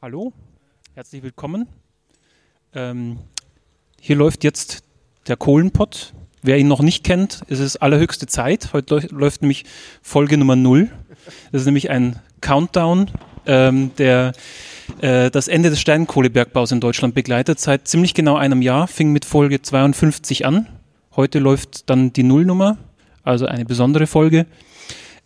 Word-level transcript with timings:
Hallo, 0.00 0.32
herzlich 0.94 1.24
willkommen. 1.24 1.66
Ähm, 2.72 3.18
hier 4.00 4.14
läuft 4.14 4.44
jetzt 4.44 4.84
der 5.26 5.36
Kohlenpott. 5.36 6.14
Wer 6.40 6.56
ihn 6.56 6.68
noch 6.68 6.82
nicht 6.82 7.02
kennt, 7.02 7.42
ist 7.48 7.58
es 7.58 7.76
allerhöchste 7.76 8.28
Zeit. 8.28 8.72
Heute 8.72 9.08
läuft 9.10 9.42
nämlich 9.42 9.64
Folge 10.00 10.38
Nummer 10.38 10.54
0. 10.54 10.88
Das 11.50 11.62
ist 11.62 11.64
nämlich 11.66 11.90
ein 11.90 12.20
Countdown, 12.40 13.10
ähm, 13.46 13.90
der 13.98 14.34
äh, 15.00 15.32
das 15.32 15.48
Ende 15.48 15.68
des 15.68 15.80
Steinkohlebergbaus 15.80 16.70
in 16.70 16.78
Deutschland 16.78 17.16
begleitet. 17.16 17.58
Seit 17.58 17.88
ziemlich 17.88 18.14
genau 18.14 18.36
einem 18.36 18.62
Jahr, 18.62 18.86
fing 18.86 19.10
mit 19.10 19.24
Folge 19.24 19.62
52 19.62 20.46
an. 20.46 20.68
Heute 21.16 21.40
läuft 21.40 21.90
dann 21.90 22.12
die 22.12 22.22
Nullnummer, 22.22 22.78
also 23.24 23.46
eine 23.46 23.64
besondere 23.64 24.06
Folge. 24.06 24.46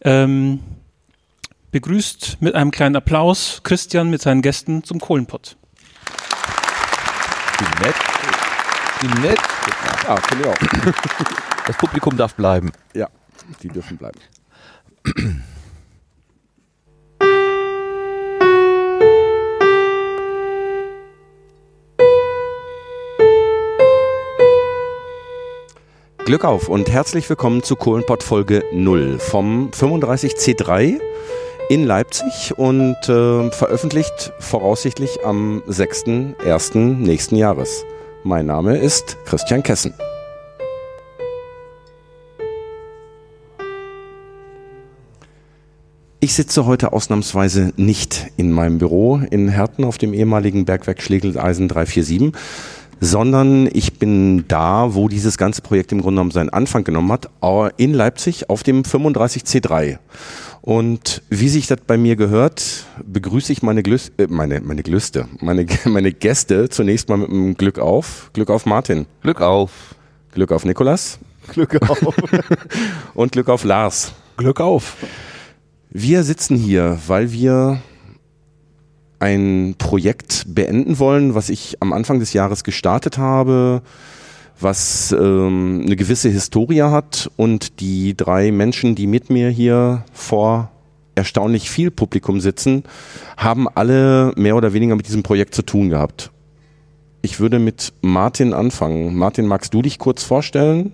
Ähm, 0.00 0.61
begrüßt 1.73 2.36
mit 2.41 2.54
einem 2.54 2.70
kleinen 2.70 2.96
Applaus 2.96 3.62
Christian 3.64 4.11
mit 4.11 4.21
seinen 4.21 4.43
Gästen 4.43 4.84
zum 4.84 5.00
Kohlenpott. 5.00 5.57
Wie 7.58 7.85
nett. 7.85 7.95
Wie 9.00 9.21
nett. 9.26 9.39
Ja, 10.07 10.17
finde 10.17 10.45
ich 10.45 10.50
auch. 10.50 11.32
Das 11.64 11.76
Publikum 11.76 12.17
darf 12.17 12.35
bleiben. 12.35 12.72
Ja, 12.93 13.08
die 13.62 13.68
dürfen 13.68 13.96
bleiben. 13.96 14.18
Glück 26.25 26.45
auf 26.45 26.68
und 26.68 26.90
herzlich 26.90 27.31
willkommen 27.31 27.62
zu 27.62 27.76
Kohlenpott 27.76 28.25
Folge 28.25 28.64
0 28.73 29.20
vom 29.20 29.70
35C3 29.70 31.00
in 31.68 31.84
Leipzig 31.84 32.52
und 32.56 32.97
äh, 33.08 33.50
veröffentlicht 33.50 34.33
voraussichtlich 34.41 35.19
am 35.25 35.62
6.1. 35.69 36.78
nächsten 36.78 37.36
Jahres. 37.36 37.84
Mein 38.25 38.47
Name 38.47 38.77
ist 38.77 39.17
Christian 39.25 39.62
Kessen. 39.62 39.95
Ich 46.20 46.34
sitze 46.34 46.67
heute 46.67 46.92
ausnahmsweise 46.92 47.72
nicht 47.77 48.28
in 48.37 48.53
meinem 48.53 48.78
Büro 48.78 49.20
in 49.31 49.48
Herten 49.48 49.84
auf 49.84 49.98
dem 49.98 50.15
ehemaligen 50.15 50.65
Bergwerk 50.65 51.03
Schlegeleisen 51.03 51.67
347, 51.67 52.33
sondern 53.00 53.69
ich 53.72 53.98
bin 53.98 54.47
da, 54.47 54.94
wo 54.94 55.09
dieses 55.09 55.37
ganze 55.37 55.62
Projekt 55.62 55.91
im 55.91 56.00
Grunde 56.00 56.19
genommen 56.19 56.31
seinen 56.31 56.50
Anfang 56.50 56.84
genommen 56.84 57.11
hat, 57.11 57.28
in 57.77 57.92
Leipzig 57.92 58.48
auf 58.48 58.62
dem 58.62 58.83
35C3. 58.83 59.98
Und 60.63 61.23
wie 61.29 61.49
sich 61.49 61.67
das 61.67 61.79
bei 61.85 61.99
mir 61.99 62.15
gehört, 62.15 62.87
begrüße 63.05 63.53
ich 63.53 63.63
meine, 63.63 63.83
Glüs 63.83 64.13
äh, 64.17 64.29
meine, 64.29 64.61
meine 64.61 64.85
Glüste, 64.85 65.27
meine, 65.41 65.67
meine 65.85 66.13
Gäste 66.13 66.69
zunächst 66.69 67.09
mal 67.09 67.19
mit 67.19 67.31
einem 67.31 67.57
Glück 67.57 67.81
auf. 67.81 68.31
Glück 68.33 68.49
auf 68.49 68.65
Martin. 68.65 69.07
Glück 69.23 69.41
auf. 69.41 69.97
Glück 70.31 70.53
auf 70.53 70.65
Nikolas. 70.65 71.19
Glück 71.49 71.83
auf. 71.83 71.99
Und 73.15 73.33
Glück 73.33 73.49
auf 73.49 73.65
Lars. 73.65 74.13
Glück 74.37 74.61
auf. 74.61 74.97
Wir 75.91 76.23
sitzen 76.23 76.57
hier, 76.57 76.97
weil 77.09 77.33
wir 77.33 77.83
ein 79.19 79.75
Projekt 79.79 80.45
beenden 80.47 81.01
wollen, 81.01 81.35
was 81.35 81.49
ich 81.49 81.77
am 81.81 81.93
Anfang 81.93 82.21
des 82.21 82.33
Jahres 82.33 82.63
gestartet 82.63 83.19
habe, 83.19 83.83
was 84.63 85.13
ähm, 85.13 85.83
eine 85.85 85.97
gewisse 85.97 86.29
Historie 86.29 86.83
hat 86.83 87.31
und 87.37 87.81
die 87.81 88.17
drei 88.17 88.53
Menschen, 88.53 88.95
die 88.95 89.07
mit 89.07 89.31
mir 89.31 89.49
hier 89.51 90.05
vor 90.13 90.71
erstaunlich 91.15 91.71
viel 91.71 91.91
Publikum 91.91 92.41
sitzen, 92.41 92.85
haben 93.37 93.69
alle 93.69 94.33
mehr 94.37 94.57
oder 94.57 94.73
weniger 94.73 94.97
mit 94.97 95.07
diesem 95.07 95.23
Projekt 95.23 95.55
zu 95.55 95.63
tun 95.63 95.91
gehabt. 95.91 96.31
Ich 97.21 97.39
würde 97.39 97.59
mit 97.59 97.93
Martin 98.01 98.53
anfangen. 98.53 99.15
Martin, 99.15 99.47
magst 99.47 99.75
du 99.75 99.83
dich 99.83 99.99
kurz 99.99 100.25
vorstellen? 100.25 100.93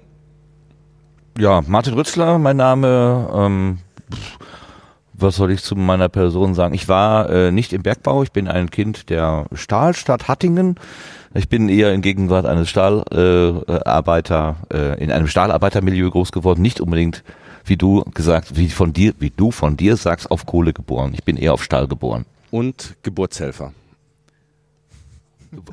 Ja, 1.38 1.62
Martin 1.66 1.94
Rützler, 1.94 2.38
mein 2.38 2.56
Name. 2.56 3.30
Ähm, 3.32 3.78
was 5.20 5.36
soll 5.36 5.50
ich 5.50 5.62
zu 5.62 5.76
meiner 5.76 6.08
Person 6.08 6.54
sagen? 6.54 6.74
Ich 6.74 6.88
war 6.88 7.28
äh, 7.30 7.52
nicht 7.52 7.72
im 7.72 7.82
Bergbau, 7.82 8.22
ich 8.22 8.32
bin 8.32 8.48
ein 8.48 8.70
Kind 8.70 9.10
der 9.10 9.46
Stahlstadt 9.52 10.28
Hattingen. 10.28 10.76
Ich 11.34 11.48
bin 11.48 11.68
eher 11.68 11.92
in 11.92 12.00
Gegenwart 12.00 12.46
eines 12.46 12.70
Stahlarbeiter, 12.70 14.56
äh, 14.72 14.92
äh, 14.92 15.02
in 15.02 15.12
einem 15.12 15.26
Stahlarbeitermilieu 15.26 16.10
groß 16.10 16.32
geworden, 16.32 16.62
nicht 16.62 16.80
unbedingt 16.80 17.22
wie 17.64 17.76
du 17.76 18.02
gesagt, 18.14 18.56
wie 18.56 18.70
von 18.70 18.92
dir, 18.92 19.12
wie 19.18 19.30
du 19.30 19.50
von 19.50 19.76
dir 19.76 19.96
sagst, 19.96 20.30
auf 20.30 20.46
Kohle 20.46 20.72
geboren. 20.72 21.12
Ich 21.14 21.24
bin 21.24 21.36
eher 21.36 21.52
auf 21.52 21.62
Stahl 21.62 21.86
geboren. 21.86 22.24
Und 22.50 22.96
Geburtshelfer. 23.02 23.72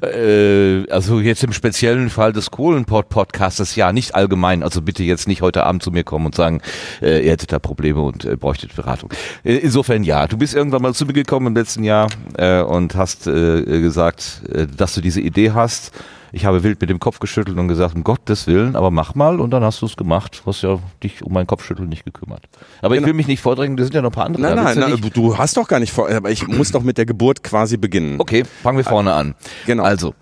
Äh, 0.02 0.90
also 0.90 1.20
jetzt 1.20 1.44
im 1.44 1.54
speziellen 1.54 2.10
Fall 2.10 2.34
des 2.34 2.52
Kohlenport-Podcastes, 2.52 3.76
ja, 3.76 3.92
nicht 3.92 4.16
allgemein. 4.16 4.64
Also 4.64 4.82
bitte 4.82 5.04
jetzt 5.04 5.28
nicht 5.28 5.42
heute 5.42 5.64
Abend 5.64 5.84
zu 5.84 5.92
mir 5.92 6.04
kommen 6.04 6.26
und 6.26 6.36
sagen, 6.36 6.62
äh, 7.02 7.26
ihr 7.26 7.32
hättet 7.32 7.52
da 7.52 7.60
Probleme 7.60 8.02
und 8.02 8.26
äh, 8.26 8.36
bräuchtet 8.36 8.76
Beratung. 8.76 9.12
Äh, 9.44 9.56
insofern 9.58 10.04
ja, 10.04 10.28
du 10.28 10.38
bist 10.38 10.54
irgendwann 10.54 10.82
mal 10.82 10.94
zu 10.94 11.06
mir 11.06 11.14
gekommen 11.14 11.48
im 11.48 11.56
letzten 11.56 11.84
Jahr 11.84 12.08
äh, 12.38 12.62
und 12.62 12.96
hast 12.96 13.28
äh, 13.28 13.64
gesagt, 13.64 14.42
äh, 14.52 14.68
dass 14.68 14.94
du 14.94 15.02
diese 15.02 15.22
Idee 15.22 15.52
hast 15.52 15.92
ich 16.36 16.44
habe 16.44 16.64
wild 16.64 16.82
mit 16.82 16.90
dem 16.90 17.00
Kopf 17.00 17.20
geschüttelt 17.20 17.58
und 17.58 17.70
gesagt, 17.70 17.96
um 17.96 18.04
Gottes 18.04 18.46
Willen, 18.46 18.76
aber 18.76 18.92
mach 18.92 19.16
mal 19.16 19.40
und 19.40 19.52
dann 19.52 19.64
hast 19.64 19.82
du 19.82 19.86
es 19.86 19.96
gemacht. 19.96 20.42
Du 20.44 20.50
hast 20.50 20.64
ja 20.64 20.80
dich 21.02 21.24
um 21.24 21.32
meinen 21.32 21.48
Kopfschütteln 21.48 21.88
nicht 21.88 22.04
gekümmert. 22.04 22.44
Aber 22.82 22.96
genau. 22.96 23.06
ich 23.06 23.08
will 23.08 23.14
mich 23.14 23.28
nicht 23.28 23.42
vordrängen, 23.42 23.78
da 23.78 23.84
sind 23.84 23.96
ja 23.96 24.02
noch 24.02 24.10
ein 24.10 24.14
paar 24.14 24.26
andere. 24.26 24.44
Nein, 24.44 24.56
nein, 24.56 24.78
nein 24.78 25.12
du 25.14 25.38
hast 25.38 25.56
doch 25.56 25.70
gar 25.70 25.80
nicht 25.80 25.94
vor, 25.94 26.10
aber 26.10 26.30
ich 26.30 26.46
muss 26.46 26.74
doch 26.74 26.84
mit 26.84 26.98
der 26.98 27.06
Geburt 27.06 27.42
quasi 27.42 27.78
beginnen. 27.78 28.20
Okay, 28.20 28.44
fangen 28.64 28.78
wir 28.78 28.84
vorne 28.84 29.14
an. 29.14 29.34
Genau. 29.66 29.84
Also, 29.84 30.14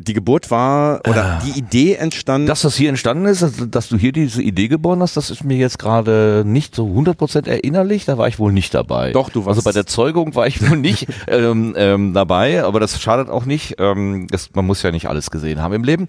die 0.00 0.14
Geburt 0.14 0.52
war 0.52 1.00
oder 1.08 1.24
ah. 1.24 1.42
die 1.44 1.58
Idee 1.58 1.94
entstanden. 1.94 2.46
Dass 2.46 2.62
das 2.62 2.76
hier 2.76 2.88
entstanden 2.88 3.26
ist, 3.26 3.44
dass 3.70 3.88
du 3.88 3.96
hier 3.96 4.12
diese 4.12 4.40
Idee 4.40 4.68
geboren 4.68 5.02
hast, 5.02 5.16
das 5.16 5.28
ist 5.28 5.42
mir 5.42 5.56
jetzt 5.56 5.80
gerade 5.80 6.44
nicht 6.46 6.76
so 6.76 6.86
100% 6.86 7.48
erinnerlich. 7.48 8.04
Da 8.04 8.16
war 8.16 8.28
ich 8.28 8.38
wohl 8.38 8.52
nicht 8.52 8.72
dabei. 8.74 9.10
Doch, 9.10 9.28
du 9.28 9.44
warst. 9.44 9.58
Also 9.58 9.62
bei 9.68 9.72
der 9.72 9.86
Zeugung 9.86 10.36
war 10.36 10.46
ich 10.46 10.68
wohl 10.68 10.76
nicht 10.76 11.08
ähm, 11.26 11.74
ähm, 11.76 12.14
dabei, 12.14 12.62
aber 12.62 12.78
das 12.78 13.00
schadet 13.00 13.28
auch 13.28 13.44
nicht. 13.44 13.74
Ähm, 13.78 14.28
das, 14.30 14.50
man 14.54 14.66
muss 14.66 14.82
ja 14.82 14.92
nicht 14.92 15.08
alles 15.08 15.32
gesehen 15.32 15.60
haben 15.60 15.74
im 15.74 15.82
Leben. 15.82 16.06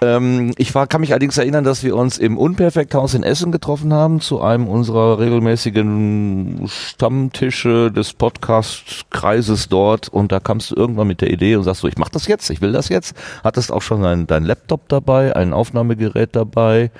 Ähm, 0.00 0.52
ich 0.58 0.74
war, 0.74 0.88
kann 0.88 1.00
mich 1.00 1.12
allerdings 1.12 1.38
erinnern, 1.38 1.62
dass 1.62 1.84
wir 1.84 1.94
uns 1.94 2.18
im 2.18 2.36
Unperfekthaus 2.36 3.14
in 3.14 3.22
Essen 3.22 3.52
getroffen 3.52 3.92
haben 3.92 4.20
zu 4.20 4.40
einem 4.40 4.66
unserer 4.66 5.20
regelmäßigen 5.20 6.66
Stammtische 6.66 7.92
des 7.92 8.12
Podcast-Kreises 8.12 9.68
dort 9.68 10.08
und 10.08 10.32
da 10.32 10.40
kamst 10.40 10.72
du 10.72 10.74
irgendwann 10.74 11.06
mit 11.06 11.20
der 11.20 11.30
Idee 11.30 11.54
und 11.54 11.62
sagst 11.62 11.82
so, 11.82 11.88
ich 11.88 11.96
mach 11.96 12.08
das 12.08 12.26
jetzt, 12.26 12.50
ich 12.50 12.60
will 12.60 12.72
das 12.72 12.88
jetzt 12.88 13.14
hattest 13.44 13.72
auch 13.72 13.82
schon 13.82 14.02
dein, 14.02 14.26
dein 14.26 14.44
Laptop 14.44 14.88
dabei, 14.88 15.34
ein 15.34 15.52
Aufnahmegerät 15.52 16.34
dabei 16.34 16.90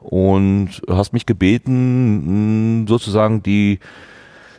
und 0.00 0.82
hast 0.88 1.12
mich 1.12 1.26
gebeten, 1.26 2.86
sozusagen 2.88 3.42
die 3.42 3.78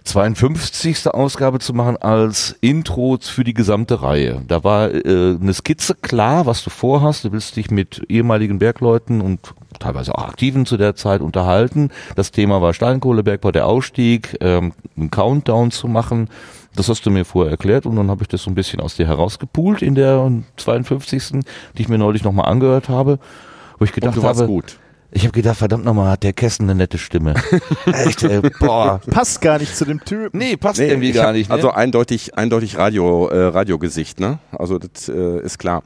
52. 0.04 1.08
Ausgabe 1.08 1.60
zu 1.60 1.74
machen 1.74 1.98
als 1.98 2.56
Intro 2.62 3.18
für 3.22 3.44
die 3.44 3.54
gesamte 3.54 4.02
Reihe. 4.02 4.42
Da 4.48 4.64
war 4.64 4.92
äh, 4.94 5.38
eine 5.40 5.54
Skizze 5.54 5.96
klar, 5.96 6.46
was 6.46 6.64
du 6.64 6.70
vorhast. 6.70 7.24
Du 7.24 7.32
willst 7.32 7.56
dich 7.56 7.72
mit 7.72 8.04
ehemaligen 8.10 8.60
Bergleuten 8.60 9.22
und 9.22 9.54
teilweise 9.80 10.14
auch 10.16 10.28
Aktiven 10.28 10.66
zu 10.66 10.78
der 10.78 10.96
Zeit 10.96 11.22
unterhalten. 11.22 11.90
Das 12.16 12.32
Thema 12.32 12.62
war 12.62 12.74
Steinkohlebergbau, 12.74 13.52
der 13.52 13.66
Ausstieg, 13.66 14.38
ähm, 14.42 14.74
einen 14.98 15.10
Countdown 15.10 15.72
zu 15.72 15.88
machen. 15.88 16.30
Das 16.76 16.90
hast 16.90 17.06
du 17.06 17.12
mir 17.12 17.24
vorher 17.24 17.52
erklärt 17.52 17.86
und 17.86 17.96
dann 17.96 18.10
habe 18.10 18.24
ich 18.24 18.28
das 18.28 18.44
so 18.44 18.52
ein 18.52 18.56
bisschen 18.56 18.80
aus 18.80 18.96
dir 18.96 19.08
herausgepult 19.08 19.82
in 19.82 19.96
der 19.96 20.32
52. 20.58 21.42
die 21.78 21.82
ich 21.82 21.90
mir 21.90 21.98
neulich 21.98 22.24
nochmal 22.24 22.50
angehört 22.50 22.90
habe, 22.90 23.20
wo 23.78 23.86
ich 23.86 23.92
gedacht 23.92 24.22
habe, 24.22 24.48
gut. 24.48 24.78
Ich 25.16 25.24
habe 25.24 25.32
gedacht, 25.32 25.58
verdammt 25.58 25.86
nochmal, 25.86 26.10
hat 26.10 26.24
der 26.24 26.34
Kessen 26.34 26.64
eine 26.64 26.74
nette 26.74 26.98
Stimme. 26.98 27.36
Echt, 27.86 28.24
ey, 28.24 28.42
boah. 28.60 29.00
Passt 29.12 29.42
gar 29.42 29.60
nicht 29.60 29.78
zu 29.78 29.86
dem 29.86 30.04
Typ. 30.04 30.34
Nee, 30.34 30.58
passt 30.58 30.80
nee, 30.80 30.88
irgendwie 30.88 31.12
gar 31.12 31.34
nicht. 31.34 31.50
Ne? 31.50 31.56
Also 31.56 31.70
eindeutig, 31.70 32.36
eindeutig 32.36 32.78
Radio, 32.78 33.28
äh, 33.28 33.46
Radiogesicht, 33.46 34.20
ne? 34.20 34.40
Also 34.52 34.80
das 34.80 35.10
äh, 35.10 35.40
ist 35.42 35.60
klar. 35.60 35.84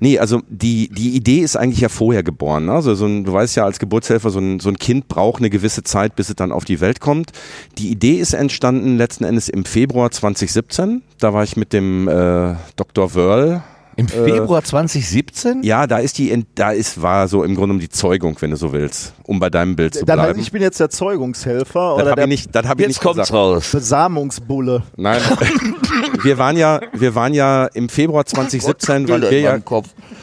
Nee, 0.00 0.18
also 0.18 0.42
die, 0.48 0.88
die 0.88 1.14
Idee 1.14 1.38
ist 1.38 1.56
eigentlich 1.56 1.80
ja 1.80 1.88
vorher 1.88 2.24
geboren. 2.24 2.66
Ne? 2.66 2.72
Also 2.72 2.96
so 2.96 3.06
ein, 3.06 3.22
du 3.22 3.32
weißt 3.32 3.54
ja 3.54 3.64
als 3.64 3.78
Geburtshelfer, 3.78 4.30
so 4.30 4.40
ein, 4.40 4.58
so 4.58 4.70
ein 4.70 4.76
Kind 4.76 5.06
braucht 5.06 5.40
eine 5.40 5.50
gewisse 5.50 5.84
Zeit, 5.84 6.16
bis 6.16 6.28
es 6.28 6.34
dann 6.34 6.50
auf 6.50 6.64
die 6.64 6.80
Welt 6.80 6.98
kommt. 6.98 7.30
Die 7.78 7.90
Idee 7.90 8.14
ist 8.14 8.34
entstanden 8.34 8.96
letzten 8.96 9.22
Endes 9.22 9.48
im 9.48 9.64
Februar 9.64 10.10
2017. 10.10 11.02
Da 11.20 11.32
war 11.32 11.44
ich 11.44 11.56
mit 11.56 11.72
dem 11.72 12.08
äh, 12.08 12.56
Dr. 12.76 13.14
Wörl 13.14 13.62
Im 13.96 14.08
Februar 14.08 14.62
2017? 14.62 15.62
Ja, 15.62 15.86
da 15.86 15.98
ist 15.98 16.18
die, 16.18 16.44
da 16.54 16.72
ist, 16.72 17.00
war 17.00 17.28
so 17.28 17.44
im 17.44 17.54
Grunde 17.54 17.74
um 17.74 17.80
die 17.80 17.88
Zeugung, 17.88 18.36
wenn 18.40 18.50
du 18.50 18.56
so 18.56 18.72
willst, 18.72 19.14
um 19.24 19.38
bei 19.40 19.50
deinem 19.50 19.76
Bild 19.76 19.94
zu 19.94 20.04
Dann 20.04 20.18
halt, 20.20 20.30
bleiben. 20.30 20.40
ich 20.40 20.52
bin 20.52 20.62
jetzt 20.62 20.80
der 20.80 20.90
Zeugungshelfer 20.90 21.94
Das 21.96 22.02
oder 22.02 22.10
habe 22.10 22.14
der 22.16 22.24
ich 22.24 22.30
nicht, 22.30 22.54
das 22.54 22.66
hab 22.66 22.78
ich 22.78 22.86
Jetzt 22.86 22.88
nicht 22.88 23.00
kommt's 23.00 23.18
gesagt. 23.18 23.32
raus. 23.32 23.70
Besamungsbulle. 23.70 24.82
Nein, 24.96 25.20
wir 26.22 26.38
waren 26.38 26.56
ja, 26.56 26.80
wir 26.92 27.14
waren 27.14 27.34
ja 27.34 27.66
im 27.66 27.88
Februar 27.88 28.24
2017, 28.26 29.08
waren 29.08 29.22
wir 29.22 29.40
ja, 29.40 29.58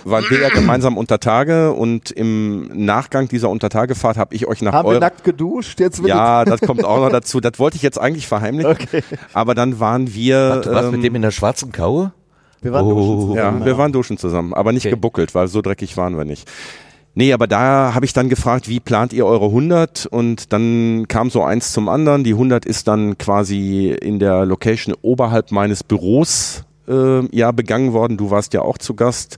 waren 0.04 0.26
wir 0.30 0.42
ja 0.42 0.50
gemeinsam 0.50 0.98
unter 0.98 1.20
Tage 1.20 1.72
und 1.72 2.12
im 2.12 2.70
Nachgang 2.86 3.28
dieser 3.28 3.50
Untertagefahrt 3.50 4.18
habe 4.18 4.36
ich 4.36 4.48
euch 4.48 4.62
nach 4.62 4.74
Haben 4.74 4.92
wir 4.92 5.00
nackt 5.00 5.24
geduscht? 5.24 5.80
Jetzt 5.80 6.02
ja, 6.06 6.46
das 6.46 6.62
kommt 6.62 6.84
auch 6.84 6.98
noch 6.98 7.10
dazu. 7.10 7.40
Das 7.40 7.60
wollte 7.60 7.78
ich 7.78 7.84
jetzt 7.84 8.00
eigentlich 8.00 8.28
verheimlichen. 8.28 8.72
Okay. 8.82 9.04
Aber 9.34 9.54
dann 9.54 9.80
waren 9.80 10.14
wir. 10.14 10.62
Warst 10.66 10.86
ähm, 10.86 10.92
mit 10.92 11.04
dem 11.04 11.16
in 11.16 11.22
der 11.22 11.32
schwarzen 11.32 11.72
Kaue? 11.72 12.14
Wir 12.62 12.72
waren 12.74 12.86
Oh. 12.86 12.96
duschen 12.96 13.36
ja, 13.36 13.44
zusammen, 13.46 13.66
wir 13.66 13.78
waren 13.78 13.92
duschen 13.92 14.18
zusammen, 14.18 14.54
aber 14.54 14.72
nicht 14.72 14.86
Okay. 14.86 14.92
gebuckelt, 14.96 15.34
weil 15.36 15.48
so 15.48 15.62
dreckig 15.62 15.98
waren 15.98 16.18
wir 16.18 16.26
nicht. 16.26 16.50
Nee, 17.14 17.34
aber 17.34 17.46
da 17.46 17.94
habe 17.94 18.06
ich 18.06 18.14
dann 18.14 18.30
gefragt, 18.30 18.70
wie 18.70 18.80
plant 18.80 19.12
ihr 19.12 19.26
eure 19.26 19.48
100? 19.48 20.06
Und 20.06 20.54
dann 20.54 21.08
kam 21.10 21.30
so 21.30 21.44
eins 21.44 21.74
zum 21.74 21.90
anderen. 21.90 22.24
Die 22.24 22.32
100 22.36 22.66
ist 22.66 22.88
dann 22.88 23.18
quasi 23.18 23.90
in 24.02 24.18
der 24.20 24.46
Location 24.46 24.96
oberhalb 25.02 25.52
meines 25.52 25.84
Büros 25.84 26.64
äh, 26.88 27.26
ja 27.36 27.52
begangen 27.52 27.92
worden. 27.92 28.16
Du 28.16 28.32
warst 28.32 28.54
ja 28.54 28.62
auch 28.62 28.78
zu 28.78 28.94
Gast. 28.94 29.38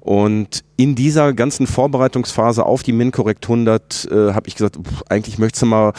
Und 0.00 0.64
in 0.76 0.96
dieser 0.96 1.32
ganzen 1.32 1.68
Vorbereitungsphase 1.68 2.66
auf 2.66 2.82
die 2.82 2.92
MinCorrect 2.92 3.44
100 3.44 4.08
äh, 4.10 4.32
habe 4.32 4.48
ich 4.48 4.56
gesagt, 4.56 4.76
pff, 4.82 5.02
eigentlich 5.08 5.38
möchtest 5.38 5.62
du 5.62 5.66
mal 5.66 5.92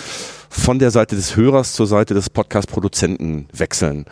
von 0.50 0.78
der 0.78 0.92
Seite 0.92 1.16
des 1.16 1.38
Hörers 1.38 1.72
zur 1.72 1.88
Seite 1.88 2.14
des 2.16 2.30
Podcast-Produzenten 2.30 3.48
wechseln. 3.54 4.04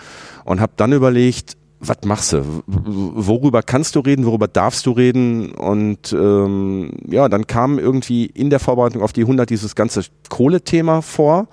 Und 0.46 0.62
habe 0.62 0.72
dann 0.78 0.94
überlegt, 0.94 1.58
was 1.82 1.98
machst 2.06 2.34
du? 2.34 2.62
Worüber 2.68 3.64
kannst 3.64 3.96
du 3.96 4.02
reden? 4.02 4.26
Worüber 4.26 4.48
darfst 4.48 4.86
du 4.86 4.92
reden? 4.92 5.52
Und 5.52 6.14
ähm, 6.14 6.92
ja, 7.08 7.28
dann 7.28 7.48
kam 7.48 7.80
irgendwie 7.80 8.28
in 8.28 8.52
der 8.52 8.60
Vorbereitung 8.60 9.02
auf 9.02 9.14
die 9.14 9.22
100 9.22 9.50
dieses 9.50 9.76
ganze 9.76 10.04
Kohlethema 10.30 11.02
vor. 11.02 11.48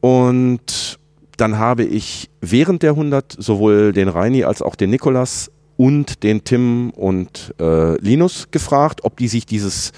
Und 0.00 0.98
dann 1.36 1.58
habe 1.58 1.84
ich 1.84 2.30
während 2.40 2.82
der 2.82 2.92
100 2.92 3.36
sowohl 3.38 3.92
den 3.92 4.08
Reini 4.08 4.44
als 4.44 4.62
auch 4.62 4.76
den 4.76 4.90
Nikolas 4.90 5.50
und 5.76 6.22
den 6.22 6.44
Tim 6.44 6.90
und 6.90 7.54
äh, 7.60 8.00
Linus 8.00 8.50
gefragt, 8.50 9.00
ob 9.04 9.18
die 9.18 9.28
sich 9.28 9.44
dieses 9.44 9.92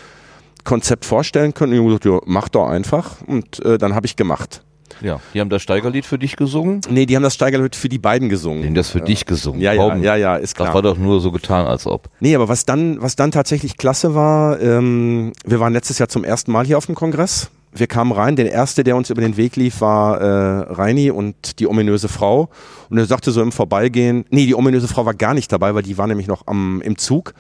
Konzept 0.64 1.04
vorstellen 1.04 1.54
können. 1.54 1.72
Und 1.72 1.78
ich 1.78 1.80
habe 1.82 2.00
gesagt, 2.00 2.24
ja, 2.24 2.32
mach 2.32 2.48
doch 2.48 2.68
einfach. 2.68 3.22
Und 3.26 3.64
äh, 3.64 3.78
dann 3.78 3.94
habe 3.94 4.06
ich 4.06 4.16
gemacht. 4.16 4.65
Ja. 5.00 5.20
Die 5.34 5.40
haben 5.40 5.50
das 5.50 5.62
Steigerlied 5.62 6.06
für 6.06 6.18
dich 6.18 6.36
gesungen? 6.36 6.80
Nee, 6.88 7.06
die 7.06 7.16
haben 7.16 7.22
das 7.22 7.34
Steigerlied 7.34 7.76
für 7.76 7.88
die 7.88 7.98
beiden 7.98 8.28
gesungen. 8.28 8.62
Die 8.62 8.68
haben 8.68 8.74
das 8.74 8.90
für 8.90 9.00
dich 9.00 9.26
gesungen. 9.26 9.60
Ja, 9.60 9.72
ja, 9.72 9.96
ja, 9.96 10.16
ja, 10.16 10.36
ist 10.36 10.54
klar. 10.54 10.68
Das 10.68 10.74
war 10.74 10.82
doch 10.82 10.98
nur 10.98 11.20
so 11.20 11.32
getan, 11.32 11.66
als 11.66 11.86
ob. 11.86 12.08
Nee, 12.20 12.34
aber 12.34 12.48
was 12.48 12.64
dann, 12.64 13.00
was 13.00 13.16
dann 13.16 13.30
tatsächlich 13.30 13.76
klasse 13.76 14.14
war, 14.14 14.60
ähm, 14.60 15.32
wir 15.44 15.60
waren 15.60 15.72
letztes 15.72 15.98
Jahr 15.98 16.08
zum 16.08 16.24
ersten 16.24 16.52
Mal 16.52 16.66
hier 16.66 16.78
auf 16.78 16.86
dem 16.86 16.94
Kongress. 16.94 17.50
Wir 17.72 17.86
kamen 17.86 18.12
rein, 18.12 18.36
der 18.36 18.50
erste, 18.50 18.84
der 18.84 18.96
uns 18.96 19.10
über 19.10 19.20
den 19.20 19.36
Weg 19.36 19.56
lief, 19.56 19.82
war 19.82 20.18
äh, 20.18 20.72
Reini 20.72 21.10
und 21.10 21.58
die 21.60 21.66
ominöse 21.66 22.08
Frau. 22.08 22.48
Und 22.88 22.96
er 22.96 23.04
sagte 23.04 23.32
so 23.32 23.42
im 23.42 23.52
Vorbeigehen, 23.52 24.24
nee, 24.30 24.46
die 24.46 24.54
ominöse 24.54 24.88
Frau 24.88 25.04
war 25.04 25.14
gar 25.14 25.34
nicht 25.34 25.52
dabei, 25.52 25.74
weil 25.74 25.82
die 25.82 25.98
war 25.98 26.06
nämlich 26.06 26.26
noch 26.26 26.46
am, 26.46 26.80
im 26.80 26.96
Zug. 26.96 27.34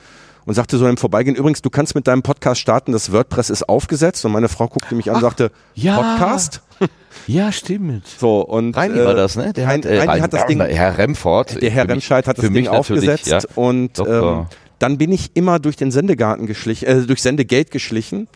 Und 0.46 0.54
sagte 0.54 0.78
so 0.78 0.86
im 0.86 0.96
Vorbeigehen, 0.96 1.34
übrigens, 1.36 1.60
du 1.60 1.70
kannst 1.70 1.94
mit 1.96 2.06
deinem 2.06 2.22
Podcast 2.22 2.60
starten, 2.60 2.92
das 2.92 3.10
WordPress 3.12 3.50
ist 3.50 3.68
aufgesetzt. 3.68 4.24
Und 4.24 4.30
meine 4.32 4.48
Frau 4.48 4.68
guckte 4.68 4.94
mich 4.94 5.10
an 5.10 5.16
und 5.16 5.20
sagte, 5.22 5.50
ja. 5.74 5.96
Podcast? 6.00 6.62
Ja, 7.26 7.50
stimmt. 7.50 8.06
So, 8.06 8.42
und 8.42 8.76
Reini 8.76 8.98
äh, 9.00 9.04
war 9.04 9.14
das, 9.14 9.34
ne? 9.36 9.52
Der 9.52 9.66
hat, 9.66 9.84
äh, 9.84 9.98
Reini 9.98 10.20
hat 10.20 10.32
das 10.32 10.46
Ding, 10.46 10.60
Herr 10.60 10.96
Remford. 10.98 11.60
der 11.60 11.70
Herr 11.70 11.88
Remscheid 11.88 12.28
hat 12.28 12.38
das 12.38 12.44
für 12.44 12.50
mich 12.50 12.64
Ding 12.66 12.72
aufgesetzt 12.72 13.26
Ja. 13.26 13.40
und 13.56 13.98
ähm, 13.98 14.46
dann 14.78 14.98
bin 14.98 15.10
ich 15.10 15.30
immer 15.34 15.58
durch 15.58 15.74
den 15.76 15.90
Sendegarten 15.90 16.46
geschlichen, 16.46 16.84
äh, 16.86 17.00
durch 17.06 17.22
Sendegate 17.22 17.70
geschlichen, 17.70 18.28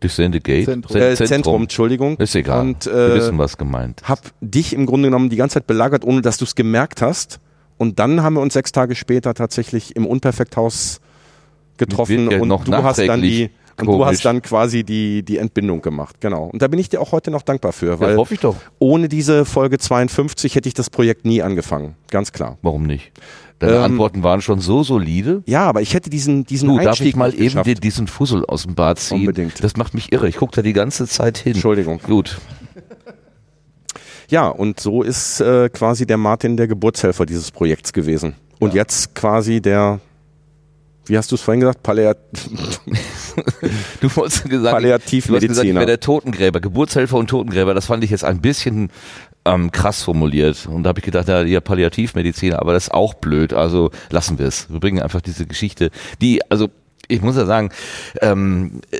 Durch 0.00 0.14
Sendegate. 0.14 0.64
Zentrum. 0.64 0.96
Äh, 0.96 1.16
Zentrum. 1.16 1.62
Entschuldigung. 1.62 2.16
Ist 2.16 2.34
egal. 2.36 2.60
Und 2.60 2.86
Wir 2.86 2.92
äh, 2.94 3.14
wissen, 3.16 3.36
was 3.36 3.58
gemeint. 3.58 4.02
hab 4.04 4.20
dich 4.40 4.72
im 4.72 4.86
Grunde 4.86 5.08
genommen 5.08 5.28
die 5.28 5.36
ganze 5.36 5.54
Zeit 5.54 5.66
belagert, 5.66 6.04
ohne 6.04 6.22
dass 6.22 6.38
du 6.38 6.44
es 6.44 6.54
gemerkt 6.54 7.02
hast. 7.02 7.40
Und 7.76 7.98
dann 7.98 8.22
haben 8.22 8.34
wir 8.34 8.40
uns 8.40 8.54
sechs 8.54 8.72
Tage 8.72 8.94
später 8.94 9.34
tatsächlich 9.34 9.94
im 9.96 10.06
Unperfekthaus 10.06 11.00
getroffen 11.78 12.30
ja 12.30 12.40
und 12.40 12.48
noch 12.48 12.64
du 12.64 12.72
hast 12.74 12.98
dann 12.98 13.22
die 13.22 13.50
und 13.80 13.86
du 13.86 14.04
hast 14.04 14.24
dann 14.24 14.42
quasi 14.42 14.82
die, 14.82 15.22
die 15.22 15.38
Entbindung 15.38 15.80
gemacht, 15.82 16.16
genau. 16.20 16.46
Und 16.52 16.60
da 16.62 16.66
bin 16.68 16.80
ich 16.80 16.88
dir 16.88 17.00
auch 17.00 17.12
heute 17.12 17.30
noch 17.30 17.42
dankbar 17.42 17.72
für, 17.72 17.90
Ja, 17.90 18.00
weil 18.00 18.16
hoffe 18.16 18.34
ich 18.34 18.40
doch. 18.40 18.56
ohne 18.80 19.08
diese 19.08 19.44
Folge 19.44 19.78
52 19.78 20.56
hätte 20.56 20.66
ich 20.68 20.74
das 20.74 20.90
Projekt 20.90 21.24
nie 21.24 21.42
angefangen, 21.42 21.94
ganz 22.10 22.32
klar. 22.32 22.58
Warum 22.62 22.82
nicht? 22.82 23.12
Deine 23.60 23.76
Ähm, 23.76 23.82
Antworten 23.82 24.22
waren 24.24 24.40
schon 24.40 24.58
so 24.60 24.82
solide. 24.82 25.42
Ja, 25.46 25.66
aber 25.66 25.80
ich 25.80 25.94
hätte 25.94 26.10
diesen, 26.10 26.44
diesen 26.44 26.68
Du, 26.68 26.76
darf 26.78 26.86
Einstieg 26.88 27.08
ich 27.08 27.16
mal 27.16 27.32
eben 27.34 27.62
dir 27.62 27.74
diesen 27.76 28.06
Fussel 28.08 28.44
aus 28.46 28.64
dem 28.64 28.74
Bad 28.74 28.98
ziehen? 28.98 29.20
Unbedingt. 29.20 29.62
Das 29.62 29.76
macht 29.76 29.94
mich 29.94 30.12
irre. 30.12 30.28
Ich 30.28 30.36
gucke 30.36 30.54
da 30.56 30.62
die 30.62 30.72
ganze 30.72 31.06
Zeit 31.08 31.38
hin. 31.38 31.52
Entschuldigung. 31.54 32.00
Gut. 32.04 32.38
Ja, 34.28 34.48
und 34.48 34.78
so 34.78 35.02
ist 35.02 35.40
äh, 35.40 35.68
quasi 35.70 36.06
der 36.06 36.18
Martin 36.18 36.56
der 36.56 36.68
Geburtshelfer 36.68 37.24
dieses 37.26 37.50
Projekts 37.50 37.92
gewesen. 37.92 38.34
Und 38.58 38.74
jetzt 38.74 39.14
quasi 39.14 39.60
der, 39.60 40.00
wie 41.08 41.16
hast 41.16 41.30
du 41.30 41.36
es 41.36 41.42
vorhin 41.42 41.60
gesagt, 41.60 41.82
Palliat 41.82 42.18
Du 44.00 44.08
hast 44.08 44.14
gesagt, 44.14 44.16
du 44.18 44.24
hast 44.24 44.44
gesagt, 44.44 44.74
Palliativmediziner. 44.74 45.86
der 45.86 46.00
Totengräber, 46.00 46.60
Geburtshelfer 46.60 47.16
und 47.16 47.28
Totengräber. 47.28 47.74
Das 47.74 47.86
fand 47.86 48.04
ich 48.04 48.10
jetzt 48.10 48.24
ein 48.24 48.40
bisschen 48.40 48.90
ähm, 49.44 49.72
krass 49.72 50.02
formuliert. 50.02 50.66
Und 50.66 50.82
da 50.82 50.88
habe 50.88 51.00
ich 51.00 51.04
gedacht, 51.04 51.28
ja, 51.28 51.42
ja, 51.42 51.60
Palliativmediziner, 51.60 52.60
aber 52.60 52.72
das 52.72 52.84
ist 52.84 52.94
auch 52.94 53.14
blöd. 53.14 53.52
Also 53.52 53.90
lassen 54.10 54.38
wir 54.38 54.46
es. 54.46 54.70
Wir 54.70 54.80
bringen 54.80 55.02
einfach 55.02 55.20
diese 55.20 55.46
Geschichte, 55.46 55.90
die, 56.20 56.40
also 56.50 56.68
ich 57.08 57.22
muss 57.22 57.36
ja 57.36 57.46
sagen, 57.46 57.70
ähm, 58.20 58.80
äh, 58.90 58.98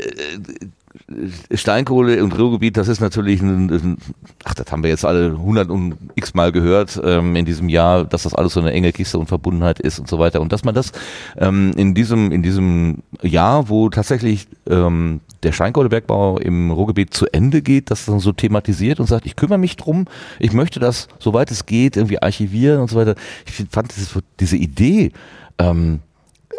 Steinkohle 1.53 2.23
und 2.23 2.39
Ruhrgebiet, 2.39 2.77
das 2.77 2.89
ist 2.89 3.01
natürlich 3.01 3.41
ein, 3.41 3.71
ein, 3.71 3.99
ach, 4.45 4.55
das 4.55 4.71
haben 4.71 4.83
wir 4.83 4.91
jetzt 4.91 5.05
alle 5.05 5.39
hundert 5.39 5.71
und 5.71 5.97
x 6.15 6.35
Mal 6.35 6.53
gehört 6.53 7.01
ähm, 7.03 7.35
in 7.37 7.45
diesem 7.45 7.69
Jahr, 7.69 8.05
dass 8.05 8.25
das 8.25 8.35
alles 8.35 8.53
so 8.53 8.61
eine 8.61 8.73
enge 8.73 8.93
Kiste 8.93 9.19
und 9.19 9.27
Verbundenheit 9.27 9.81
ist 9.81 9.99
und 9.99 10.09
so 10.09 10.19
weiter. 10.19 10.41
Und 10.41 10.53
dass 10.53 10.65
man 10.65 10.75
das 10.75 10.93
ähm, 11.37 11.73
in 11.77 11.95
diesem 11.95 12.31
in 12.33 12.43
diesem 12.43 13.03
Jahr, 13.23 13.69
wo 13.69 13.89
tatsächlich 13.89 14.49
ähm, 14.69 15.21
der 15.43 15.53
Steinkohlebergbau 15.53 16.39
im 16.39 16.71
Ruhrgebiet 16.71 17.15
zu 17.15 17.27
Ende 17.33 17.63
geht, 17.63 17.91
das 17.91 18.07
dann 18.07 18.21
so 18.21 18.33
thematisiert 18.33 19.01
und 19.01 19.07
sagt, 19.07 19.27
ich 19.27 19.37
kümmere 19.37 19.59
mich 19.59 19.77
drum, 19.77 20.07
ich 20.39 20.53
möchte 20.53 20.81
das, 20.81 21.09
soweit 21.19 21.51
es 21.51 21.67
geht, 21.67 21.97
irgendwie 21.97 22.21
archivieren 22.21 22.81
und 22.81 22.91
so 22.91 22.97
weiter. 22.97 23.15
Ich 23.47 23.65
fand 23.71 23.95
diese, 23.97 24.21
diese 24.41 24.57
Idee 24.57 25.13
ähm, 25.59 26.01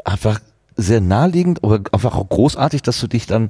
einfach 0.06 0.40
sehr 0.76 1.02
naheliegend, 1.02 1.64
aber 1.64 1.82
einfach 1.92 2.16
auch 2.16 2.30
großartig, 2.30 2.82
dass 2.82 3.00
du 3.00 3.08
dich 3.08 3.28
dann 3.28 3.50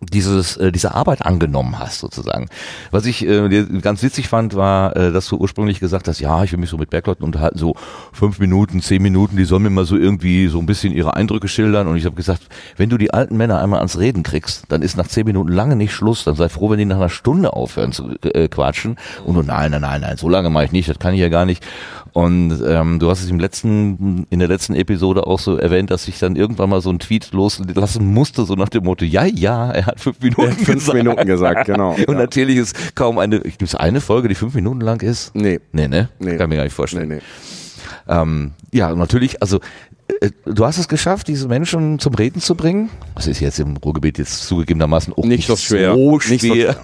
dieses 0.00 0.56
äh, 0.56 0.70
diese 0.70 0.94
Arbeit 0.94 1.26
angenommen 1.26 1.78
hast 1.78 1.98
sozusagen. 1.98 2.48
Was 2.90 3.04
ich 3.04 3.26
äh, 3.26 3.64
ganz 3.80 4.02
witzig 4.02 4.28
fand, 4.28 4.54
war, 4.54 4.96
äh, 4.96 5.12
dass 5.12 5.28
du 5.28 5.36
ursprünglich 5.36 5.80
gesagt 5.80 6.06
hast, 6.06 6.20
ja, 6.20 6.44
ich 6.44 6.52
will 6.52 6.60
mich 6.60 6.70
so 6.70 6.78
mit 6.78 6.90
Bergleuten 6.90 7.24
unterhalten, 7.24 7.58
so 7.58 7.74
fünf 8.12 8.38
Minuten, 8.38 8.80
zehn 8.80 9.02
Minuten, 9.02 9.36
die 9.36 9.44
sollen 9.44 9.62
mir 9.64 9.70
mal 9.70 9.84
so 9.84 9.96
irgendwie 9.96 10.46
so 10.48 10.60
ein 10.60 10.66
bisschen 10.66 10.92
ihre 10.92 11.14
Eindrücke 11.14 11.48
schildern. 11.48 11.88
Und 11.88 11.96
ich 11.96 12.04
habe 12.04 12.14
gesagt, 12.14 12.42
wenn 12.76 12.90
du 12.90 12.96
die 12.96 13.12
alten 13.12 13.36
Männer 13.36 13.60
einmal 13.60 13.78
ans 13.80 13.98
Reden 13.98 14.22
kriegst, 14.22 14.64
dann 14.68 14.82
ist 14.82 14.96
nach 14.96 15.08
zehn 15.08 15.26
Minuten 15.26 15.50
lange 15.50 15.74
nicht 15.74 15.92
Schluss. 15.92 16.24
Dann 16.24 16.36
sei 16.36 16.48
froh, 16.48 16.70
wenn 16.70 16.78
die 16.78 16.84
nach 16.84 16.96
einer 16.96 17.08
Stunde 17.08 17.52
aufhören 17.52 17.92
zu 17.92 18.14
äh, 18.22 18.48
quatschen. 18.48 18.96
Und 19.24 19.34
du, 19.34 19.42
nein, 19.42 19.72
nein, 19.72 19.82
nein, 19.82 20.00
nein, 20.02 20.16
so 20.16 20.28
lange 20.28 20.50
mache 20.50 20.66
ich 20.66 20.72
nicht, 20.72 20.88
das 20.88 20.98
kann 20.98 21.14
ich 21.14 21.20
ja 21.20 21.28
gar 21.28 21.44
nicht. 21.44 21.64
Und 22.18 22.60
ähm, 22.66 22.98
du 22.98 23.10
hast 23.10 23.22
es 23.22 23.30
im 23.30 23.38
letzten, 23.38 24.26
in 24.28 24.40
der 24.40 24.48
letzten 24.48 24.74
Episode 24.74 25.28
auch 25.28 25.38
so 25.38 25.56
erwähnt, 25.56 25.92
dass 25.92 26.08
ich 26.08 26.18
dann 26.18 26.34
irgendwann 26.34 26.68
mal 26.68 26.80
so 26.80 26.90
einen 26.90 26.98
Tweet 26.98 27.30
loslassen 27.30 28.06
musste, 28.12 28.44
so 28.44 28.54
nach 28.54 28.68
dem 28.68 28.82
Motto, 28.82 29.04
ja, 29.04 29.24
ja, 29.24 29.70
er 29.70 29.86
hat 29.86 30.00
fünf 30.00 30.18
Minuten 30.20 30.50
fünf 30.50 30.66
gesagt. 30.66 30.96
Minuten 30.96 31.26
gesagt, 31.26 31.66
genau. 31.66 31.92
Und 32.08 32.08
ja. 32.08 32.14
natürlich 32.14 32.56
ist 32.56 32.96
kaum 32.96 33.20
eine, 33.20 33.38
gibt 33.38 33.62
es 33.62 33.76
eine 33.76 34.00
Folge, 34.00 34.26
die 34.26 34.34
fünf 34.34 34.52
Minuten 34.54 34.80
lang 34.80 35.00
ist? 35.00 35.32
Nee, 35.36 35.60
Nee, 35.70 35.86
ne? 35.86 36.08
Nee. 36.18 36.36
Kann 36.36 36.48
mir 36.48 36.56
gar 36.56 36.64
nicht 36.64 36.72
nee, 36.72 36.76
vorstellen. 36.76 37.08
nee. 37.08 37.20
Ähm, 38.08 38.50
ja, 38.72 38.92
natürlich, 38.96 39.40
also 39.40 39.60
du 40.44 40.64
hast 40.64 40.78
es 40.78 40.88
geschafft, 40.88 41.28
diese 41.28 41.48
Menschen 41.48 41.98
zum 41.98 42.14
Reden 42.14 42.40
zu 42.40 42.54
bringen. 42.54 42.90
Das 43.14 43.26
ist 43.26 43.40
jetzt 43.40 43.58
im 43.60 43.76
Ruhrgebiet 43.76 44.18
jetzt 44.18 44.46
zugegebenermaßen 44.46 45.12
auch 45.12 45.24
Nicht 45.24 45.30
nicht, 45.30 45.46
so 45.46 45.56
schwer. 45.56 45.94
So 45.94 46.18
Nicht 46.28 46.40
so 46.42 46.54
schwer. 46.54 46.76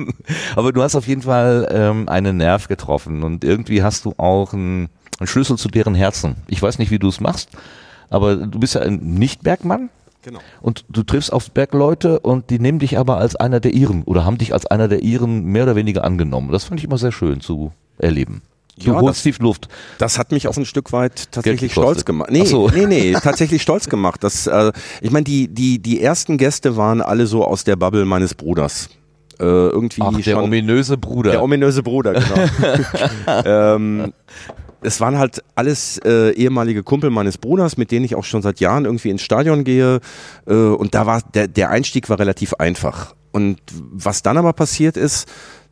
Aber 0.56 0.72
du 0.72 0.82
hast 0.82 0.96
auf 0.96 1.06
jeden 1.06 1.22
Fall 1.22 1.68
ähm, 1.70 2.08
einen 2.08 2.38
Nerv 2.38 2.68
getroffen 2.68 3.22
und 3.22 3.44
irgendwie 3.44 3.82
hast 3.82 4.04
du 4.04 4.14
auch 4.16 4.52
einen, 4.52 4.88
einen 5.18 5.26
Schlüssel 5.26 5.56
zu 5.58 5.68
deren 5.68 5.94
Herzen. 5.94 6.36
Ich 6.48 6.60
weiß 6.60 6.78
nicht, 6.78 6.90
wie 6.90 6.98
du 6.98 7.08
es 7.08 7.20
machst, 7.20 7.50
aber 8.10 8.36
du 8.36 8.58
bist 8.58 8.74
ja 8.74 8.82
ein 8.82 8.96
Nicht-Bergmann. 8.96 9.90
Genau. 10.24 10.38
Und 10.60 10.84
du 10.88 11.02
triffst 11.02 11.32
auf 11.32 11.50
Bergleute 11.50 12.20
und 12.20 12.50
die 12.50 12.60
nehmen 12.60 12.78
dich 12.78 12.96
aber 12.96 13.18
als 13.18 13.34
einer 13.34 13.58
der 13.58 13.72
ihren 13.72 14.04
oder 14.04 14.24
haben 14.24 14.38
dich 14.38 14.52
als 14.52 14.66
einer 14.66 14.86
der 14.86 15.02
ihren 15.02 15.44
mehr 15.44 15.64
oder 15.64 15.74
weniger 15.74 16.04
angenommen. 16.04 16.52
Das 16.52 16.64
fand 16.64 16.78
ich 16.78 16.84
immer 16.84 16.98
sehr 16.98 17.10
schön 17.10 17.40
zu 17.40 17.72
erleben. 17.98 18.42
Du 18.84 18.90
Ja, 18.92 19.00
holst 19.00 19.18
das- 19.18 19.22
tief 19.22 19.38
Luft. 19.38 19.68
Das 19.98 20.18
hat 20.18 20.32
mich 20.32 20.48
auch 20.48 20.56
ein 20.56 20.64
Stück 20.64 20.92
weit 20.92 21.30
tatsächlich 21.32 21.72
stolz 21.72 22.04
gemacht. 22.04 22.30
Nee, 22.30 22.44
so. 22.44 22.68
nee, 22.68 22.86
nee, 22.86 23.12
tatsächlich 23.22 23.62
stolz 23.62 23.88
gemacht. 23.88 24.22
Das, 24.24 24.46
äh, 24.46 24.72
ich 25.00 25.10
meine, 25.10 25.24
die, 25.24 25.48
die, 25.48 25.78
die 25.80 26.00
ersten 26.02 26.38
Gäste 26.38 26.76
waren 26.76 27.00
alle 27.00 27.26
so 27.26 27.44
aus 27.44 27.64
der 27.64 27.76
Bubble 27.76 28.04
meines 28.04 28.34
Bruders. 28.34 28.88
Äh, 29.40 29.44
irgendwie 29.44 30.02
Ach, 30.02 30.14
der 30.14 30.22
schon 30.22 30.44
ominöse 30.44 30.96
Bruder. 30.98 31.32
der 31.32 31.42
ominöse 31.42 31.82
Bruder, 31.82 32.12
genau. 32.12 33.42
ähm, 33.44 34.12
es 34.82 35.00
waren 35.00 35.18
halt 35.18 35.42
alles 35.54 35.98
äh, 36.04 36.30
ehemalige 36.32 36.82
Kumpel 36.82 37.10
meines 37.10 37.38
Bruders, 37.38 37.76
mit 37.76 37.90
denen 37.90 38.04
ich 38.04 38.14
auch 38.14 38.24
schon 38.24 38.42
seit 38.42 38.60
Jahren 38.60 38.84
irgendwie 38.84 39.10
ins 39.10 39.22
Stadion 39.22 39.64
gehe. 39.64 40.00
Äh, 40.46 40.52
und 40.54 40.94
da 40.94 41.06
war 41.06 41.22
der, 41.34 41.48
der 41.48 41.70
Einstieg 41.70 42.08
war 42.08 42.18
relativ 42.18 42.54
einfach. 42.54 43.14
Und 43.30 43.58
was 43.72 44.22
dann 44.22 44.36
aber 44.38 44.52
passiert 44.52 44.96
ist, 44.96 45.28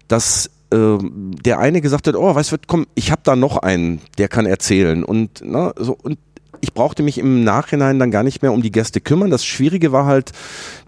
dass 0.08 0.50
ähm, 0.72 1.32
der 1.44 1.58
eine 1.58 1.80
gesagt 1.80 2.06
hat, 2.06 2.14
oh, 2.16 2.34
weißt 2.34 2.52
du, 2.52 2.56
komm, 2.66 2.86
ich 2.94 3.10
habe 3.10 3.22
da 3.24 3.36
noch 3.36 3.56
einen, 3.58 4.00
der 4.18 4.28
kann 4.28 4.46
erzählen. 4.46 5.04
Und, 5.04 5.42
na, 5.44 5.72
so, 5.76 5.96
und 6.02 6.18
ich 6.60 6.74
brauchte 6.74 7.02
mich 7.02 7.18
im 7.18 7.42
Nachhinein 7.44 7.98
dann 7.98 8.10
gar 8.10 8.22
nicht 8.22 8.42
mehr 8.42 8.52
um 8.52 8.62
die 8.62 8.70
Gäste 8.70 9.00
kümmern. 9.00 9.30
Das 9.30 9.44
Schwierige 9.44 9.92
war 9.92 10.06
halt, 10.06 10.32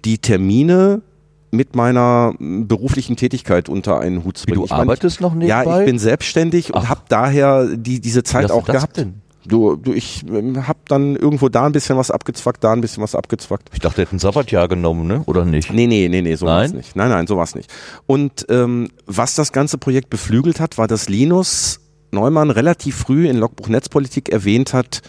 die 0.05 0.19
Termine 0.19 1.03
mit 1.51 1.77
meiner 1.77 2.35
beruflichen 2.39 3.17
Tätigkeit 3.17 3.69
unter 3.69 4.01
einen 4.01 4.25
Hut 4.25 4.39
zu 4.39 4.47
Wie, 4.47 4.53
bringen. 4.53 4.61
du 4.61 4.65
Ich 4.67 4.71
mein, 4.71 4.81
arbeitest 4.81 5.21
noch 5.21 5.35
nebenbei? 5.35 5.65
Ja, 5.65 5.81
ich 5.81 5.87
bin 5.87 5.99
selbstständig 5.99 6.73
und 6.73 6.85
Ach. 6.85 6.89
habe 6.89 7.03
daher 7.09 7.67
die, 7.77 8.01
diese 8.01 8.21
Wie 8.21 8.25
Zeit 8.25 8.51
auch 8.51 8.65
gehabt. 8.65 8.97
denn? 8.97 9.21
Du, 9.47 9.77
du, 9.77 9.93
ich 9.93 10.25
ähm, 10.29 10.69
habe 10.69 10.79
dann 10.87 11.17
irgendwo 11.17 11.49
da 11.49 11.67
ein 11.67 11.73
bisschen 11.73 11.97
was 11.97 12.11
abgezwackt, 12.11 12.63
da 12.63 12.73
ein 12.73 12.81
bisschen 12.81 13.03
was 13.03 13.15
abgezwackt. 13.15 13.71
Ich 13.73 13.81
dachte, 13.81 14.01
er 14.01 14.07
hätte 14.07 14.17
ein 14.17 14.21
Sabbatjahr 14.21 14.69
genommen, 14.69 15.07
ne? 15.07 15.23
Oder 15.27 15.45
nicht? 15.45 15.73
Nee, 15.73 15.87
nee, 15.87 16.09
nee, 16.09 16.23
nee, 16.23 16.35
so 16.37 16.47
Nein? 16.47 16.71
nicht. 16.71 16.95
Nein, 16.95 17.11
nein, 17.11 17.27
so 17.27 17.37
war's 17.37 17.55
nicht. 17.55 17.73
Und 18.07 18.47
ähm, 18.49 18.89
was 19.07 19.35
das 19.35 19.53
ganze 19.53 19.79
Projekt 19.79 20.11
beflügelt 20.11 20.61
hat, 20.61 20.79
war, 20.79 20.87
dass 20.87 21.09
Linus 21.09 21.81
Neumann 22.13 22.51
relativ 22.51 22.97
früh 22.97 23.29
in 23.29 23.37
Logbuch 23.37 23.69
Netzpolitik 23.69 24.29
erwähnt 24.29 24.75
hat, 24.75 25.03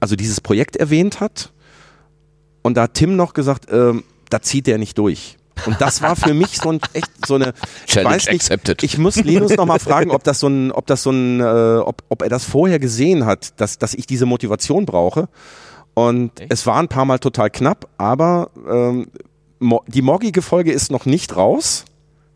also 0.00 0.16
dieses 0.16 0.40
Projekt 0.40 0.76
erwähnt 0.76 1.20
hat. 1.20 1.52
Und 2.62 2.76
da 2.76 2.82
hat 2.82 2.94
Tim 2.94 3.16
noch 3.16 3.32
gesagt, 3.32 3.68
ähm, 3.70 4.04
da 4.28 4.42
zieht 4.42 4.66
der 4.66 4.78
nicht 4.78 4.98
durch. 4.98 5.38
Und 5.66 5.80
das 5.80 6.02
war 6.02 6.16
für 6.16 6.34
mich 6.34 6.58
so 6.58 6.70
ein 6.70 6.80
echt 6.92 7.26
so 7.26 7.34
eine 7.34 7.52
ich 7.86 7.92
Challenge 7.92 8.14
weiß 8.16 8.26
nicht, 8.26 8.34
accepted. 8.34 8.82
Ich 8.82 8.98
muss 8.98 9.16
Linus 9.16 9.56
noch 9.56 9.66
mal 9.66 9.78
fragen, 9.78 10.10
ob 10.10 10.24
das 10.24 10.40
so 10.40 10.48
ein, 10.48 10.72
ob 10.72 10.86
das 10.86 11.02
so 11.02 11.10
ein, 11.10 11.40
äh, 11.40 11.78
ob, 11.78 12.02
ob 12.08 12.22
er 12.22 12.28
das 12.28 12.44
vorher 12.44 12.78
gesehen 12.78 13.26
hat, 13.26 13.60
dass, 13.60 13.78
dass 13.78 13.94
ich 13.94 14.06
diese 14.06 14.26
Motivation 14.26 14.86
brauche. 14.86 15.28
Und 15.94 16.32
es 16.48 16.66
war 16.66 16.76
ein 16.76 16.88
paar 16.88 17.04
Mal 17.04 17.18
total 17.18 17.50
knapp, 17.50 17.88
aber 17.98 18.50
ähm, 18.70 19.08
die 19.86 20.02
morgige 20.02 20.40
Folge 20.40 20.72
ist 20.72 20.90
noch 20.90 21.04
nicht 21.04 21.36
raus, 21.36 21.84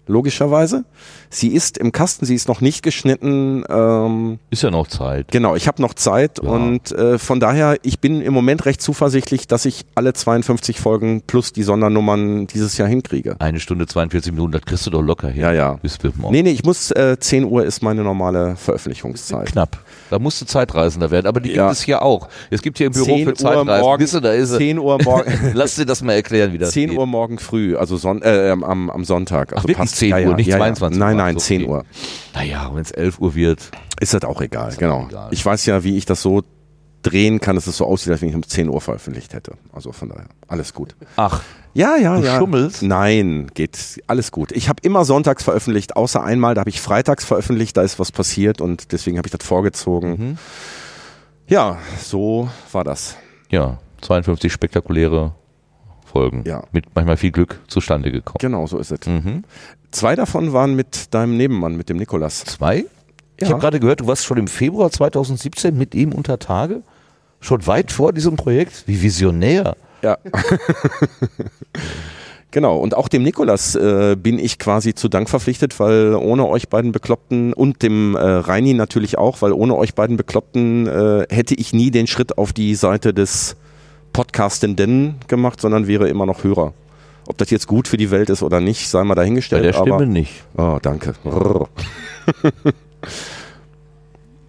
logischerweise. 0.06 0.84
Sie 1.30 1.48
ist 1.48 1.78
im 1.78 1.90
Kasten, 1.92 2.24
sie 2.26 2.34
ist 2.34 2.46
noch 2.48 2.60
nicht 2.60 2.82
geschnitten. 2.82 3.64
Ähm, 3.68 4.38
Ist 4.50 4.62
ja 4.62 4.70
noch 4.70 4.86
Zeit. 4.86 5.28
genau, 5.32 5.56
ich 5.56 5.66
habe 5.66 5.82
noch 5.82 5.94
Zeit 5.94 6.40
Ja. 6.42 6.48
und 6.50 6.92
äh, 6.92 7.18
von 7.18 7.40
daher, 7.40 7.76
ich 7.82 7.98
bin 8.00 8.20
im 8.20 8.32
Moment 8.32 8.66
recht 8.66 8.80
zuversichtlich, 8.80 9.46
dass 9.48 9.64
ich 9.64 9.84
alle 9.94 10.12
52 10.12 10.78
Folgen 10.80 11.22
plus 11.26 11.52
die 11.52 11.62
Sondernummern 11.64 12.46
dieses 12.46 12.76
Jahr 12.78 12.88
hinkriege. 12.88 13.36
Eine 13.40 13.60
Stunde 13.60 13.86
42 13.86 14.32
Minuten, 14.32 14.52
das 14.52 14.62
kriegst 14.62 14.86
du 14.86 14.90
doch 14.90 15.02
locker 15.02 15.28
hin. 15.28 15.42
Ja, 15.42 15.52
ja. 15.52 15.72
Bis. 15.82 15.98
Nee, 16.30 16.42
nee, 16.42 16.50
ich 16.50 16.64
muss, 16.64 16.90
äh, 16.92 17.16
10 17.18 17.44
Uhr 17.44 17.64
ist 17.64 17.82
meine 17.82 18.02
normale 18.02 18.56
Veröffentlichungszeit. 18.56 19.46
Knapp. 19.46 19.78
Da 20.10 20.18
musst 20.18 20.40
du 20.40 20.44
Zeitreisender 20.46 21.10
werden, 21.10 21.26
aber 21.26 21.40
die 21.40 21.50
Ja. 21.52 21.64
gibt 21.66 21.76
es 21.78 21.82
hier 21.82 22.02
auch. 22.02 22.28
Es 22.50 22.62
gibt 22.62 22.78
hier 22.78 22.88
im 22.88 22.92
Büro 22.92 23.04
10 23.06 23.24
für 23.24 23.30
Uhr 23.30 23.34
Zeitreisen. 23.36 23.80
morgen- 23.80 24.02
Wisst 24.02 24.14
ihr, 24.14 24.20
da 24.20 24.32
ist 24.32 24.50
er. 24.52 24.58
10 24.58 24.78
Uhr 24.78 24.98
morgen. 25.02 25.32
Lass 25.54 25.74
dir 25.76 25.86
das 25.86 26.02
mal 26.02 26.12
erklären, 26.12 26.52
wie 26.52 26.58
das 26.58 26.70
10 26.72 26.90
geht. 26.90 26.98
Uhr 26.98 27.06
morgen 27.06 27.38
früh, 27.38 27.76
also 27.76 27.96
son 27.96 28.22
äh, 28.22 28.50
am, 28.50 28.90
am 28.90 29.04
Sonntag. 29.04 29.52
Also 29.54 29.66
wirklich 29.68 29.78
10 29.94 30.28
Uhr, 30.28 30.34
nicht 30.36 30.50
22 30.52 30.98
Nein, 30.98 31.16
Uhr. 31.16 31.22
nein, 31.22 31.34
So 31.34 31.40
10 31.40 31.60
viel. 31.60 31.68
Uhr. 31.70 31.84
Naja, 32.34 32.70
wenn 32.72 32.82
es 32.82 32.90
11 32.90 33.18
Uhr 33.20 33.34
wird. 33.34 33.70
Ist 34.00 34.14
das 34.14 34.24
auch 34.24 34.40
egal, 34.40 34.74
genau. 34.78 35.06
egal. 35.08 35.28
Ich 35.32 35.44
weiß 35.44 35.66
ja, 35.66 35.84
wie 35.84 35.96
ich 35.96 36.04
das 36.06 36.20
so 36.22 36.42
drehen 37.02 37.38
kann, 37.40 37.54
dass 37.54 37.66
es 37.66 37.76
so 37.76 37.84
aussieht, 37.86 38.12
als 38.12 38.22
wenn 38.22 38.30
ich 38.30 38.34
um 38.34 38.42
10 38.42 38.68
Uhr 38.68 38.80
veröffentlicht 38.80 39.34
hätte. 39.34 39.52
Also 39.72 39.92
von 39.92 40.08
daher, 40.08 40.26
alles 40.48 40.72
gut. 40.72 40.96
Ach, 41.16 41.42
Ja, 41.74 41.96
ja, 41.96 42.16
Du 42.18 42.24
ja. 42.24 42.38
schummelst? 42.38 42.82
Nein, 42.82 43.50
geht 43.54 44.00
alles 44.06 44.32
gut. 44.32 44.52
Ich 44.52 44.68
habe 44.68 44.80
immer 44.82 45.04
sonntags 45.04 45.42
veröffentlicht, 45.44 45.96
außer 45.96 46.22
einmal, 46.24 46.54
da 46.54 46.60
habe 46.60 46.70
ich 46.70 46.80
freitags 46.80 47.24
veröffentlicht, 47.24 47.76
da 47.76 47.82
ist 47.82 47.98
was 47.98 48.10
passiert 48.10 48.60
und 48.60 48.92
deswegen 48.92 49.18
habe 49.18 49.26
ich 49.28 49.32
das 49.32 49.46
vorgezogen. 49.46 50.10
Mhm. 50.10 50.38
Ja, 51.46 51.78
so 52.02 52.48
war 52.72 52.84
das. 52.84 53.16
ja, 53.50 53.78
52 54.00 54.52
spektakuläre 54.52 55.34
Folgen. 56.14 56.44
Ja. 56.46 56.62
Mit 56.70 56.84
manchmal 56.94 57.16
viel 57.16 57.32
Glück 57.32 57.58
zustande 57.66 58.12
gekommen. 58.12 58.36
Genau, 58.40 58.66
so 58.68 58.78
ist 58.78 58.92
es. 58.92 59.04
Mhm. 59.06 59.42
Zwei 59.90 60.14
davon 60.14 60.52
waren 60.52 60.76
mit 60.76 61.12
deinem 61.12 61.36
Nebenmann, 61.36 61.76
mit 61.76 61.88
dem 61.88 61.96
Nikolas. 61.96 62.44
Zwei? 62.44 62.84
Ich 63.36 63.42
Ja. 63.42 63.48
habe 63.48 63.60
gerade 63.60 63.80
gehört, 63.80 64.00
du 64.00 64.06
warst 64.06 64.24
schon 64.24 64.38
im 64.38 64.46
Februar 64.46 64.92
2017 64.92 65.76
mit 65.76 65.92
ihm 65.96 66.12
unter 66.12 66.38
Tage. 66.38 66.82
Schon 67.40 67.66
weit 67.66 67.90
vor 67.90 68.12
diesem 68.12 68.36
Projekt. 68.36 68.84
Wie 68.86 69.02
visionär. 69.02 69.76
Ja. 70.02 70.18
genau, 72.52 72.78
und 72.78 72.94
auch 72.96 73.08
dem 73.08 73.24
Nikolas 73.24 73.74
äh, 73.74 74.14
bin 74.16 74.38
ich 74.38 74.60
quasi 74.60 74.94
zu 74.94 75.08
Dank 75.08 75.28
verpflichtet, 75.28 75.80
weil 75.80 76.14
ohne 76.14 76.46
euch 76.46 76.68
beiden 76.68 76.92
Bekloppten 76.92 77.52
und 77.52 77.82
dem 77.82 78.14
äh, 78.14 78.20
Reini 78.20 78.72
natürlich 78.74 79.18
auch, 79.18 79.42
weil 79.42 79.52
ohne 79.52 79.74
euch 79.76 79.94
beiden 79.94 80.16
Bekloppten 80.16 80.86
äh, 80.86 81.26
hätte 81.28 81.54
ich 81.54 81.72
nie 81.72 81.90
den 81.90 82.06
Schritt 82.06 82.38
auf 82.38 82.52
die 82.52 82.76
Seite 82.76 83.12
des 83.12 83.56
Podcastenden 84.14 85.16
gemacht, 85.28 85.60
sondern 85.60 85.86
wäre 85.86 86.08
immer 86.08 86.24
noch 86.24 86.42
Hörer. 86.44 86.72
Ob 87.26 87.36
das 87.38 87.50
jetzt 87.50 87.66
gut 87.66 87.88
für 87.88 87.96
die 87.98 88.10
Welt 88.10 88.30
ist 88.30 88.42
oder 88.42 88.60
nicht, 88.60 88.88
sei 88.88 89.02
mal 89.04 89.14
Bei 89.14 89.22
dahingestellt. 89.22 89.64
der 89.64 89.72
Stimme 89.74 89.94
aber, 89.96 90.06
nicht. 90.06 90.44
Oh, 90.56 90.78
danke. 90.80 91.12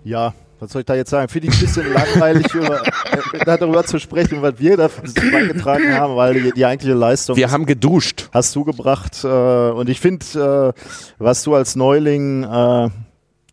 Ja, 0.03 0.33
was 0.59 0.71
soll 0.71 0.81
ich 0.81 0.85
da 0.85 0.93
jetzt 0.95 1.09
sagen? 1.09 1.27
Finde 1.29 1.47
ich 1.47 1.55
ein 1.55 1.59
bisschen 1.59 1.91
langweilig, 1.91 2.53
über, 2.53 2.81
äh, 2.83 3.43
darüber 3.45 3.83
zu 3.83 3.99
sprechen, 3.99 4.41
was 4.41 4.59
wir 4.59 4.77
da 4.77 4.87
beigetragen 5.31 5.93
haben, 5.93 6.15
weil 6.15 6.35
die, 6.41 6.51
die 6.51 6.65
eigentliche 6.65 6.93
Leistung 6.93 7.35
Wir 7.35 7.49
haben 7.51 7.65
geduscht. 7.65 8.29
hast 8.31 8.55
du 8.55 8.63
gebracht. 8.63 9.23
Äh, 9.23 9.27
und 9.27 9.89
ich 9.89 9.99
finde, 9.99 10.73
äh, 10.75 10.81
was 11.17 11.43
du 11.43 11.55
als 11.55 11.75
Neuling, 11.75 12.43
äh, 12.43 12.89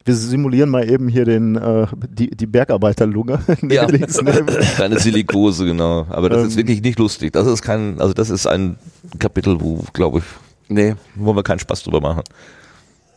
wir 0.04 0.14
simulieren 0.14 0.68
mal 0.70 0.88
eben 0.90 1.08
hier 1.08 1.24
den, 1.24 1.56
äh, 1.56 1.86
die, 2.08 2.30
die 2.30 2.46
Bergarbeiterlunge. 2.46 3.38
Ja. 3.68 3.86
Keine 3.86 4.98
Silikose, 4.98 5.64
genau. 5.66 6.06
Aber 6.10 6.28
das 6.28 6.46
ist 6.48 6.52
Ähm. 6.54 6.58
wirklich 6.58 6.82
nicht 6.82 6.98
lustig. 6.98 7.32
Das 7.32 7.46
ist 7.46 7.62
kein, 7.62 8.00
also 8.00 8.12
das 8.14 8.30
ist 8.30 8.46
ein 8.46 8.76
Kapitel, 9.18 9.60
wo, 9.60 9.84
glaube 9.92 10.18
ich, 10.18 10.24
Nee. 10.68 10.94
wo 11.14 11.34
wir 11.34 11.42
keinen 11.42 11.58
Spaß 11.60 11.82
drüber 11.84 12.00
machen. 12.00 12.22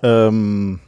Ähm, 0.04 0.80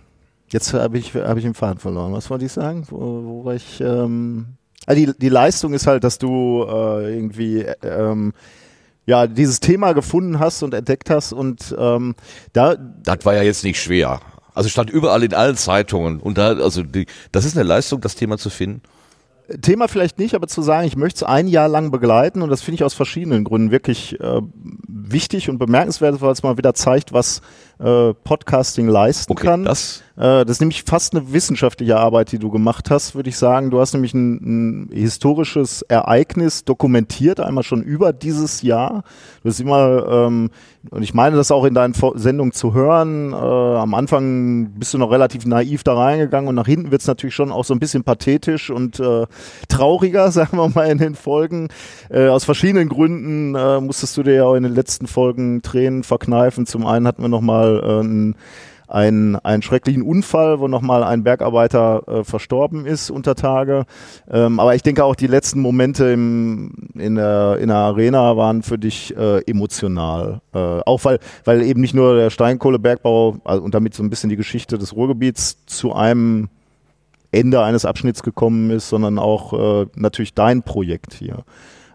jetzt 0.50 0.74
habe 0.74 0.98
ich, 0.98 1.14
hab 1.16 1.38
ich 1.38 1.44
den 1.44 1.54
Faden 1.54 1.80
verloren. 1.80 2.14
Was 2.14 2.30
wollte 2.30 2.46
ich 2.46 2.52
sagen? 2.52 2.86
Wo, 2.90 3.44
wo 3.44 3.52
ich? 3.52 3.82
Ähm, 3.82 4.46
ah, 4.86 4.94
die, 4.94 5.12
die 5.18 5.30
Leistung 5.30 5.74
ist 5.74 5.88
halt, 5.88 6.04
dass 6.04 6.18
du 6.18 6.64
äh, 6.68 7.16
irgendwie 7.16 7.62
äh, 7.62 7.76
ähm, 7.84 8.34
ja 9.06 9.26
dieses 9.28 9.60
Thema 9.60 9.94
gefunden 9.94 10.40
hast 10.40 10.62
und 10.64 10.74
entdeckt 10.74 11.10
hast 11.10 11.32
und 11.34 11.74
ähm, 11.80 12.14
da 12.54 12.76
Das 12.76 13.20
war 13.26 13.34
ja 13.36 13.44
jetzt 13.44 13.64
nicht 13.64 13.82
schwer. 13.82 14.20
Also 14.58 14.70
stand 14.70 14.90
überall 14.90 15.22
in 15.22 15.36
allen 15.36 15.56
Zeitungen 15.56 16.20
und 16.20 16.40
da, 16.40 16.48
also 16.48 16.82
die, 16.82 17.06
das 17.32 17.46
ist 17.46 17.56
eine 17.56 17.64
Leistung, 17.64 18.02
das 18.02 18.16
Thema 18.16 18.40
zu 18.40 18.50
finden. 18.50 18.82
Thema 19.62 19.88
vielleicht 19.88 20.18
nicht, 20.18 20.34
aber 20.34 20.48
zu 20.48 20.64
sagen, 20.64 20.88
ich 20.88 20.98
möchte 20.98 21.18
es 21.18 21.24
ein 21.30 21.48
Jahr 21.48 21.68
lang 21.68 21.92
begleiten 21.92 22.42
und 22.42 22.50
das 22.50 22.64
finde 22.64 22.78
ich 22.78 22.84
aus 22.84 22.96
verschiedenen 22.96 23.44
Gründen 23.44 23.70
wirklich 23.70 24.20
äh, 24.20 24.42
wichtig 24.88 25.52
und 25.52 25.60
bemerkenswert, 25.60 26.22
weil 26.22 26.32
es 26.32 26.42
mal 26.42 26.58
wieder 26.58 26.74
zeigt, 26.74 27.14
was 27.14 27.42
äh, 27.80 28.14
Podcasting 28.14 28.88
leisten 28.88 29.32
Okay, 29.32 29.48
kann. 29.48 29.66
das 29.66 30.04
Äh, 30.18 30.46
das 30.46 30.50
ist 30.58 30.62
nämlich 30.62 30.82
fast 30.84 31.14
eine 31.16 31.32
wissenschaftliche 31.32 31.98
Arbeit, 31.98 32.32
die 32.32 32.40
du 32.40 32.50
gemacht 32.50 32.90
hast, 32.90 33.14
würde 33.14 33.30
ich 33.30 33.38
sagen. 33.38 33.70
Du 33.70 33.80
hast 33.80 33.94
nämlich 33.94 34.16
ein, 34.16 34.88
ein 34.88 34.90
historisches 34.92 35.84
Ereignis 35.84 36.66
dokumentiert, 36.66 37.40
einmal 37.40 37.64
schon 37.64 37.84
über 37.84 38.14
dieses 38.14 38.64
Jahr. 38.64 39.04
Du 39.44 39.50
hast 39.50 39.60
immer, 39.60 40.08
ähm, 40.10 40.50
und 40.90 41.04
ich 41.04 41.14
meine 41.14 41.36
das 41.36 41.52
auch 41.52 41.66
in 41.66 41.76
deinen 41.76 41.94
Vor- 41.94 42.18
Sendungen 42.18 42.52
zu 42.52 42.74
hören, 42.74 43.32
äh, 43.32 43.36
am 43.36 43.94
Anfang 43.94 44.72
bist 44.72 44.94
du 44.96 44.98
noch 44.98 45.12
relativ 45.12 45.46
naiv 45.46 45.84
da 45.84 45.94
reingegangen 45.94 46.48
und 46.50 46.56
nach 46.56 46.66
hinten 46.66 46.90
wird 46.90 47.02
es 47.02 47.08
natürlich 47.08 47.36
schon 47.36 47.52
auch 47.52 47.64
so 47.66 47.76
ein 47.76 47.80
bisschen 47.80 48.04
pathetisch 48.04 48.72
und 48.72 49.00
äh, 49.00 49.28
trauriger, 49.70 50.32
sagen 50.38 50.58
wir 50.58 50.68
mal, 50.70 50.90
in 50.90 50.98
den 50.98 51.14
Folgen. 51.14 51.68
Äh, 52.10 52.28
aus 52.30 52.44
verschiedenen 52.44 52.90
Gründen 52.90 53.54
äh, 53.54 53.80
musstest 53.82 54.18
du 54.18 54.24
dir 54.24 54.34
ja 54.34 54.44
auch 54.46 54.56
in 54.56 54.64
den 54.64 54.74
letzten 54.74 55.06
Folgen 55.06 55.62
Tränen 55.62 56.02
verkneifen. 56.02 56.66
Zum 56.66 56.88
einen 56.88 57.06
hatten 57.06 57.22
wir 57.22 57.30
nochmal 57.30 57.67
äh, 57.76 58.00
ein 58.02 58.36
einen, 58.88 59.36
einen 59.38 59.62
schrecklichen 59.62 60.02
Unfall, 60.02 60.60
wo 60.60 60.68
nochmal 60.68 61.04
ein 61.04 61.24
Bergarbeiter 61.24 62.04
äh, 62.08 62.24
verstorben 62.24 62.86
ist 62.86 63.10
unter 63.10 63.36
Tage. 63.36 63.86
Ähm, 64.32 64.60
aber 64.60 64.76
ich 64.76 64.82
denke 64.82 65.04
auch 65.04 65.16
die 65.16 65.28
letzten 65.28 65.60
Momente 65.60 66.06
im, 66.06 66.72
in, 66.96 67.16
der, 67.16 67.58
in 67.60 67.68
der 67.68 67.78
Arena 67.78 68.38
waren 68.38 68.64
für 68.64 68.78
dich 68.78 69.16
äh, 69.16 69.42
emotional. 69.42 70.42
Äh, 70.54 70.58
auch 70.58 71.04
weil, 71.04 71.20
weil 71.44 71.62
eben 71.64 71.82
nicht 71.82 71.94
nur 71.94 72.16
der 72.16 72.30
Steinkohlebergbau 72.30 73.40
also, 73.44 73.64
und 73.64 73.76
damit 73.76 73.94
so 73.94 74.04
ein 74.04 74.10
bisschen 74.10 74.30
die 74.30 74.38
Geschichte 74.38 74.78
des 74.78 74.96
Ruhrgebiets 74.96 75.66
zu 75.66 75.94
einem 75.94 76.50
Ende 77.32 77.62
eines 77.62 77.84
Abschnitts 77.84 78.24
gekommen 78.24 78.72
ist, 78.72 78.88
sondern 78.88 79.20
auch 79.20 79.82
äh, 79.82 79.88
natürlich 79.96 80.34
dein 80.34 80.64
Projekt 80.64 81.14
hier. 81.14 81.44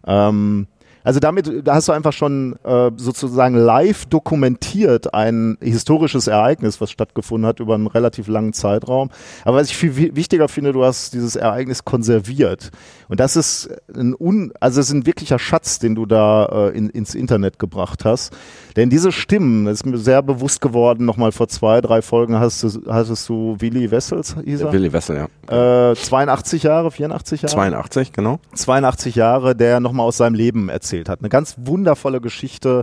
Ähm, 0.06 0.66
Also 1.04 1.20
damit 1.20 1.66
da 1.66 1.74
hast 1.74 1.88
du 1.88 1.92
einfach 1.92 2.12
schon 2.12 2.56
äh, 2.64 2.90
sozusagen 2.96 3.56
live 3.56 4.06
dokumentiert 4.06 5.14
ein 5.14 5.56
historisches 5.60 6.26
Ereignis, 6.26 6.80
was 6.80 6.90
stattgefunden 6.90 7.46
hat 7.46 7.60
über 7.60 7.74
einen 7.74 7.86
relativ 7.86 8.28
langen 8.28 8.52
Zeitraum. 8.52 9.10
Aber 9.44 9.56
was 9.58 9.68
ich 9.70 9.76
viel 9.76 9.96
wi- 9.96 10.12
wichtiger 10.14 10.48
finde, 10.48 10.72
du 10.72 10.84
hast 10.84 11.14
dieses 11.14 11.36
Ereignis 11.36 11.84
konserviert. 11.84 12.70
Und 13.12 13.20
das 13.20 13.36
ist 13.36 13.68
ein 13.94 14.14
un, 14.18 14.54
also 14.58 14.80
es 14.80 14.86
ist 14.86 14.94
ein 14.94 15.04
wirklicher 15.04 15.38
Schatz, 15.38 15.78
den 15.78 15.94
du 15.94 16.06
da 16.06 16.46
äh, 16.46 16.68
in, 16.70 16.88
ins 16.88 17.14
Internet 17.14 17.58
gebracht 17.58 18.06
hast. 18.06 18.34
Denn 18.74 18.88
diese 18.88 19.12
Stimmen, 19.12 19.66
das 19.66 19.74
ist 19.74 19.84
mir 19.84 19.98
sehr 19.98 20.22
bewusst 20.22 20.62
geworden, 20.62 21.04
nochmal 21.04 21.30
vor 21.30 21.46
zwei, 21.48 21.82
drei 21.82 22.00
Folgen 22.00 22.40
hast 22.40 22.62
du, 22.62 22.70
hattest 22.90 23.28
du 23.28 23.56
Willi 23.58 23.90
Wessels, 23.90 24.34
hieß 24.42 24.62
er? 24.62 24.72
Willi 24.72 24.94
Wessel, 24.94 25.28
ja. 25.50 25.90
Äh, 25.90 25.94
82 25.94 26.62
Jahre, 26.62 26.90
84 26.90 27.42
Jahre? 27.42 27.52
82, 27.52 28.12
genau. 28.14 28.40
82 28.54 29.14
Jahre, 29.14 29.54
der 29.54 29.80
nochmal 29.80 30.06
aus 30.06 30.16
seinem 30.16 30.34
Leben 30.34 30.70
erzählt 30.70 31.10
hat. 31.10 31.18
Eine 31.18 31.28
ganz 31.28 31.56
wundervolle 31.58 32.22
Geschichte. 32.22 32.82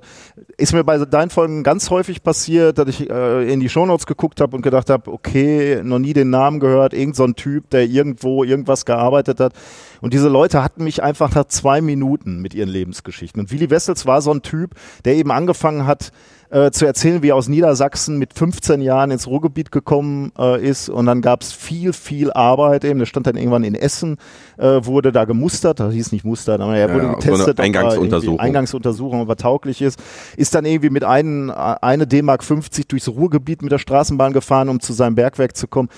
Ist 0.58 0.74
mir 0.74 0.84
bei 0.84 1.00
deinen 1.00 1.32
Folgen 1.32 1.64
ganz 1.64 1.90
häufig 1.90 2.22
passiert, 2.22 2.78
dass 2.78 2.88
ich 2.88 3.10
äh, 3.10 3.52
in 3.52 3.62
die 3.62 3.70
Shownotes 3.70 4.06
geguckt 4.06 4.42
habe 4.42 4.56
und 4.56 4.62
gedacht 4.62 4.92
habe, 4.92 5.12
okay, 5.12 5.82
noch 5.84 5.98
nie 5.98 6.14
den 6.14 6.30
Namen 6.30 6.60
gehört, 6.60 6.94
irgend 6.94 7.16
so 7.16 7.24
ein 7.24 7.34
Typ, 7.34 7.72
der 7.72 7.88
irgendwo 7.88 8.44
irgendwas 8.44 8.86
gearbeitet 8.86 9.40
hat. 9.40 9.54
Und 10.02 10.14
diese 10.14 10.30
Leute 10.30 10.64
hatten 10.64 10.84
mich 10.84 11.04
einfach 11.04 11.34
nach 11.36 11.46
zwei 11.46 11.82
Minuten 11.82 12.42
mit 12.42 12.54
ihren 12.54 12.70
Lebensgeschichten. 12.70 13.40
Und 13.42 13.52
Willi 13.52 13.70
Wessels 13.70 14.06
war 14.06 14.22
so 14.22 14.32
ein 14.32 14.42
Typ, 14.42 14.76
der 15.06 15.16
eben 15.16 15.32
angefangen 15.32 15.86
hat, 15.86 16.12
äh, 16.52 16.72
zu 16.72 16.86
erzählen, 16.86 17.22
wie 17.22 17.30
er 17.30 17.36
aus 17.36 17.48
Niedersachsen 17.48 18.18
mit 18.18 18.34
15 18.34 18.82
Jahren 18.82 19.12
ins 19.12 19.28
Ruhrgebiet 19.28 19.72
gekommen 19.72 20.32
äh, 20.38 20.60
ist 20.66 20.90
und 20.90 21.06
dann 21.06 21.22
gab 21.22 21.44
es 21.44 21.54
viel, 21.54 21.94
viel 21.94 22.32
Arbeit 22.32 22.84
eben. 22.86 22.98
Der 23.00 23.06
stand 23.06 23.28
dann 23.28 23.38
irgendwann 23.38 23.64
in 23.64 23.76
Essen, 23.76 24.18
äh, 24.58 24.84
wurde 24.84 25.12
da 25.12 25.26
gemustert, 25.26 25.80
das 25.80 25.94
hieß 25.94 26.12
nicht 26.12 26.26
mustert, 26.26 26.60
aber 26.60 26.76
er 26.76 26.92
wurde 26.92 27.06
Ja, 27.06 27.12
so 27.12 27.18
getestet, 27.18 27.60
er 27.60 27.66
Eingangsuntersuchung. 27.66 28.40
Eingangsuntersuchung, 28.40 29.22
ob 29.22 29.30
er 29.30 29.36
tauglich 29.36 29.82
ist, 29.82 30.00
ist 30.38 30.56
dann 30.56 30.66
irgendwie 30.66 30.90
mit 30.90 31.04
einen, 31.04 31.52
eine 31.52 32.08
D-Mark 32.08 32.44
50 32.44 32.88
durchs 32.88 33.08
Ruhrgebiet 33.08 33.62
mit 33.62 33.72
der 33.72 33.78
Straßenbahn 33.78 34.34
gefahren, 34.34 34.70
um 34.70 34.80
zu 34.80 34.94
seinem 34.94 35.16
Bergwerk 35.16 35.56
zu 35.56 35.68
kommen 35.68 35.90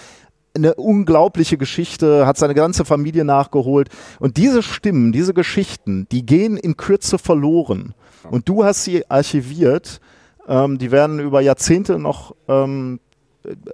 eine 0.53 0.75
unglaubliche 0.75 1.58
Geschichte, 1.58 2.25
hat 2.27 2.38
seine 2.38 2.53
ganze 2.53 2.86
Familie 2.86 3.25
nachgeholt. 3.25 3.89
Und 4.20 4.38
diese 4.38 4.62
Stimmen, 4.63 5.12
diese 5.12 5.34
Geschichten, 5.34 6.08
die 6.12 6.25
gehen 6.25 6.58
in 6.58 6.77
Kürze 6.77 7.17
verloren. 7.17 7.93
Und 8.29 8.50
du 8.50 8.63
hast 8.63 8.84
sie 8.84 9.10
archiviert. 9.10 10.01
Ähm, 10.48 10.77
die 10.77 10.91
werden 10.91 11.20
über 11.20 11.41
Jahrzehnte 11.41 12.00
noch 12.00 12.36
ähm, 12.48 13.00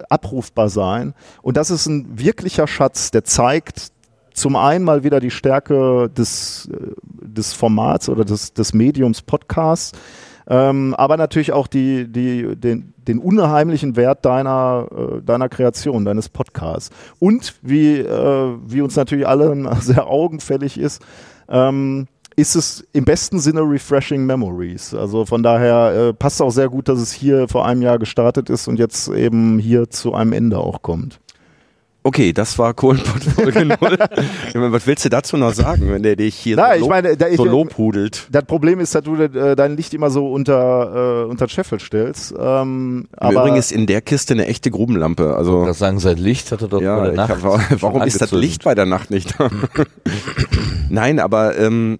abrufbar 0.08 0.68
sein. 0.68 1.14
Und 1.42 1.56
das 1.56 1.70
ist 1.70 1.86
ein 1.86 2.18
wirklicher 2.18 2.66
Schatz, 2.66 3.10
der 3.10 3.24
zeigt 3.24 3.92
zum 4.32 4.56
einen 4.56 4.84
mal 4.84 5.02
wieder 5.02 5.20
die 5.20 5.30
Stärke 5.30 6.08
des, 6.08 6.68
äh, 6.72 6.94
des 7.04 7.52
Formats 7.52 8.08
oder 8.08 8.24
des, 8.24 8.52
des 8.52 8.72
Mediums 8.72 9.22
Podcasts, 9.22 9.98
ähm, 10.48 10.94
aber 10.96 11.16
natürlich 11.16 11.52
auch 11.52 11.66
die, 11.66 12.10
die, 12.10 12.56
den, 12.56 12.94
den 13.06 13.18
unheimlichen 13.18 13.96
Wert 13.96 14.24
deiner, 14.24 14.88
äh, 14.90 15.22
deiner 15.22 15.48
Kreation, 15.48 16.04
deines 16.04 16.28
Podcasts. 16.28 16.90
Und 17.18 17.54
wie, 17.62 17.98
äh, 17.98 18.56
wie 18.66 18.80
uns 18.80 18.96
natürlich 18.96 19.28
allen 19.28 19.68
sehr 19.80 20.06
augenfällig 20.06 20.78
ist, 20.78 21.04
ähm, 21.48 22.06
ist 22.34 22.54
es 22.54 22.86
im 22.92 23.04
besten 23.04 23.40
Sinne 23.40 23.62
Refreshing 23.62 24.24
Memories. 24.24 24.94
Also 24.94 25.26
von 25.26 25.42
daher 25.42 26.08
äh, 26.08 26.14
passt 26.14 26.40
auch 26.40 26.50
sehr 26.50 26.68
gut, 26.68 26.88
dass 26.88 27.00
es 27.00 27.12
hier 27.12 27.48
vor 27.48 27.66
einem 27.66 27.82
Jahr 27.82 27.98
gestartet 27.98 28.48
ist 28.48 28.68
und 28.68 28.78
jetzt 28.78 29.08
eben 29.08 29.58
hier 29.58 29.90
zu 29.90 30.14
einem 30.14 30.32
Ende 30.32 30.58
auch 30.58 30.80
kommt. 30.82 31.20
Okay, 32.04 32.32
das 32.32 32.58
war 32.58 32.72
Kohlenpott 32.74 33.22
Folge 33.24 33.64
0. 33.66 33.76
Ich 34.48 34.54
meine, 34.54 34.72
Was 34.72 34.86
willst 34.86 35.04
du 35.04 35.08
dazu 35.10 35.36
noch 35.36 35.52
sagen, 35.52 35.90
wenn 35.90 36.02
der 36.02 36.16
dich 36.16 36.36
hier 36.36 36.56
Nein, 36.56 36.78
so, 36.78 36.84
ich 36.86 36.88
meine, 36.90 37.16
da- 37.16 37.28
ich- 37.28 37.36
so 37.36 37.44
lobhudelt? 37.44 38.28
Das 38.30 38.44
Problem 38.44 38.80
ist, 38.80 38.94
dass 38.94 39.02
du 39.02 39.16
äh, 39.16 39.54
dein 39.56 39.76
Licht 39.76 39.92
immer 39.92 40.08
so 40.08 40.32
unter, 40.32 41.24
äh, 41.24 41.30
unter 41.30 41.46
den 41.46 41.50
Scheffel 41.50 41.80
stellst. 41.80 42.32
Ähm, 42.38 43.08
Im 43.10 43.16
aber 43.18 43.40
Übrigen 43.42 43.56
ist 43.56 43.72
in 43.72 43.86
der 43.86 44.00
Kiste 44.00 44.32
eine 44.34 44.46
echte 44.46 44.70
Grubenlampe. 44.70 45.36
Also 45.36 45.66
Das 45.66 45.78
sagen, 45.80 45.98
sein 45.98 46.16
Licht 46.18 46.50
hat 46.52 46.62
er 46.62 46.68
doch 46.68 46.78
bei 46.78 46.84
ja, 46.84 47.00
der 47.02 47.10
ich 47.10 47.16
Nacht 47.16 47.30
hab, 47.30 47.42
warum 47.82 48.02
ist 48.02 48.14
das 48.14 48.22
angezündet. 48.32 48.40
Licht 48.40 48.64
bei 48.64 48.74
der 48.74 48.86
Nacht 48.86 49.10
nicht 49.10 49.34
da? 49.38 49.50
Nein, 50.88 51.18
aber 51.20 51.58
ähm, 51.58 51.98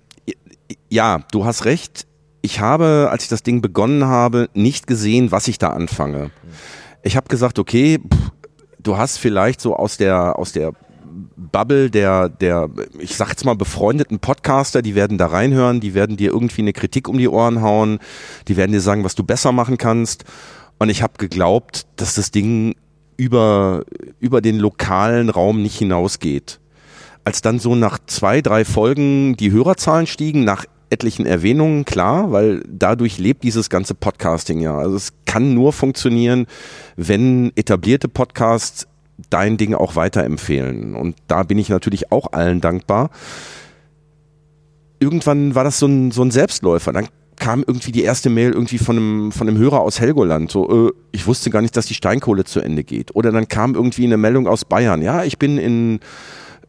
ja, 0.89 1.21
du 1.33 1.45
hast 1.45 1.65
recht. 1.67 2.07
Ich 2.41 2.61
habe, 2.61 3.09
als 3.11 3.25
ich 3.25 3.29
das 3.29 3.43
Ding 3.43 3.61
begonnen 3.61 4.05
habe, 4.07 4.49
nicht 4.55 4.87
gesehen, 4.87 5.33
was 5.33 5.49
ich 5.49 5.59
da 5.59 5.71
anfange. 5.71 6.31
Ich 7.03 7.17
habe 7.17 7.29
gesagt, 7.29 7.59
okay, 7.59 7.99
pff, 7.99 8.31
du 8.83 8.97
hast 8.97 9.19
vielleicht 9.19 9.61
so 9.61 9.77
aus 9.77 9.97
der 9.97 10.39
aus 10.39 10.53
der 10.53 10.73
Bubble 11.37 11.91
der 11.91 12.29
der 12.29 12.71
ich 12.99 13.17
sag 13.17 13.31
jetzt 13.31 13.45
mal 13.45 13.57
befreundeten 13.57 14.19
Podcaster, 14.19 14.83
die 14.83 14.95
werden 14.95 15.19
da 15.19 15.27
reinhören, 15.27 15.81
die 15.81 15.95
werden 15.95 16.17
dir 16.17 16.33
irgendwie 16.33 16.63
eine 16.63 16.73
Kritik 16.73 17.09
um 17.09 17.19
die 17.19 17.29
Ohren 17.29 17.63
hauen, 17.63 17.99
die 18.47 18.57
werden 18.57 18.73
dir 18.73 18.81
sagen, 18.81 19.05
was 19.05 19.15
du 19.15 19.25
besser 19.25 19.53
machen 19.53 19.79
kannst. 19.79 20.25
Und 20.79 20.91
ich 20.91 21.03
habe 21.03 21.15
geglaubt, 21.19 21.87
dass 21.97 22.15
das 22.15 22.31
Ding 22.31 22.77
über 23.17 23.85
über 24.21 24.41
den 24.41 24.59
lokalen 24.59 25.29
Raum 25.31 25.63
nicht 25.63 25.79
hinausgeht. 25.79 26.61
Als 27.25 27.43
dann 27.43 27.59
so 27.59 27.75
nach 27.75 27.99
zwei, 28.07 28.41
drei 28.41 28.65
Folgen 28.65 29.37
die 29.37 29.51
Hörerzahlen 29.51 30.07
stiegen, 30.07 30.45
nach 30.45 30.65
etlichen 30.91 31.27
Erwähnungen, 31.27 31.85
klar, 31.85 32.33
weil 32.33 32.63
dadurch 32.69 33.19
lebt 33.19 33.43
dieses 33.43 33.71
ganze 33.71 33.95
Podcasting 33.95 34.61
ja. 34.61 34.77
Also 34.77 34.97
es 34.97 35.13
kann 35.27 35.55
nur 35.55 35.73
funktionieren, 35.73 36.47
wenn 36.97 37.53
etablierte 37.57 38.09
Podcasts 38.09 38.87
dein 39.31 39.57
Ding 39.57 39.75
auch 39.75 39.97
weiterempfehlen. 39.97 40.95
Und 40.95 41.17
da 41.27 41.43
bin 41.43 41.59
ich 41.59 41.69
natürlich 41.69 42.13
auch 42.13 42.33
allen 42.33 42.61
dankbar. 42.61 43.11
Irgendwann 45.01 45.55
war 45.55 45.65
das 45.65 45.79
so 45.79 45.87
ein, 45.87 46.11
so 46.11 46.23
ein 46.23 46.31
Selbstläufer. 46.31 46.93
Dann 46.93 47.09
kam 47.37 47.65
irgendwie 47.67 47.93
die 47.93 48.03
erste 48.03 48.31
Mail 48.31 48.53
irgendwie 48.53 48.79
von 48.79 48.97
einem, 48.97 49.33
von 49.33 49.49
einem 49.49 49.59
Hörer 49.59 49.81
aus 49.81 50.01
Helgoland. 50.01 50.51
So, 50.51 50.89
äh, 50.89 50.93
ich 51.13 51.27
wusste 51.27 51.51
gar 51.51 51.63
nicht, 51.63 51.77
dass 51.77 51.87
die 51.87 51.95
Steinkohle 51.95 52.45
zu 52.45 52.61
Ende 52.61 52.85
geht. 52.85 53.15
Oder 53.15 53.33
dann 53.33 53.49
kam 53.49 53.75
irgendwie 53.75 54.05
eine 54.05 54.17
Meldung 54.17 54.47
aus 54.49 54.65
Bayern. 54.65 55.03
Ja, 55.03 55.25
ich 55.25 55.39
bin 55.39 55.59
in, 55.59 56.01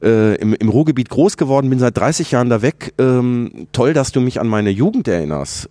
äh, 0.02 0.36
im, 0.36 0.54
im 0.54 0.70
Ruhrgebiet 0.70 1.10
groß 1.10 1.38
geworden, 1.38 1.70
bin 1.70 1.80
seit 1.80 1.98
30 1.98 2.32
Jahren 2.32 2.50
da 2.50 2.62
weg. 2.62 2.94
Ähm, 2.98 3.68
toll, 3.72 3.94
dass 3.94 4.12
du 4.12 4.22
mich 4.22 4.40
an 4.40 4.48
meine 4.48 4.70
Jugend 4.70 5.08
erinnerst. 5.08 5.70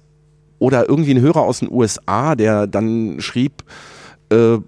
Oder 0.59 0.89
irgendwie 0.89 1.13
ein 1.13 1.21
Hörer 1.21 1.43
aus 1.43 1.61
den 1.61 1.71
USA, 1.71 2.35
der 2.35 2.67
dann 2.67 3.21
schrieb, 3.21 3.63
äh, 4.31 4.59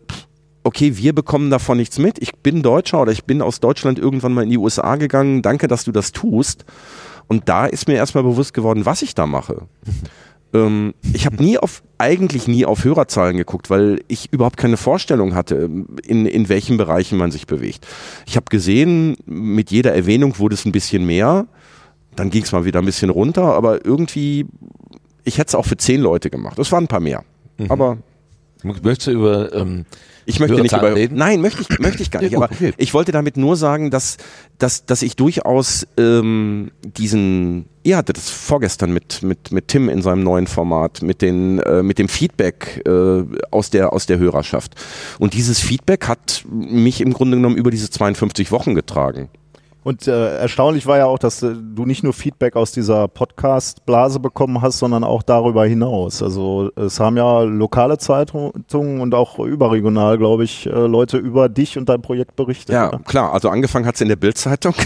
okay, 0.62 0.96
wir 0.96 1.14
bekommen 1.14 1.50
davon 1.50 1.78
nichts 1.78 1.98
mit. 1.98 2.18
Ich 2.20 2.36
bin 2.36 2.62
Deutscher 2.62 3.02
oder 3.02 3.12
ich 3.12 3.24
bin 3.24 3.42
aus 3.42 3.60
Deutschland 3.60 3.98
irgendwann 3.98 4.32
mal 4.32 4.44
in 4.44 4.50
die 4.50 4.58
USA 4.58 4.96
gegangen. 4.96 5.42
Danke, 5.42 5.68
dass 5.68 5.84
du 5.84 5.92
das 5.92 6.12
tust. 6.12 6.64
Und 7.26 7.48
da 7.48 7.66
ist 7.66 7.88
mir 7.88 7.94
erstmal 7.94 8.24
bewusst 8.24 8.54
geworden, 8.54 8.86
was 8.86 9.02
ich 9.02 9.14
da 9.14 9.26
mache. 9.26 9.62
Ähm, 10.52 10.94
ich 11.12 11.26
habe 11.26 11.42
nie 11.42 11.58
auf, 11.58 11.82
eigentlich 11.98 12.48
nie 12.48 12.64
auf 12.64 12.84
Hörerzahlen 12.84 13.36
geguckt, 13.36 13.70
weil 13.70 14.00
ich 14.08 14.32
überhaupt 14.32 14.56
keine 14.56 14.76
Vorstellung 14.76 15.34
hatte, 15.34 15.70
in, 16.06 16.26
in 16.26 16.48
welchen 16.48 16.76
Bereichen 16.76 17.18
man 17.18 17.30
sich 17.30 17.46
bewegt. 17.46 17.86
Ich 18.26 18.36
habe 18.36 18.46
gesehen, 18.50 19.16
mit 19.26 19.70
jeder 19.70 19.94
Erwähnung 19.94 20.38
wurde 20.38 20.54
es 20.54 20.64
ein 20.64 20.72
bisschen 20.72 21.06
mehr. 21.06 21.46
Dann 22.16 22.30
ging 22.30 22.42
es 22.42 22.52
mal 22.52 22.64
wieder 22.64 22.80
ein 22.80 22.86
bisschen 22.86 23.10
runter, 23.10 23.54
aber 23.54 23.84
irgendwie, 23.84 24.46
ich 25.24 25.38
hätte 25.38 25.48
es 25.48 25.54
auch 25.54 25.66
für 25.66 25.76
zehn 25.76 26.00
Leute 26.00 26.30
gemacht. 26.30 26.58
Es 26.58 26.72
waren 26.72 26.84
ein 26.84 26.88
paar 26.88 27.00
mehr. 27.00 27.24
Aber 27.68 27.98
Möchtest 28.62 29.06
du 29.06 29.12
über 29.12 29.54
ähm, 29.54 29.86
ich 30.30 30.40
möchte 30.40 30.60
nicht 30.60 30.72
über? 30.72 30.94
Nein, 31.10 31.40
möchte 31.40 31.62
ich 31.62 31.78
möchte 31.78 32.02
ich 32.02 32.10
gar 32.10 32.22
Ja, 32.22 32.28
nicht. 32.28 32.34
gut, 32.36 32.44
aber 32.44 32.54
okay. 32.54 32.72
ich 32.76 32.94
wollte 32.94 33.12
damit 33.12 33.36
nur 33.36 33.56
sagen, 33.56 33.90
dass 33.90 34.16
dass 34.58 34.86
dass 34.86 35.02
ich 35.02 35.16
durchaus 35.16 35.86
ähm, 35.98 36.70
diesen 36.82 37.66
ihr 37.82 37.96
hattet 37.96 38.16
das 38.16 38.30
vorgestern 38.30 38.92
mit 38.92 39.22
mit 39.22 39.52
mit 39.52 39.68
Tim 39.68 39.88
in 39.88 40.02
seinem 40.02 40.22
neuen 40.22 40.46
Format 40.46 41.02
mit 41.02 41.22
den 41.22 41.58
äh, 41.60 41.82
mit 41.82 41.98
dem 41.98 42.08
Feedback 42.08 42.82
äh, 42.86 43.22
aus 43.50 43.70
der 43.70 43.92
aus 43.92 44.06
der 44.06 44.18
Hörerschaft 44.18 44.74
und 45.18 45.34
dieses 45.34 45.60
Feedback 45.60 46.08
hat 46.08 46.44
mich 46.50 47.00
im 47.00 47.12
Grunde 47.12 47.36
genommen 47.36 47.56
über 47.56 47.70
diese 47.70 47.90
52 47.90 48.50
Wochen 48.52 48.74
getragen. 48.74 49.28
Und 49.82 50.06
äh, 50.06 50.38
erstaunlich 50.38 50.86
war 50.86 50.98
ja 50.98 51.06
auch, 51.06 51.18
dass 51.18 51.42
äh, 51.42 51.54
du 51.54 51.86
nicht 51.86 52.02
nur 52.02 52.12
Feedback 52.12 52.56
aus 52.56 52.72
dieser 52.72 53.08
Podcast-Blase 53.08 54.20
bekommen 54.20 54.60
hast, 54.60 54.78
sondern 54.78 55.04
auch 55.04 55.22
darüber 55.22 55.64
hinaus. 55.66 56.22
Also 56.22 56.70
es 56.76 57.00
haben 57.00 57.16
ja 57.16 57.40
lokale 57.42 57.96
Zeitungen 57.98 59.00
und 59.00 59.14
auch 59.14 59.38
überregional, 59.38 60.18
glaube 60.18 60.44
ich, 60.44 60.66
äh, 60.66 60.70
Leute 60.70 61.16
über 61.16 61.48
dich 61.48 61.78
und 61.78 61.88
dein 61.88 62.02
Projekt 62.02 62.36
berichtet. 62.36 62.74
Ja, 62.74 62.88
oder? 62.88 62.98
klar. 62.98 63.32
Also 63.32 63.48
angefangen 63.48 63.86
hat's 63.86 64.00
in 64.00 64.08
der 64.08 64.16
Bildzeitung. 64.16 64.74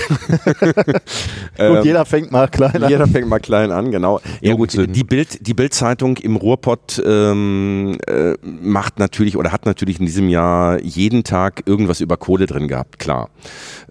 Und 1.58 1.84
jeder 1.84 2.04
fängt 2.04 2.32
mal 2.32 2.48
klein 2.48 2.82
an. 2.82 2.90
Jeder 2.90 3.06
fängt 3.06 3.28
mal 3.28 3.38
klein 3.38 3.70
an, 3.70 3.90
genau. 3.90 4.20
Ja 4.40 4.54
gut, 4.54 4.74
die 4.74 5.04
Bild, 5.04 5.46
die 5.46 5.54
Bildzeitung 5.54 6.16
im 6.18 6.36
Ruhrpott 6.36 7.02
ähm, 7.04 7.96
äh, 8.06 8.34
macht 8.42 8.98
natürlich 8.98 9.36
oder 9.36 9.52
hat 9.52 9.66
natürlich 9.66 10.00
in 10.00 10.06
diesem 10.06 10.28
Jahr 10.28 10.80
jeden 10.80 11.24
Tag 11.24 11.62
irgendwas 11.66 12.00
über 12.00 12.16
Kohle 12.16 12.46
drin 12.46 12.68
gehabt, 12.68 12.98
klar. 12.98 13.30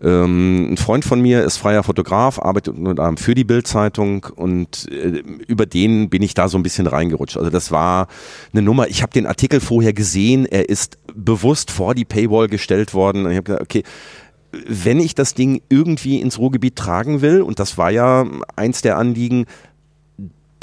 Ähm, 0.02 0.74
ein 0.74 0.78
Freund 0.78 0.93
von 1.02 1.22
mir 1.22 1.44
ist 1.44 1.58
freier 1.58 1.84
Fotograf, 1.84 2.40
arbeitet 2.40 2.78
unter 2.78 2.90
anderem 2.90 3.18
für 3.18 3.36
die 3.36 3.44
Bildzeitung 3.44 4.26
und 4.36 4.90
äh, 4.92 5.24
über 5.48 5.66
den 5.66 6.10
bin 6.10 6.22
ich 6.22 6.34
da 6.34 6.48
so 6.48 6.58
ein 6.58 6.64
bisschen 6.64 6.88
reingerutscht. 6.88 7.38
Also 7.38 7.50
das 7.50 7.72
war 7.72 8.08
eine 8.52 8.62
Nummer. 8.62 8.88
Ich 8.88 9.02
habe 9.02 9.12
den 9.12 9.26
Artikel 9.26 9.60
vorher 9.60 9.94
gesehen. 9.94 10.46
Er 10.46 10.70
ist 10.70 10.98
bewusst 11.16 11.72
vor 11.72 11.96
die 11.96 12.06
Paywall 12.06 12.48
gestellt 12.48 12.94
worden. 12.94 13.26
Und 13.26 13.32
ich 13.32 13.38
habe 13.38 13.46
gesagt, 13.46 13.64
okay, 13.64 13.84
wenn 14.68 15.00
ich 15.00 15.16
das 15.16 15.34
Ding 15.34 15.62
irgendwie 15.70 16.20
ins 16.20 16.38
Ruhrgebiet 16.38 16.76
tragen 16.76 17.22
will, 17.22 17.42
und 17.42 17.60
das 17.60 17.78
war 17.78 17.90
ja 17.90 18.26
eins 18.56 18.82
der 18.82 18.98
Anliegen, 18.98 19.46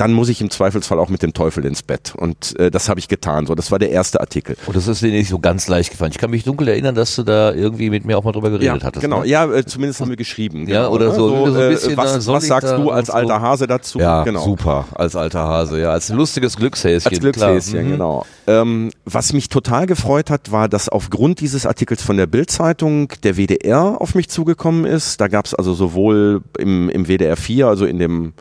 dann 0.01 0.15
muss 0.15 0.31
ich 0.31 0.41
im 0.41 0.49
Zweifelsfall 0.49 0.99
auch 0.99 1.11
mit 1.11 1.23
dem 1.23 1.35
Teufel 1.35 1.67
ins 1.67 1.83
Bett. 1.83 2.15
Und 2.17 2.59
äh, 2.59 2.71
das 2.71 2.89
habe 2.89 2.99
ich 2.99 3.09
getan. 3.09 3.47
So, 3.47 3.55
das 3.55 3.71
war 3.71 3.79
der 3.79 3.91
erste 3.91 4.19
Artikel. 4.21 4.57
Und 4.65 4.75
das 4.75 4.89
ist 4.89 5.03
dir 5.03 5.11
nicht 5.11 5.29
so 5.29 5.39
ganz 5.39 5.69
leicht 5.69 5.91
gefallen. 5.91 6.11
Ich 6.11 6.17
kann 6.17 6.31
mich 6.31 6.43
dunkel 6.43 6.69
erinnern, 6.69 6.95
dass 6.95 7.15
du 7.17 7.23
da 7.23 7.53
irgendwie 7.53 7.91
mit 7.91 8.07
mir 8.07 8.17
auch 8.17 8.25
mal 8.25 8.33
drüber 8.33 8.49
geredet 8.49 8.81
ja, 8.81 8.83
hattest. 8.83 9.03
Genau, 9.03 9.21
ne? 9.21 9.27
ja, 9.29 9.45
äh, 9.53 9.63
zumindest 9.67 10.01
haben 10.01 10.09
wir 10.09 10.17
geschrieben. 10.17 10.67
Ja, 10.67 10.85
genau, 10.85 10.95
oder 10.95 11.09
ne? 11.09 11.15
so, 11.15 11.29
so 11.29 11.55
ein 11.55 11.61
äh, 11.61 11.69
bisschen, 11.69 11.97
was 11.99 12.15
soll 12.25 12.37
was 12.37 12.47
sagst 12.47 12.73
du 12.73 12.91
als 12.91 13.09
so. 13.09 13.13
alter 13.13 13.43
Hase 13.43 13.67
dazu? 13.67 13.99
Ja, 13.99 14.25
genau. 14.25 14.43
super, 14.43 14.87
als 14.95 15.17
alter 15.17 15.47
Hase, 15.47 15.79
ja, 15.83 15.91
als 15.91 16.09
lustiges 16.09 16.57
Glückshäschen. 16.57 17.11
Als 17.11 17.21
Glückshäschen. 17.21 17.87
Mhm. 17.87 17.91
genau. 17.91 18.25
Ähm, 18.47 18.91
was 19.05 19.35
mich 19.35 19.51
total 19.51 19.85
gefreut 19.85 20.31
hat, 20.31 20.51
war, 20.51 20.71
dass 20.71 20.89
aufgrund 20.89 21.41
dieses 21.41 21.67
Artikels 21.67 22.03
von 22.03 22.17
der 22.17 22.27
Bild-Zeitung 22.27 23.13
der 23.23 23.37
WDR 23.37 24.01
auf 24.01 24.15
mich 24.15 24.31
zugekommen 24.31 24.87
ist. 24.87 25.21
Da 25.21 25.29
gab 25.29 25.45
es 25.45 25.55
also 25.55 25.75
sowohl 25.75 26.41
im, 26.59 26.89
im 26.89 27.07
WDR 27.07 27.37
4, 27.37 27.67
also 27.67 27.85
in 27.85 27.99
dem, 27.99 28.33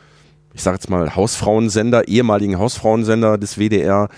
ich 0.59 0.63
sage 0.63 0.75
jetzt 0.75 0.89
mal, 0.89 1.15
Hausfrauensender, 1.15 2.09
ehemaligen 2.09 2.59
Hausfrauensender 2.59 3.37
des 3.37 3.57
WDR, 3.57 4.09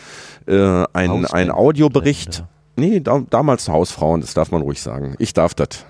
äh, 0.48 0.86
ein, 0.92 1.26
ein. 1.28 1.52
Audiobericht. 1.52 2.44
Nee, 2.76 3.00
da, 3.00 3.22
damals 3.30 3.70
Hausfrauen, 3.70 4.22
das 4.22 4.34
darf 4.34 4.50
man 4.50 4.64
ruhig 4.64 4.82
sagen. 4.82 5.14
Ich 5.20 5.34
darf 5.34 5.54
das. 5.54 5.86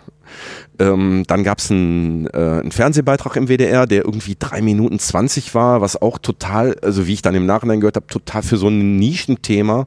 Ähm, 0.78 1.24
dann 1.28 1.46
gab 1.46 1.60
es 1.60 1.72
einen, 1.72 2.28
äh, 2.28 2.60
einen 2.60 2.72
Fernsehbeitrag 2.72 3.38
im 3.38 3.48
WDR, 3.48 3.86
der 3.86 4.04
irgendwie 4.04 4.36
drei 4.38 4.62
Minuten 4.62 5.00
zwanzig 5.00 5.56
war, 5.56 5.80
was 5.80 6.02
auch 6.02 6.18
total, 6.18 6.76
also 6.82 7.08
wie 7.08 7.14
ich 7.14 7.22
dann 7.22 7.36
im 7.36 7.46
Nachhinein 7.46 7.80
gehört 7.80 7.96
habe, 7.96 8.08
total 8.08 8.44
für 8.44 8.58
so 8.58 8.68
ein 8.68 8.98
Nischenthema 8.98 9.86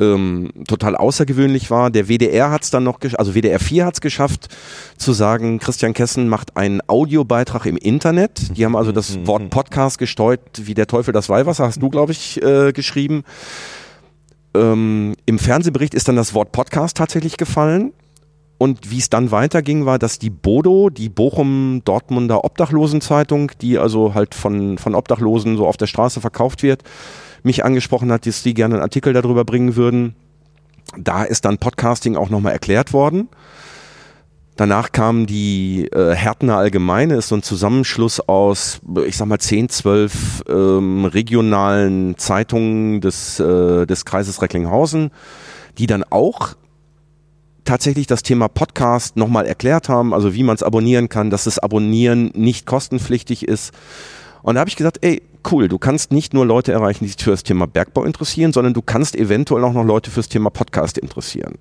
ähm, 0.00 0.50
total 0.66 0.96
außergewöhnlich 0.96 1.70
war. 1.70 1.90
Der 1.90 2.08
WDR 2.08 2.50
hat 2.50 2.64
es 2.64 2.70
dann 2.70 2.82
noch, 2.82 2.98
also 3.18 3.34
WDR 3.34 3.60
4 3.60 3.86
hat 3.86 3.94
es 3.94 4.00
geschafft, 4.00 4.48
zu 4.96 5.12
sagen, 5.12 5.58
Christian 5.58 5.92
Kessen 5.92 6.28
macht 6.28 6.56
einen 6.56 6.80
Audiobeitrag 6.86 7.66
im 7.66 7.76
Internet. 7.76 8.56
Die 8.56 8.64
haben 8.64 8.76
also 8.76 8.92
das 8.92 9.24
Wort 9.26 9.50
Podcast 9.50 9.98
gesteuert, 9.98 10.40
wie 10.56 10.74
der 10.74 10.86
Teufel 10.86 11.12
das 11.12 11.28
Weihwasser, 11.28 11.66
hast 11.66 11.82
du, 11.82 11.90
glaube 11.90 12.12
ich, 12.12 12.42
äh, 12.42 12.72
geschrieben. 12.72 13.24
Ähm, 14.54 15.14
Im 15.26 15.38
Fernsehbericht 15.38 15.94
ist 15.94 16.08
dann 16.08 16.16
das 16.16 16.34
Wort 16.34 16.50
Podcast 16.52 16.96
tatsächlich 16.96 17.36
gefallen. 17.36 17.92
Und 18.58 18.90
wie 18.90 18.98
es 18.98 19.08
dann 19.08 19.30
weiterging, 19.30 19.86
war, 19.86 19.98
dass 19.98 20.18
die 20.18 20.28
Bodo, 20.28 20.90
die 20.90 21.08
Bochum-Dortmunder 21.08 22.44
Obdachlosenzeitung, 22.44 23.52
die 23.62 23.78
also 23.78 24.12
halt 24.12 24.34
von, 24.34 24.76
von 24.76 24.94
Obdachlosen 24.94 25.56
so 25.56 25.66
auf 25.66 25.78
der 25.78 25.86
Straße 25.86 26.20
verkauft 26.20 26.62
wird, 26.62 26.82
mich 27.42 27.64
angesprochen 27.64 28.12
hat, 28.12 28.26
dass 28.26 28.42
die 28.42 28.54
gerne 28.54 28.76
einen 28.76 28.82
Artikel 28.82 29.12
darüber 29.12 29.44
bringen 29.44 29.76
würden. 29.76 30.14
Da 30.98 31.24
ist 31.24 31.44
dann 31.44 31.58
Podcasting 31.58 32.16
auch 32.16 32.30
nochmal 32.30 32.52
erklärt 32.52 32.92
worden. 32.92 33.28
Danach 34.56 34.92
kam 34.92 35.26
die 35.26 35.86
äh, 35.86 36.14
Härtner 36.14 36.58
Allgemeine, 36.58 37.14
ist 37.14 37.28
so 37.28 37.36
ein 37.36 37.42
Zusammenschluss 37.42 38.20
aus, 38.20 38.80
ich 39.06 39.16
sag 39.16 39.26
mal, 39.26 39.38
10, 39.38 39.70
12 39.70 40.44
ähm, 40.50 41.04
regionalen 41.06 42.18
Zeitungen 42.18 43.00
des, 43.00 43.40
äh, 43.40 43.86
des 43.86 44.04
Kreises 44.04 44.42
Recklinghausen, 44.42 45.12
die 45.78 45.86
dann 45.86 46.04
auch 46.04 46.56
tatsächlich 47.64 48.06
das 48.06 48.22
Thema 48.22 48.48
Podcast 48.48 49.16
nochmal 49.16 49.46
erklärt 49.46 49.88
haben, 49.88 50.12
also 50.12 50.34
wie 50.34 50.42
man 50.42 50.56
es 50.56 50.62
abonnieren 50.62 51.08
kann, 51.08 51.30
dass 51.30 51.44
das 51.44 51.58
Abonnieren 51.58 52.30
nicht 52.34 52.66
kostenpflichtig 52.66 53.48
ist. 53.48 53.72
Und 54.42 54.56
da 54.56 54.60
habe 54.60 54.68
ich 54.68 54.76
gesagt, 54.76 54.98
ey, 55.00 55.22
cool, 55.50 55.68
du 55.68 55.78
kannst 55.78 56.12
nicht 56.12 56.34
nur 56.34 56.46
Leute 56.46 56.72
erreichen, 56.72 57.04
die 57.04 57.10
sich 57.10 57.22
für 57.22 57.30
das 57.30 57.42
Thema 57.42 57.66
Bergbau 57.66 58.04
interessieren, 58.04 58.52
sondern 58.52 58.74
du 58.74 58.82
kannst 58.82 59.16
eventuell 59.16 59.64
auch 59.64 59.72
noch 59.72 59.84
Leute 59.84 60.10
fürs 60.10 60.28
Thema 60.28 60.50
Podcast 60.50 60.98
interessieren. 60.98 61.54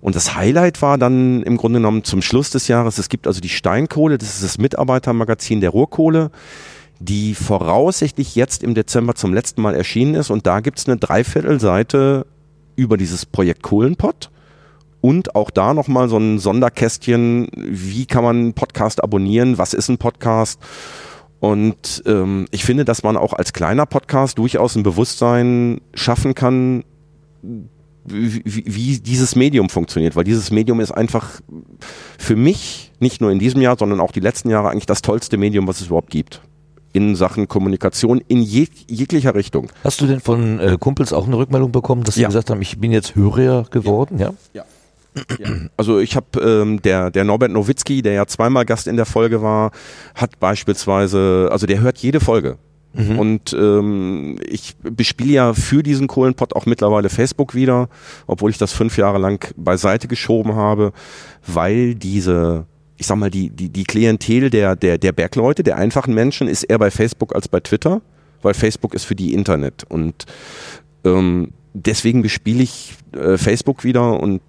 Und 0.00 0.14
das 0.14 0.34
Highlight 0.34 0.80
war 0.82 0.98
dann 0.98 1.42
im 1.42 1.56
Grunde 1.56 1.78
genommen 1.78 2.04
zum 2.04 2.22
Schluss 2.22 2.50
des 2.50 2.68
Jahres, 2.68 2.98
es 2.98 3.08
gibt 3.08 3.26
also 3.26 3.40
die 3.40 3.48
Steinkohle, 3.48 4.18
das 4.18 4.34
ist 4.34 4.44
das 4.44 4.58
Mitarbeitermagazin 4.58 5.60
der 5.60 5.70
Ruhrkohle, 5.70 6.30
die 7.00 7.34
voraussichtlich 7.34 8.34
jetzt 8.34 8.62
im 8.62 8.74
Dezember 8.74 9.14
zum 9.14 9.32
letzten 9.32 9.62
Mal 9.62 9.74
erschienen 9.74 10.14
ist. 10.14 10.30
Und 10.30 10.46
da 10.46 10.60
gibt's 10.60 10.86
eine 10.86 10.96
Dreiviertelseite 10.96 12.26
über 12.76 12.96
dieses 12.96 13.26
Projekt 13.26 13.62
Kohlenpott. 13.62 14.30
Und 15.00 15.36
auch 15.36 15.50
da 15.50 15.74
nochmal 15.74 16.08
so 16.08 16.18
ein 16.18 16.38
Sonderkästchen, 16.40 17.48
wie 17.54 18.06
kann 18.06 18.24
man 18.24 18.36
einen 18.36 18.54
Podcast 18.54 19.02
abonnieren, 19.02 19.58
was 19.58 19.74
ist 19.74 19.88
ein 19.88 19.98
Podcast? 19.98 20.60
Und 21.40 22.02
ähm, 22.06 22.46
ich 22.50 22.64
finde, 22.64 22.84
dass 22.84 23.02
man 23.02 23.16
auch 23.16 23.32
als 23.32 23.52
kleiner 23.52 23.86
Podcast 23.86 24.38
durchaus 24.38 24.74
ein 24.74 24.82
Bewusstsein 24.82 25.80
schaffen 25.94 26.34
kann, 26.34 26.84
wie, 28.04 28.42
wie, 28.66 28.98
dieses 29.00 29.36
Medium 29.36 29.68
funktioniert, 29.68 30.16
weil 30.16 30.24
dieses 30.24 30.50
Medium 30.50 30.80
ist 30.80 30.90
einfach 30.92 31.40
für 32.18 32.36
mich, 32.36 32.92
nicht 33.00 33.20
nur 33.20 33.30
in 33.30 33.38
diesem 33.38 33.60
Jahr, 33.60 33.76
sondern 33.78 34.00
auch 34.00 34.12
die 34.12 34.20
letzten 34.20 34.50
Jahre 34.50 34.70
eigentlich 34.70 34.86
das 34.86 35.02
tollste 35.02 35.36
Medium, 35.36 35.68
was 35.68 35.80
es 35.80 35.86
überhaupt 35.88 36.10
gibt. 36.10 36.40
In 36.94 37.14
Sachen 37.14 37.48
Kommunikation 37.48 38.22
in 38.28 38.40
jeg 38.42 38.70
jeglicher 38.88 39.34
Richtung. 39.34 39.70
Hast 39.84 40.00
du 40.00 40.06
denn 40.06 40.20
von 40.20 40.58
äh, 40.58 40.78
Kumpels 40.80 41.12
auch 41.12 41.26
eine 41.26 41.36
Rückmeldung 41.36 41.70
bekommen, 41.70 42.02
dass 42.02 42.14
sie 42.14 42.22
Ja. 42.22 42.28
gesagt 42.28 42.48
haben, 42.50 42.62
ich 42.62 42.78
bin 42.78 42.92
jetzt 42.92 43.14
Hörer 43.14 43.64
geworden? 43.70 44.18
Ja. 44.18 44.32
Also 45.76 45.98
ich 45.98 46.14
habe 46.16 46.40
ähm, 46.40 46.80
der 46.82 47.10
der 47.10 47.24
Norbert 47.24 47.50
Nowitzki, 47.50 48.02
der 48.02 48.12
ja 48.12 48.26
zweimal 48.26 48.64
Gast 48.64 48.86
in 48.86 48.96
der 48.96 49.06
Folge 49.06 49.42
war, 49.42 49.72
hat 50.14 50.38
beispielsweise, 50.38 51.48
also 51.50 51.66
der 51.66 51.80
hört 51.80 51.98
jede 51.98 52.20
Folge. 52.20 52.58
Und 53.16 53.52
ähm, 53.52 54.38
ich 54.48 54.74
bespiele 54.78 55.32
ja 55.32 55.52
für 55.52 55.82
diesen 55.82 56.08
Kohlenpott 56.08 56.56
auch 56.56 56.66
mittlerweile 56.66 57.10
Facebook 57.10 57.54
wieder, 57.54 57.88
obwohl 58.26 58.50
ich 58.50 58.58
das 58.58 58.72
fünf 58.72 58.96
Jahre 58.96 59.18
lang 59.18 59.52
beiseite 59.56 60.08
geschoben 60.08 60.56
habe, 60.56 60.92
weil 61.46 61.94
diese, 61.94 62.66
ich 62.96 63.06
sag 63.06 63.16
mal, 63.16 63.30
die, 63.30 63.50
die, 63.50 63.68
die 63.68 63.84
Klientel 63.84 64.50
der, 64.50 64.74
der, 64.74 64.98
der 64.98 65.12
Bergleute, 65.12 65.62
der 65.62 65.76
einfachen 65.76 66.14
Menschen, 66.14 66.48
ist 66.48 66.64
eher 66.64 66.78
bei 66.78 66.90
Facebook 66.90 67.34
als 67.34 67.46
bei 67.46 67.60
Twitter, 67.60 68.00
weil 68.42 68.54
Facebook 68.54 68.94
ist 68.94 69.04
für 69.04 69.14
die 69.14 69.34
Internet. 69.34 69.84
Und 69.88 70.24
ähm, 71.04 71.52
deswegen 71.74 72.22
bespiele 72.22 72.62
ich 72.62 72.94
äh, 73.12 73.36
Facebook 73.38 73.84
wieder 73.84 74.20
und 74.20 74.42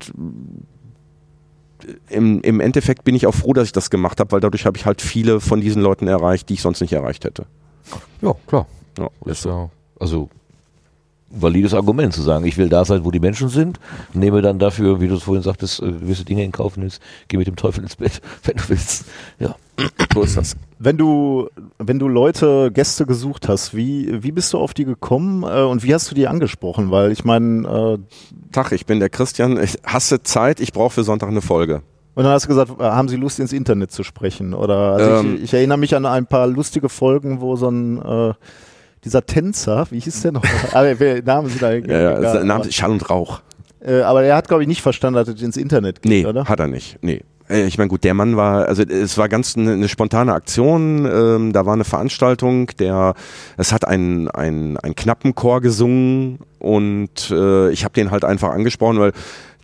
im, 2.09 2.41
im 2.41 2.59
Endeffekt 2.59 3.03
bin 3.03 3.15
ich 3.15 3.25
auch 3.25 3.35
froh, 3.35 3.53
dass 3.53 3.67
ich 3.67 3.71
das 3.71 3.89
gemacht 3.89 4.19
habe, 4.19 4.31
weil 4.31 4.39
dadurch 4.39 4.65
habe 4.65 4.77
ich 4.77 4.85
halt 4.85 5.01
viele 5.01 5.39
von 5.39 5.61
diesen 5.61 5.81
Leuten 5.81 6.07
erreicht, 6.07 6.49
die 6.49 6.55
ich 6.55 6.61
sonst 6.61 6.81
nicht 6.81 6.93
erreicht 6.93 7.25
hätte. 7.25 7.45
Ja, 8.21 8.33
klar. 8.47 8.67
Ja, 8.97 9.09
Ist 9.25 9.45
ja, 9.45 9.69
also 9.99 10.29
valides 11.29 11.73
Argument 11.73 12.13
zu 12.13 12.21
sagen, 12.21 12.45
ich 12.45 12.57
will 12.57 12.69
da 12.69 12.85
sein, 12.85 13.05
wo 13.05 13.11
die 13.11 13.19
Menschen 13.19 13.49
sind, 13.49 13.79
nehme 14.13 14.41
dann 14.41 14.59
dafür, 14.59 14.99
wie 14.99 15.07
du 15.07 15.15
es 15.15 15.23
vorhin 15.23 15.43
sagtest, 15.43 15.81
äh, 15.81 15.91
gewisse 15.91 16.25
Dinge 16.25 16.43
in 16.43 16.51
Kauf 16.51 16.75
nimmst, 16.75 17.01
geh 17.27 17.37
mit 17.37 17.47
dem 17.47 17.55
Teufel 17.55 17.83
ins 17.83 17.95
Bett, 17.95 18.21
wenn 18.43 18.57
du 18.57 18.69
willst. 18.69 19.05
Ja. 19.39 19.55
so 20.13 20.21
ist 20.23 20.37
das. 20.37 20.55
Wenn 20.79 20.97
du, 20.97 21.49
wenn 21.77 21.99
du 21.99 22.07
Leute, 22.07 22.71
Gäste 22.73 23.05
gesucht 23.05 23.47
hast, 23.49 23.75
wie, 23.75 24.23
wie 24.23 24.31
bist 24.31 24.53
du 24.53 24.57
auf 24.57 24.73
die 24.73 24.85
gekommen 24.85 25.43
äh, 25.43 25.61
und 25.63 25.83
wie 25.83 25.93
hast 25.93 26.09
du 26.09 26.15
die 26.15 26.27
angesprochen? 26.27 26.89
Weil 26.91 27.11
ich 27.11 27.25
meine, 27.25 27.99
äh, 27.99 28.51
Tag, 28.51 28.71
ich 28.71 28.85
bin 28.85 28.99
der 28.99 29.09
Christian. 29.09 29.61
Ich 29.61 29.77
hasse 29.85 30.23
Zeit, 30.23 30.59
ich 30.59 30.71
brauche 30.73 30.91
für 30.93 31.03
Sonntag 31.03 31.29
eine 31.29 31.41
Folge. 31.41 31.81
und 32.15 32.23
dann 32.23 32.33
hast 32.33 32.45
du 32.45 32.49
gesagt, 32.49 32.71
äh, 32.79 32.83
haben 32.83 33.09
sie 33.09 33.15
Lust 33.17 33.39
ins 33.39 33.51
Internet 33.53 33.91
zu 33.91 34.03
sprechen? 34.03 34.53
Oder 34.53 34.75
also 34.93 35.09
Ähm. 35.27 35.35
ich, 35.35 35.43
ich 35.43 35.53
erinnere 35.53 35.77
mich 35.77 35.95
an 35.95 36.05
ein 36.05 36.25
paar 36.27 36.47
lustige 36.47 36.89
Folgen, 36.89 37.41
wo 37.41 37.55
so 37.55 37.69
ein 37.69 38.01
äh, 38.01 38.33
dieser 39.03 39.25
Tänzer, 39.25 39.87
wie 39.91 39.99
hieß 39.99 40.21
der 40.23 40.31
noch? 40.33 40.43
aber 40.73 40.99
wer- 40.99 41.21
Namen 41.23 41.49
sind 41.49 41.61
da 41.61 41.73
Ja, 41.73 42.21
ja, 42.21 42.43
Name 42.43 42.71
Schall 42.71 42.91
und 42.91 43.09
Rauch. 43.09 43.41
äh, 43.81 44.01
aber 44.01 44.23
er 44.23 44.35
hat, 44.35 44.47
glaube 44.47 44.63
ich, 44.63 44.67
nicht 44.67 44.81
verstanden, 44.81 45.15
dass 45.23 45.27
es 45.33 45.41
ins 45.41 45.55
Internet 45.57 46.01
geht, 46.01 46.09
Nee, 46.11 46.25
oder? 46.25 46.45
hat 46.45 46.59
er 46.59 46.67
nicht. 46.67 46.97
Nee. 47.01 47.21
Äh, 47.49 47.65
Ich 47.65 47.77
meine, 47.77 47.89
gut, 47.89 48.03
der 48.03 48.13
Mann 48.13 48.37
war, 48.37 48.67
also 48.67 48.83
es 48.83 49.17
war 49.17 49.29
ganz 49.29 49.57
eine, 49.57 49.73
eine 49.73 49.87
spontane 49.89 50.33
Aktion. 50.33 51.05
Ähm, 51.05 51.53
da 51.53 51.65
war 51.65 51.73
eine 51.73 51.83
Veranstaltung, 51.83 52.67
der, 52.79 53.15
es 53.57 53.71
hat 53.73 53.87
ein, 53.87 54.29
ein, 54.29 54.77
ein 54.77 54.95
Knappenchor 54.95 55.61
gesungen 55.61 56.39
und 56.59 57.31
äh, 57.31 57.71
ich 57.71 57.83
habe 57.83 57.93
den 57.93 58.11
halt 58.11 58.23
einfach 58.23 58.49
angesprochen, 58.49 58.99
weil 58.99 59.13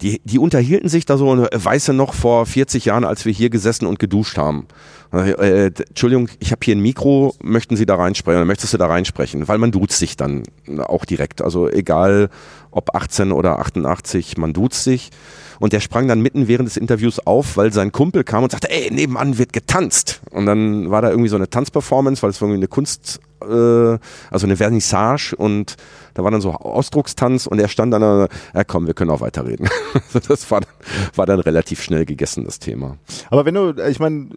die, 0.02 0.20
die 0.26 0.40
unterhielten 0.40 0.90
sich 0.90 1.06
da 1.06 1.18
so, 1.18 1.46
äh, 1.46 1.50
weißt 1.52 1.90
du 1.90 1.94
noch, 1.94 2.14
vor 2.14 2.46
40 2.46 2.86
Jahren, 2.86 3.06
als 3.06 3.26
wir 3.26 3.32
hier 3.32 3.50
gesessen 3.50 3.86
und 3.86 4.00
geduscht 4.00 4.38
haben. 4.38 4.68
Äh, 5.14 5.68
Entschuldigung, 5.68 6.30
ich 6.40 6.52
habe 6.52 6.60
hier 6.64 6.76
ein 6.76 6.82
Mikro, 6.82 7.34
möchten 7.42 7.78
Sie 7.78 7.86
da 7.86 7.96
reinsprechen 7.96 8.40
oder 8.40 8.46
möchtest 8.46 8.74
du 8.74 8.78
da 8.78 8.88
reinsprechen? 8.88 9.48
Weil 9.48 9.58
man 9.58 9.72
duzt 9.72 9.98
sich 9.98 10.18
dann 10.18 10.44
auch 10.80 11.06
direkt. 11.06 11.42
Also 11.42 11.70
egal 11.70 12.30
ob 12.72 12.94
18 12.96 13.32
oder 13.32 13.60
88, 13.60 14.38
man 14.38 14.52
duzt 14.52 14.84
sich. 14.84 15.12
Und 15.60 15.74
der 15.74 15.80
sprang 15.80 16.08
dann 16.08 16.22
mitten 16.22 16.48
während 16.48 16.68
des 16.68 16.78
Interviews 16.78 17.20
auf, 17.20 17.58
weil 17.58 17.72
sein 17.74 17.92
Kumpel 17.92 18.24
kam 18.24 18.44
und 18.44 18.52
sagte, 18.52 18.70
ey, 18.70 18.92
nebenan 18.92 19.38
wird 19.38 19.54
getanzt. 19.54 20.22
Und 20.32 20.46
dann 20.46 20.90
war 20.92 21.02
da 21.02 21.10
irgendwie 21.10 21.30
so 21.30 21.36
eine 21.36 21.50
Tanzperformance, 21.50 22.22
weil 22.24 22.30
es 22.30 22.42
irgendwie 22.42 22.58
eine 22.58 22.68
Kunst, 22.68 23.20
äh, 23.42 23.98
also 24.32 24.46
eine 24.48 24.58
Vernissage 24.58 25.36
und 25.36 25.76
da 26.14 26.24
war 26.24 26.32
dann 26.32 26.40
so 26.42 26.52
Ausdruckstanz 26.52 27.46
und 27.46 27.60
er 27.60 27.68
stand 27.68 27.92
dann, 27.94 28.02
da, 28.02 28.28
ja 28.54 28.64
komm, 28.64 28.88
wir 28.88 28.94
können 28.94 29.12
auch 29.12 29.22
weiterreden. 29.22 29.68
Also 30.14 30.20
das 30.28 30.50
war, 30.52 30.62
dann- 30.62 30.70
war 31.16 31.26
dann 31.26 31.40
relativ 31.40 31.82
schnell 31.82 32.06
gegessen, 32.06 32.46
das 32.46 32.60
Thema. 32.60 32.98
Aber 33.30 33.46
wenn 33.46 33.54
du, 33.56 33.74
ich 33.90 34.00
meine, 34.00 34.28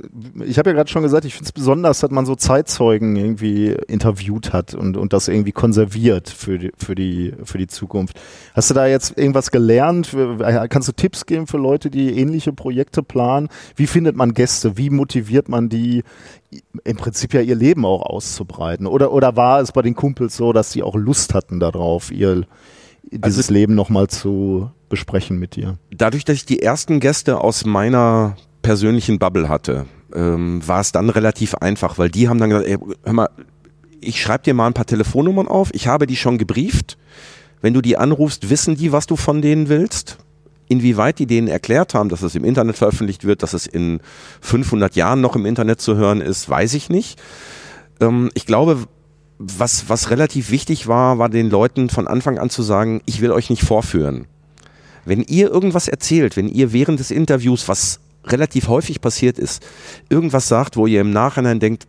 ich 0.44 0.58
habe 0.58 0.70
ja 0.70 0.76
gerade 0.76 0.90
schon 0.90 1.02
gesagt, 1.02 1.24
ich 1.24 1.34
finde 1.34 1.46
es 1.46 1.52
besonders, 1.52 2.00
dass 2.00 2.10
man 2.10 2.26
so 2.26 2.34
Zeitzeugen 2.34 3.14
irgendwie 3.16 3.76
interviewt 3.86 4.52
hat 4.52 4.74
und, 4.74 4.96
und 4.96 5.12
das 5.12 5.28
irgendwie 5.28 5.52
konserviert 5.52 6.28
für 6.30 6.58
die, 6.58 6.72
für, 6.78 6.94
die, 6.94 7.34
für 7.44 7.58
die 7.58 7.66
Zukunft. 7.66 8.18
Hast 8.54 8.70
du 8.70 8.74
da 8.74 8.86
jetzt 8.86 9.16
irgendwas 9.18 9.50
gelernt? 9.50 10.08
Für- 10.08 10.38
Kannst 10.68 10.88
du 10.88 10.92
Tipps 10.92 11.26
geben 11.26 11.46
für 11.46 11.58
Leute, 11.58 11.90
die 11.90 12.18
ähnliche 12.18 12.52
Projekte 12.52 13.02
planen? 13.02 13.48
Wie 13.76 13.86
findet 13.86 14.16
man 14.16 14.32
Gäste? 14.34 14.76
Wie 14.76 14.90
motiviert 14.90 15.48
man 15.48 15.68
die, 15.68 16.02
im 16.84 16.96
Prinzip 16.96 17.34
ja 17.34 17.40
ihr 17.40 17.54
Leben 17.56 17.84
auch 17.84 18.02
auszubreiten? 18.02 18.86
Oder, 18.86 19.12
oder 19.12 19.36
war 19.36 19.60
es 19.60 19.72
bei 19.72 19.82
den 19.82 19.94
Kumpels 19.94 20.36
so, 20.36 20.52
dass 20.52 20.72
sie 20.72 20.82
auch 20.82 20.96
Lust 20.96 21.34
hatten 21.34 21.60
darauf, 21.60 22.10
ihr 22.10 22.46
dieses 23.10 23.48
Also- 23.48 23.52
Leben 23.54 23.74
nochmal 23.74 24.08
zu 24.08 24.70
besprechen 24.88 25.38
mit 25.38 25.56
dir? 25.56 25.78
dadurch, 25.90 26.24
dass 26.24 26.36
ich 26.36 26.46
die 26.46 26.62
ersten 26.62 27.00
Gäste 27.00 27.40
aus 27.40 27.64
meiner 27.66 28.36
persönlichen 28.62 29.18
Bubble 29.18 29.48
hatte, 29.48 29.86
ähm, 30.14 30.66
war 30.66 30.80
es 30.80 30.92
dann 30.92 31.10
relativ 31.10 31.54
einfach, 31.56 31.98
weil 31.98 32.08
die 32.10 32.28
haben 32.28 32.38
dann 32.38 32.50
gesagt, 32.50 32.68
ey, 32.68 32.78
hör 33.04 33.12
mal, 33.12 33.28
ich 34.00 34.20
schreibe 34.22 34.44
dir 34.44 34.54
mal 34.54 34.66
ein 34.66 34.74
paar 34.74 34.86
Telefonnummern 34.86 35.48
auf, 35.48 35.68
ich 35.74 35.86
habe 35.88 36.06
die 36.06 36.16
schon 36.16 36.38
gebrieft. 36.38 36.96
Wenn 37.60 37.74
du 37.74 37.80
die 37.82 37.96
anrufst, 37.96 38.48
wissen 38.50 38.76
die, 38.76 38.92
was 38.92 39.06
du 39.08 39.16
von 39.16 39.42
denen 39.42 39.68
willst. 39.68 40.18
Inwieweit 40.68 41.18
die 41.18 41.26
denen 41.26 41.48
erklärt 41.48 41.94
haben, 41.94 42.08
dass 42.08 42.22
es 42.22 42.34
im 42.34 42.44
Internet 42.44 42.76
veröffentlicht 42.76 43.24
wird, 43.24 43.42
dass 43.42 43.54
es 43.54 43.66
in 43.66 44.00
500 44.40 44.96
Jahren 44.96 45.20
noch 45.20 45.34
im 45.34 45.46
Internet 45.46 45.80
zu 45.80 45.96
hören 45.96 46.20
ist, 46.20 46.48
weiß 46.48 46.74
ich 46.74 46.90
nicht. 46.90 47.20
Ähm, 48.00 48.30
ich 48.34 48.46
glaube, 48.46 48.84
was, 49.38 49.88
was 49.88 50.10
relativ 50.10 50.50
wichtig 50.50 50.88
war, 50.88 51.18
war 51.18 51.28
den 51.28 51.48
Leuten 51.48 51.88
von 51.88 52.06
Anfang 52.06 52.38
an 52.38 52.50
zu 52.50 52.62
sagen, 52.62 53.00
ich 53.06 53.20
will 53.20 53.30
euch 53.30 53.50
nicht 53.50 53.62
vorführen. 53.62 54.26
Wenn 55.04 55.22
ihr 55.22 55.50
irgendwas 55.50 55.88
erzählt, 55.88 56.36
wenn 56.36 56.48
ihr 56.48 56.72
während 56.72 57.00
des 57.00 57.10
Interviews, 57.10 57.68
was 57.68 58.00
relativ 58.24 58.68
häufig 58.68 59.00
passiert 59.00 59.38
ist, 59.38 59.64
irgendwas 60.10 60.48
sagt, 60.48 60.76
wo 60.76 60.86
ihr 60.86 61.00
im 61.00 61.12
Nachhinein 61.12 61.60
denkt, 61.60 61.86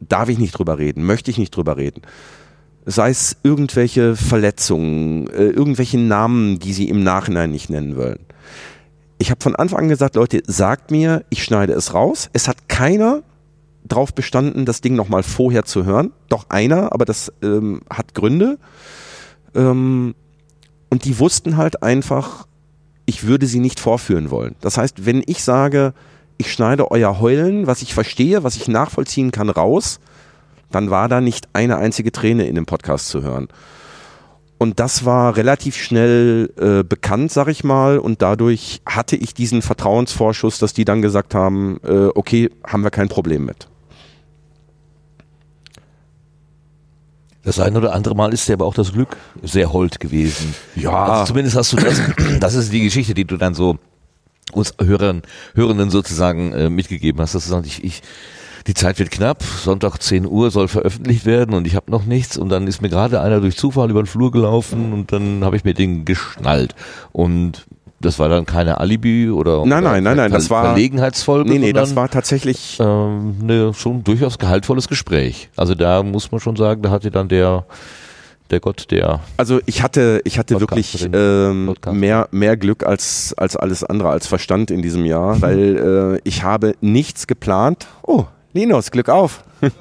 darf 0.00 0.28
ich 0.28 0.38
nicht 0.38 0.52
drüber 0.52 0.78
reden, 0.78 1.04
möchte 1.04 1.30
ich 1.30 1.38
nicht 1.38 1.54
drüber 1.54 1.76
reden. 1.76 2.02
Sei 2.86 3.10
es 3.10 3.36
irgendwelche 3.42 4.14
Verletzungen, 4.14 5.28
äh, 5.28 5.46
irgendwelche 5.46 5.98
Namen, 5.98 6.58
die 6.58 6.72
sie 6.72 6.88
im 6.88 7.02
Nachhinein 7.02 7.50
nicht 7.50 7.70
nennen 7.70 7.96
wollen. 7.96 8.20
Ich 9.18 9.30
habe 9.30 9.40
von 9.42 9.56
Anfang 9.56 9.84
an 9.84 9.88
gesagt, 9.88 10.16
Leute, 10.16 10.42
sagt 10.46 10.90
mir, 10.90 11.24
ich 11.30 11.44
schneide 11.44 11.72
es 11.72 11.94
raus. 11.94 12.28
Es 12.32 12.46
hat 12.48 12.68
keiner 12.68 13.22
drauf 13.86 14.14
bestanden, 14.14 14.64
das 14.64 14.80
Ding 14.80 14.94
nochmal 14.94 15.22
vorher 15.22 15.64
zu 15.64 15.84
hören. 15.84 16.12
Doch 16.28 16.50
einer, 16.50 16.92
aber 16.92 17.04
das 17.04 17.32
ähm, 17.42 17.80
hat 17.90 18.14
Gründe. 18.14 18.58
Ähm, 19.54 20.14
und 20.90 21.04
die 21.04 21.18
wussten 21.18 21.56
halt 21.56 21.82
einfach, 21.82 22.46
ich 23.06 23.26
würde 23.26 23.46
sie 23.46 23.60
nicht 23.60 23.80
vorführen 23.80 24.30
wollen. 24.30 24.56
Das 24.60 24.78
heißt, 24.78 25.06
wenn 25.06 25.22
ich 25.26 25.42
sage, 25.42 25.92
ich 26.36 26.52
schneide 26.52 26.90
euer 26.90 27.20
Heulen, 27.20 27.66
was 27.66 27.82
ich 27.82 27.94
verstehe, 27.94 28.42
was 28.42 28.56
ich 28.56 28.68
nachvollziehen 28.68 29.30
kann, 29.30 29.50
raus, 29.50 30.00
dann 30.74 30.90
war 30.90 31.08
da 31.08 31.20
nicht 31.20 31.48
eine 31.52 31.76
einzige 31.76 32.12
Träne 32.12 32.46
in 32.46 32.54
dem 32.54 32.66
Podcast 32.66 33.08
zu 33.08 33.22
hören. 33.22 33.48
Und 34.58 34.80
das 34.80 35.04
war 35.04 35.36
relativ 35.36 35.76
schnell 35.76 36.52
äh, 36.56 36.84
bekannt, 36.84 37.32
sag 37.32 37.48
ich 37.48 37.64
mal, 37.64 37.98
und 37.98 38.22
dadurch 38.22 38.80
hatte 38.86 39.16
ich 39.16 39.34
diesen 39.34 39.62
Vertrauensvorschuss, 39.62 40.58
dass 40.58 40.72
die 40.72 40.84
dann 40.84 41.02
gesagt 41.02 41.34
haben, 41.34 41.80
äh, 41.84 42.06
okay, 42.14 42.50
haben 42.66 42.82
wir 42.82 42.90
kein 42.90 43.08
Problem 43.08 43.44
mit. 43.44 43.68
Das 47.42 47.60
ein 47.60 47.76
oder 47.76 47.92
andere 47.92 48.14
Mal 48.14 48.32
ist 48.32 48.48
dir 48.48 48.54
aber 48.54 48.64
auch 48.64 48.74
das 48.74 48.92
Glück 48.92 49.16
sehr 49.42 49.72
hold 49.72 50.00
gewesen. 50.00 50.54
Ja. 50.76 51.04
Also 51.04 51.32
zumindest 51.32 51.56
hast 51.56 51.72
du 51.74 51.76
das, 51.76 52.00
das 52.40 52.54
ist 52.54 52.72
die 52.72 52.84
Geschichte, 52.84 53.12
die 53.12 53.26
du 53.26 53.36
dann 53.36 53.54
so 53.54 53.78
uns 54.52 54.74
Hörern, 54.80 55.22
Hörenden 55.54 55.90
sozusagen 55.90 56.52
äh, 56.52 56.70
mitgegeben 56.70 57.20
hast, 57.20 57.34
dass 57.34 57.44
du 57.44 57.50
sagst, 57.50 57.66
ich, 57.66 57.84
ich, 57.84 58.02
die 58.66 58.74
Zeit 58.74 58.98
wird 58.98 59.10
knapp, 59.10 59.42
Sonntag 59.42 59.98
10 60.02 60.26
Uhr 60.26 60.50
soll 60.50 60.68
veröffentlicht 60.68 61.26
werden 61.26 61.54
und 61.54 61.66
ich 61.66 61.76
habe 61.76 61.90
noch 61.90 62.04
nichts 62.06 62.36
und 62.38 62.48
dann 62.48 62.66
ist 62.66 62.80
mir 62.80 62.88
gerade 62.88 63.20
einer 63.20 63.40
durch 63.40 63.56
Zufall 63.56 63.90
über 63.90 64.02
den 64.02 64.06
Flur 64.06 64.30
gelaufen 64.30 64.92
und 64.92 65.12
dann 65.12 65.44
habe 65.44 65.56
ich 65.56 65.64
mir 65.64 65.74
den 65.74 66.04
geschnallt 66.04 66.74
und 67.12 67.66
das 68.00 68.18
war 68.18 68.28
dann 68.28 68.44
keine 68.46 68.78
Alibi 68.80 69.30
oder, 69.30 69.64
Nein, 69.64 69.82
nein, 69.84 70.02
nein, 70.02 70.16
nein, 70.16 70.30
das 70.32 70.50
war- 70.50 70.64
Verlegenheitsfolge, 70.64 71.48
Nee, 71.50 71.58
nee, 71.58 71.72
das 71.72 71.96
war 71.96 72.08
tatsächlich, 72.10 72.78
ähm, 72.80 73.36
ne, 73.42 73.72
schon 73.74 74.04
durchaus 74.04 74.38
gehaltvolles 74.38 74.88
Gespräch. 74.88 75.48
Also 75.56 75.74
da 75.74 76.02
muss 76.02 76.30
man 76.30 76.40
schon 76.40 76.56
sagen, 76.56 76.82
da 76.82 76.90
hatte 76.90 77.10
dann 77.10 77.28
der 77.28 77.64
der 78.50 78.60
Gott 78.60 78.90
der 78.90 79.20
also 79.38 79.60
ich 79.64 79.82
hatte, 79.82 80.20
ich 80.24 80.38
hatte 80.38 80.60
wirklich 80.60 81.08
ähm, 81.12 81.74
mehr, 81.92 82.28
mehr 82.30 82.58
Glück 82.58 82.84
als, 82.84 83.32
als 83.38 83.56
alles 83.56 83.82
andere, 83.82 84.10
als 84.10 84.26
Verstand 84.26 84.70
in 84.70 84.82
diesem 84.82 85.06
Jahr, 85.06 85.40
weil 85.40 86.16
äh, 86.16 86.20
ich 86.28 86.42
habe 86.42 86.74
nichts 86.82 87.26
geplant. 87.26 87.86
Oh, 88.02 88.26
Linus, 88.54 88.90
Glück 88.90 89.08
auf. 89.10 89.44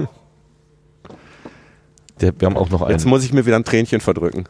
Der, 2.22 2.34
wir 2.40 2.46
haben 2.48 2.58
auch 2.58 2.70
noch 2.70 2.82
einen. 2.84 2.92
Jetzt 2.92 3.06
muss 3.06 3.24
ich 3.24 3.34
mir 3.34 3.46
wieder 3.46 3.56
ein 3.56 3.64
Tränchen 3.64 4.00
verdrücken. 4.02 4.44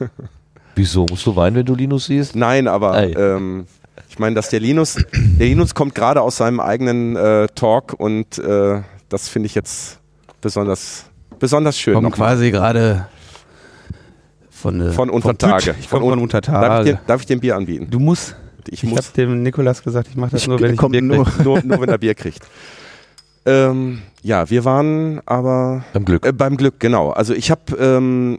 Wieso? 0.74 1.06
Musst 1.08 1.26
du 1.26 1.34
weinen, 1.36 1.56
wenn 1.56 1.66
du 1.66 1.74
Linus 1.74 2.06
siehst? 2.06 2.36
Nein, 2.36 2.68
aber 2.68 3.02
ähm, 3.16 3.66
ich 4.08 4.18
meine, 4.18 4.34
dass 4.34 4.48
der 4.50 4.60
Linus, 4.60 4.94
der 5.14 5.46
Linus 5.46 5.74
kommt 5.74 5.94
gerade 5.94 6.20
aus 6.22 6.36
seinem 6.36 6.60
eigenen 6.60 7.16
äh, 7.16 7.46
Talk 7.54 7.94
und 7.98 8.38
äh, 8.38 8.82
das 9.08 9.28
finde 9.28 9.46
ich 9.46 9.54
jetzt 9.54 9.98
besonders, 10.40 11.04
besonders 11.38 11.78
schön. 11.78 11.94
Kommen 11.94 12.10
nochmal. 12.10 12.34
quasi 12.34 12.50
gerade 12.50 13.06
von, 14.50 14.80
äh, 14.80 14.92
Von 14.92 15.08
Untertage. 15.10 15.72
Tüt. 15.72 15.76
Ich 15.80 15.88
komme 15.90 16.00
Von 16.02 16.10
von 16.10 16.18
un- 16.18 16.22
Untertage. 16.22 16.60
Darf 16.68 16.80
ich, 16.86 16.92
dir, 16.92 17.00
darf 17.06 17.20
ich 17.20 17.26
dir 17.26 17.36
ein 17.36 17.40
Bier 17.40 17.56
anbieten? 17.56 17.88
du 17.90 17.98
musst. 17.98 18.36
Ich, 18.68 18.82
Ich, 18.82 18.90
muss 18.90 18.98
habe 18.98 19.08
dem 19.16 19.42
Nikolas 19.44 19.82
gesagt, 19.82 20.08
ich 20.08 20.16
mache 20.16 20.32
das 20.32 20.46
nur, 20.48 20.58
wenn 20.60 20.72
ich 20.72 20.76
Kommt 20.76 20.92
Bier 20.92 21.02
nur- 21.02 21.26
nur, 21.42 21.62
nur 21.62 21.80
wenn 21.80 21.88
er 21.88 21.98
Bier 21.98 22.14
kriegt. 22.14 22.44
Ähm, 23.46 24.02
ja, 24.22 24.50
wir 24.50 24.64
waren 24.64 25.20
aber 25.24 25.84
Beim 25.92 26.04
Glück. 26.04 26.26
Äh, 26.26 26.32
beim 26.32 26.56
Glück, 26.56 26.80
genau. 26.80 27.10
Also 27.10 27.32
ich 27.32 27.50
habe 27.50 27.76
ähm, 27.78 28.38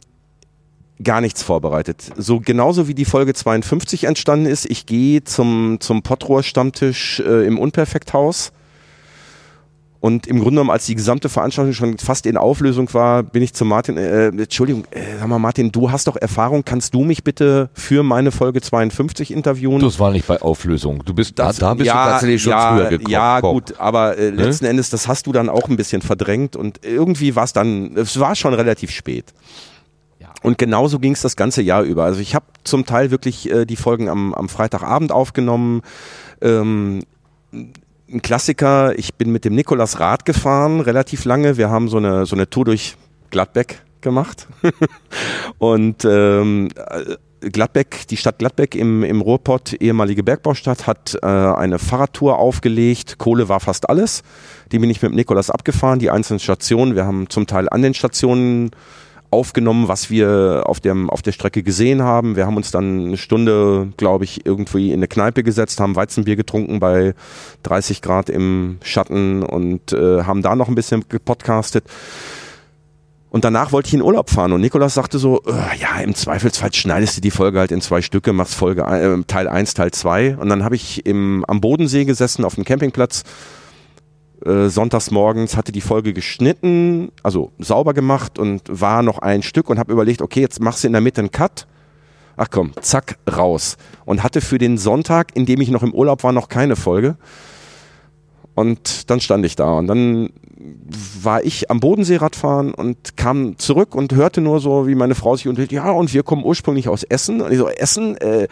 gar 1.02 1.22
nichts 1.22 1.44
vorbereitet. 1.44 2.12
So 2.18 2.40
genauso 2.40 2.88
wie 2.88 2.94
die 2.94 3.06
Folge 3.06 3.34
52 3.34 4.04
entstanden 4.04 4.46
ist, 4.46 4.66
ich 4.70 4.86
gehe 4.86 5.24
zum, 5.24 5.78
zum 5.80 6.04
Pottrohr-Stammtisch 6.04 7.22
äh, 7.22 7.46
im 7.46 7.58
Unperfekthaus. 7.58 8.52
Und 10.00 10.28
im 10.28 10.36
Grunde 10.38 10.52
genommen, 10.52 10.70
als 10.70 10.86
die 10.86 10.94
gesamte 10.96 11.28
Veranstaltung 11.28 11.74
schon 11.74 11.98
fast 11.98 12.26
in 12.28 12.38
Auflösung 12.38 12.94
war, 12.94 13.24
bin 13.24 13.42
ich 13.42 13.54
zu 13.54 13.66
Martin, 13.66 13.98
äh, 13.98 14.28
Entschuldigung, 14.28 14.86
äh, 14.92 15.18
sag 15.20 15.28
mal 15.28 15.40
Martin, 15.40 15.72
du 15.72 15.92
hast 15.92 16.08
doch 16.08 16.16
Erfahrung, 16.16 16.64
kannst 16.64 16.94
du 16.94 17.04
mich 17.04 17.24
bitte 17.24 17.70
für 17.74 18.04
meine 18.04 18.32
Folge 18.32 18.62
52 18.62 19.32
interviewen? 19.32 19.80
Das 19.80 20.00
war 20.00 20.12
nicht 20.12 20.28
bei 20.28 20.40
Auflösung. 20.42 21.04
Du 21.04 21.14
bist 21.14 21.40
Das- 21.40 21.58
da, 21.58 21.70
da 21.70 21.74
bist 21.74 21.88
ja, 21.88 22.06
du 22.06 22.12
tatsächlich 22.12 22.42
schon 22.44 22.52
ja, 22.52 22.76
früher 22.76 22.90
gekommen. 22.90 23.10
Ja, 23.10 23.40
gut, 23.40 23.80
aber 23.80 24.18
äh, 24.18 24.30
letzten 24.30 24.66
Endes, 24.66 24.90
das 24.92 25.08
hast 25.08 25.26
du 25.26 25.32
dann 25.32 25.50
auch 25.50 25.68
ein 25.68 25.78
bisschen 25.78 26.02
verdrängt 26.04 26.56
und 26.56 26.80
irgendwie 26.86 27.36
war 27.36 27.44
es 27.46 27.54
dann, 27.54 27.96
es 27.98 28.20
war 28.20 28.36
schon 28.36 28.54
relativ 28.54 28.92
spät. 28.92 29.34
Und 30.44 30.60
genauso 30.60 31.00
ging 31.00 31.14
es 31.14 31.22
das 31.22 31.36
ganze 31.36 31.64
Jahr 31.64 31.82
über. 31.82 32.04
Also 32.04 32.20
ich 32.22 32.36
habe 32.36 32.46
zum 32.64 32.86
Teil 32.86 33.10
wirklich 33.10 33.50
äh, 33.52 33.66
die 33.66 33.76
Folgen 33.76 34.08
am, 34.08 34.36
am 34.36 34.50
Freitagabend 34.50 35.12
aufgenommen. 35.12 35.82
Ähm, 36.42 37.02
ein 38.12 38.22
Klassiker, 38.22 38.98
ich 38.98 39.16
bin 39.16 39.32
mit 39.32 39.46
dem 39.46 39.56
Nikolas 39.56 40.00
Rad 40.00 40.26
gefahren, 40.26 40.80
relativ 40.80 41.26
lange. 41.26 41.58
Wir 41.58 41.70
haben 41.70 41.90
so 41.90 41.98
eine, 41.98 42.26
so 42.26 42.36
eine 42.36 42.50
Tour 42.50 42.66
durch 42.66 42.96
Gladbeck 43.32 43.82
gemacht. 44.02 44.48
und 45.58 46.06
ähm, 46.06 46.70
äh, 46.76 47.50
Gladbeck, 47.50 48.08
die 48.08 48.18
Stadt 48.18 48.40
Gladbeck 48.40 48.76
im, 48.76 49.04
im 49.04 49.22
Ruhrpott, 49.22 49.74
ehemalige 49.74 50.24
Bergbaustadt, 50.24 50.88
hat 50.88 51.18
äh, 51.22 51.26
eine 51.26 51.80
Fahrradtour 51.80 52.40
aufgelegt. 52.40 53.18
Kohle 53.18 53.50
war 53.50 53.60
fast 53.60 53.90
alles. 53.90 54.24
Die 54.72 54.80
bin 54.80 54.90
ich 54.90 55.02
mit 55.02 55.14
Nikolas 55.14 55.50
abgefahren, 55.50 56.00
die 56.00 56.10
einzelnen 56.10 56.40
Stationen. 56.40 56.96
Wir 56.96 57.06
haben 57.06 57.30
zum 57.30 57.46
Teil 57.46 57.70
an 57.70 57.82
den 57.82 57.94
Stationen 57.94 58.72
aufgenommen, 59.30 59.88
was 59.88 60.10
wir 60.10 60.64
auf, 60.66 60.80
dem, 60.80 61.10
auf 61.10 61.22
der 61.22 61.34
Strecke 61.34 61.64
gesehen 61.64 62.02
haben. 62.02 62.36
Wir 62.36 62.46
haben 62.46 62.58
uns 62.58 62.72
dann 62.72 63.08
eine 63.08 63.18
Stunde, 63.18 63.92
glaube 63.98 64.24
ich, 64.24 64.46
irgendwie 64.46 64.90
in 64.90 65.00
eine 65.00 65.08
Kneipe 65.08 65.44
gesetzt, 65.44 65.80
haben 65.80 65.96
Weizenbier 65.96 66.36
getrunken 66.36 66.80
bei 66.80 67.14
30 67.64 68.02
Grad 68.02 68.30
im 68.30 68.78
Schatten 68.82 69.44
und 69.44 69.92
äh, 69.92 70.24
haben 70.24 70.42
da 70.42 70.56
noch 70.56 70.70
ein 70.70 70.76
bisschen 70.76 71.04
gepodcastet. 71.10 71.86
Und 73.30 73.44
danach 73.44 73.74
wollte 73.74 73.88
ich 73.88 73.94
in 73.94 74.02
Urlaub 74.02 74.30
fahren 74.30 74.54
und 74.54 74.62
Nikolas 74.62 74.94
sagte 74.94 75.20
so, 75.20 75.42
äh, 75.46 75.78
ja, 75.80 76.00
im 76.02 76.16
Zweifelsfall 76.16 76.74
schneidest 76.74 77.18
du 77.18 77.22
die 77.22 77.32
Folge 77.32 77.60
halt 77.60 77.72
in 77.72 77.82
zwei 77.82 78.02
Stücke, 78.02 78.32
machst 78.32 78.56
Folge 78.56 78.84
äh, 78.84 79.24
Teil 79.28 79.50
1, 79.50 79.74
Teil 79.74 79.92
2 79.92 80.38
und 80.38 80.48
dann 80.48 80.64
habe 80.64 80.76
ich 80.76 81.06
im, 81.06 81.44
am 81.48 81.60
Bodensee 81.60 82.06
gesessen 82.06 82.46
auf 82.46 82.56
dem 82.56 82.64
Campingplatz 82.64 83.24
äh, 84.48 84.70
sonntags 84.70 85.12
morgens 85.12 85.58
hatte 85.58 85.72
die 85.72 85.82
Folge 85.82 86.14
geschnitten, 86.14 87.12
also 87.22 87.52
sauber 87.60 87.94
gemacht 87.94 88.40
und 88.40 88.62
war 88.68 89.04
noch 89.04 89.20
ein 89.20 89.44
Stück 89.44 89.70
und 89.70 89.78
habe 89.78 89.92
überlegt, 89.92 90.22
okay, 90.22 90.42
jetzt 90.42 90.62
machst 90.62 90.84
du 90.84 90.88
in 90.88 90.94
der 90.94 91.02
Mitte 91.02 91.22
einen 91.22 91.32
Cut. 91.32 91.68
Ach 92.38 92.48
komm, 92.50 92.72
zack, 92.82 93.18
raus. 93.30 93.78
Und 94.06 94.24
hatte 94.24 94.42
für 94.42 94.58
den 94.58 94.78
Sonntag, 94.78 95.36
in 95.36 95.46
dem 95.46 95.60
ich 95.60 95.70
noch 95.70 95.84
im 95.84 95.94
Urlaub 95.94 96.24
war, 96.24 96.32
noch 96.32 96.50
keine 96.50 96.76
Folge. 96.76 97.18
Und 98.56 99.10
dann 99.10 99.20
stand 99.20 99.46
ich 99.46 99.56
da 99.56 99.74
und 99.74 99.88
dann 99.88 100.30
war 101.22 101.44
ich 101.44 101.70
am 101.70 101.80
Bodensee 101.80 102.16
Radfahren 102.16 102.74
und 102.74 103.18
kam 103.18 103.58
zurück 103.58 103.94
und 103.94 104.14
hörte 104.14 104.42
nur 104.42 104.60
so, 104.60 104.88
wie 104.88 104.96
meine 104.96 105.16
Frau 105.16 105.36
sich 105.36 105.48
unterhielt, 105.48 105.72
ja, 105.72 105.92
und 105.92 106.14
wir 106.14 106.24
kommen 106.24 106.44
ursprünglich 106.44 106.90
aus 106.90 107.04
Essen. 107.04 107.42
Und 107.42 107.52
ich 107.52 107.58
so, 107.58 107.68
Essen, 107.70 108.18
äh, 108.18 108.48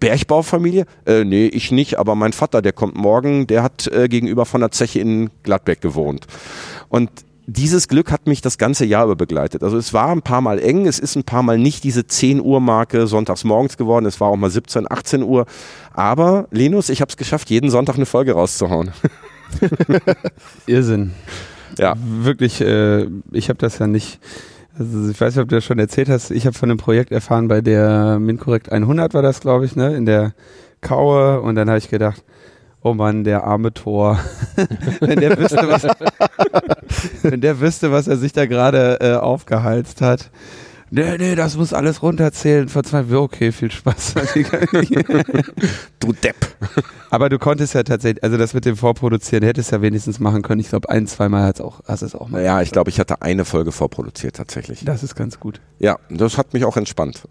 Bergbaufamilie? 0.00 0.86
Äh, 1.06 1.24
nee, 1.24 1.46
ich 1.46 1.72
nicht, 1.72 1.98
aber 1.98 2.14
mein 2.14 2.32
Vater, 2.32 2.62
der 2.62 2.72
kommt 2.72 2.96
morgen, 2.96 3.46
der 3.46 3.62
hat 3.62 3.86
äh, 3.88 4.08
gegenüber 4.08 4.46
von 4.46 4.60
der 4.60 4.70
Zeche 4.70 5.00
in 5.00 5.30
Gladbeck 5.42 5.80
gewohnt. 5.80 6.26
Und 6.88 7.10
dieses 7.50 7.88
Glück 7.88 8.12
hat 8.12 8.26
mich 8.26 8.42
das 8.42 8.58
ganze 8.58 8.84
Jahr 8.84 9.06
über 9.06 9.16
begleitet. 9.16 9.62
Also 9.62 9.78
es 9.78 9.94
war 9.94 10.10
ein 10.10 10.20
paar 10.20 10.42
Mal 10.42 10.58
eng, 10.58 10.86
es 10.86 10.98
ist 10.98 11.16
ein 11.16 11.24
paar 11.24 11.42
Mal 11.42 11.56
nicht 11.56 11.82
diese 11.82 12.06
10 12.06 12.42
Uhr 12.42 12.60
Marke 12.60 13.06
sonntags 13.06 13.42
morgens 13.42 13.78
geworden, 13.78 14.04
es 14.04 14.20
war 14.20 14.28
auch 14.28 14.36
mal 14.36 14.50
17, 14.50 14.86
18 14.90 15.22
Uhr. 15.22 15.46
Aber 15.94 16.46
Linus, 16.50 16.90
ich 16.90 17.00
habe 17.00 17.08
es 17.08 17.16
geschafft, 17.16 17.48
jeden 17.48 17.70
Sonntag 17.70 17.96
eine 17.96 18.04
Folge 18.04 18.32
rauszuhauen. 18.32 18.90
Irrsinn. 20.66 21.14
Ja. 21.78 21.96
wirklich, 21.98 22.60
äh, 22.60 23.06
ich 23.32 23.48
habe 23.48 23.58
das 23.58 23.78
ja 23.78 23.86
nicht, 23.86 24.20
also 24.78 25.10
ich 25.10 25.20
weiß 25.20 25.34
nicht, 25.34 25.42
ob 25.42 25.48
du 25.48 25.56
das 25.56 25.64
schon 25.64 25.78
erzählt 25.78 26.08
hast, 26.08 26.30
ich 26.30 26.46
habe 26.46 26.56
von 26.56 26.70
einem 26.70 26.78
Projekt 26.78 27.10
erfahren, 27.10 27.48
bei 27.48 27.60
der 27.60 28.18
MinCorrect 28.18 28.70
100 28.70 29.12
war 29.14 29.22
das, 29.22 29.40
glaube 29.40 29.64
ich, 29.64 29.74
ne, 29.74 29.96
in 29.96 30.06
der 30.06 30.34
Kaue. 30.80 31.40
Und 31.40 31.56
dann 31.56 31.68
habe 31.68 31.78
ich 31.78 31.88
gedacht, 31.88 32.22
oh 32.82 32.94
Mann, 32.94 33.24
der 33.24 33.44
arme 33.44 33.74
Tor, 33.74 34.18
wenn 35.00 35.20
der 35.20 35.36
wüsste, 35.36 35.68
was, 35.68 35.82
wenn 37.22 37.40
der 37.40 37.60
wüsste, 37.60 37.90
was 37.90 38.06
er 38.06 38.16
sich 38.16 38.32
da 38.32 38.46
gerade 38.46 38.98
äh, 39.00 39.14
aufgehalst 39.14 40.00
hat. 40.00 40.30
Nee, 40.90 41.18
nee, 41.18 41.34
das 41.34 41.56
muss 41.56 41.72
alles 41.72 42.02
runterzählen. 42.02 42.68
Verzweifelt, 42.68 43.14
okay, 43.14 43.52
viel 43.52 43.70
Spaß. 43.70 44.14
Du 46.00 46.12
Depp. 46.12 46.36
Aber 47.10 47.28
du 47.28 47.38
konntest 47.38 47.74
ja 47.74 47.82
tatsächlich, 47.82 48.22
also 48.22 48.36
das 48.36 48.54
mit 48.54 48.64
dem 48.64 48.76
Vorproduzieren 48.76 49.44
hättest 49.44 49.72
ja 49.72 49.82
wenigstens 49.82 50.20
machen 50.20 50.42
können. 50.42 50.60
Ich 50.60 50.68
glaube, 50.68 50.88
ein, 50.88 51.06
zweimal 51.06 51.42
hat's 51.42 51.60
auch, 51.60 51.80
hast 51.86 52.02
du 52.02 52.06
es 52.06 52.14
auch 52.14 52.28
mal. 52.28 52.42
Ja, 52.42 52.62
ich 52.62 52.70
glaube, 52.70 52.90
ich 52.90 53.00
hatte 53.00 53.20
eine 53.20 53.44
Folge 53.44 53.72
vorproduziert 53.72 54.36
tatsächlich. 54.36 54.84
Das 54.84 55.02
ist 55.02 55.16
ganz 55.16 55.40
gut. 55.40 55.60
Ja, 55.78 55.98
das 56.08 56.38
hat 56.38 56.54
mich 56.54 56.64
auch 56.64 56.76
entspannt. 56.76 57.22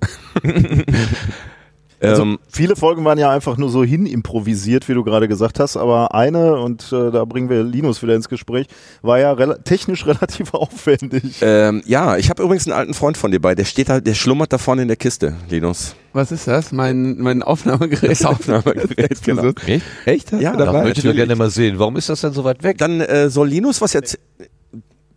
Also 2.00 2.22
ähm, 2.22 2.40
viele 2.48 2.76
Folgen 2.76 3.04
waren 3.06 3.18
ja 3.18 3.32
einfach 3.32 3.58
nur 3.58 3.70
so 3.70 3.84
hin 3.84 4.06
improvisiert, 4.06 4.88
wie 4.88 4.94
du 4.94 5.04
gerade 5.04 5.28
gesagt 5.28 5.60
hast, 5.60 5.78
aber 5.78 6.14
eine, 6.14 6.58
und 6.60 6.92
äh, 6.92 7.10
da 7.12 7.26
bringen 7.26 7.50
wir 7.50 7.64
Linus 7.64 8.04
wieder 8.04 8.14
ins 8.16 8.30
Gespräch, 8.30 8.68
war 9.02 9.18
ja 9.20 9.32
rela 9.32 9.56
technisch 9.56 10.06
relativ 10.06 10.54
aufwendig. 10.54 11.38
ähm, 11.42 11.82
ja, 11.86 12.18
ich 12.18 12.30
habe 12.30 12.44
übrigens 12.44 12.68
einen 12.68 12.78
alten 12.78 12.94
Freund 12.94 13.18
von 13.18 13.32
dir 13.32 13.40
bei, 13.42 13.56
der 13.56 13.66
steht 13.66 13.90
da, 13.90 14.00
der 14.00 14.14
schlummert 14.14 14.54
da 14.54 14.58
vorne 14.60 14.84
in 14.84 14.88
der 14.88 14.98
Kiste, 14.98 15.34
Linus. 15.50 15.96
Was 16.14 16.32
ist 16.32 16.48
das? 16.48 16.72
Mein, 16.72 17.18
mein 17.20 17.44
Aufnahmegerät. 17.44 18.10
Das 18.12 18.26
Aufnahmegerät, 18.26 19.22
genau. 19.24 19.52
Echt? 19.66 19.86
Echt? 20.06 20.32
Ja, 20.34 20.52
da 20.52 20.58
Das 20.58 20.66
dabei? 20.68 20.84
möchte 20.84 21.08
ich 21.08 21.16
gerne 21.16 21.36
mal 21.36 21.50
sehen. 21.50 21.80
Warum 21.80 21.96
ist 21.96 22.10
das 22.10 22.22
denn 22.22 22.34
so 22.34 22.44
weit 22.44 22.64
weg? 22.64 22.78
Dann 22.78 23.02
äh, 23.02 23.30
soll 23.30 23.48
Linus 23.50 23.82
was 23.82 23.94
erzählen. 23.96 24.24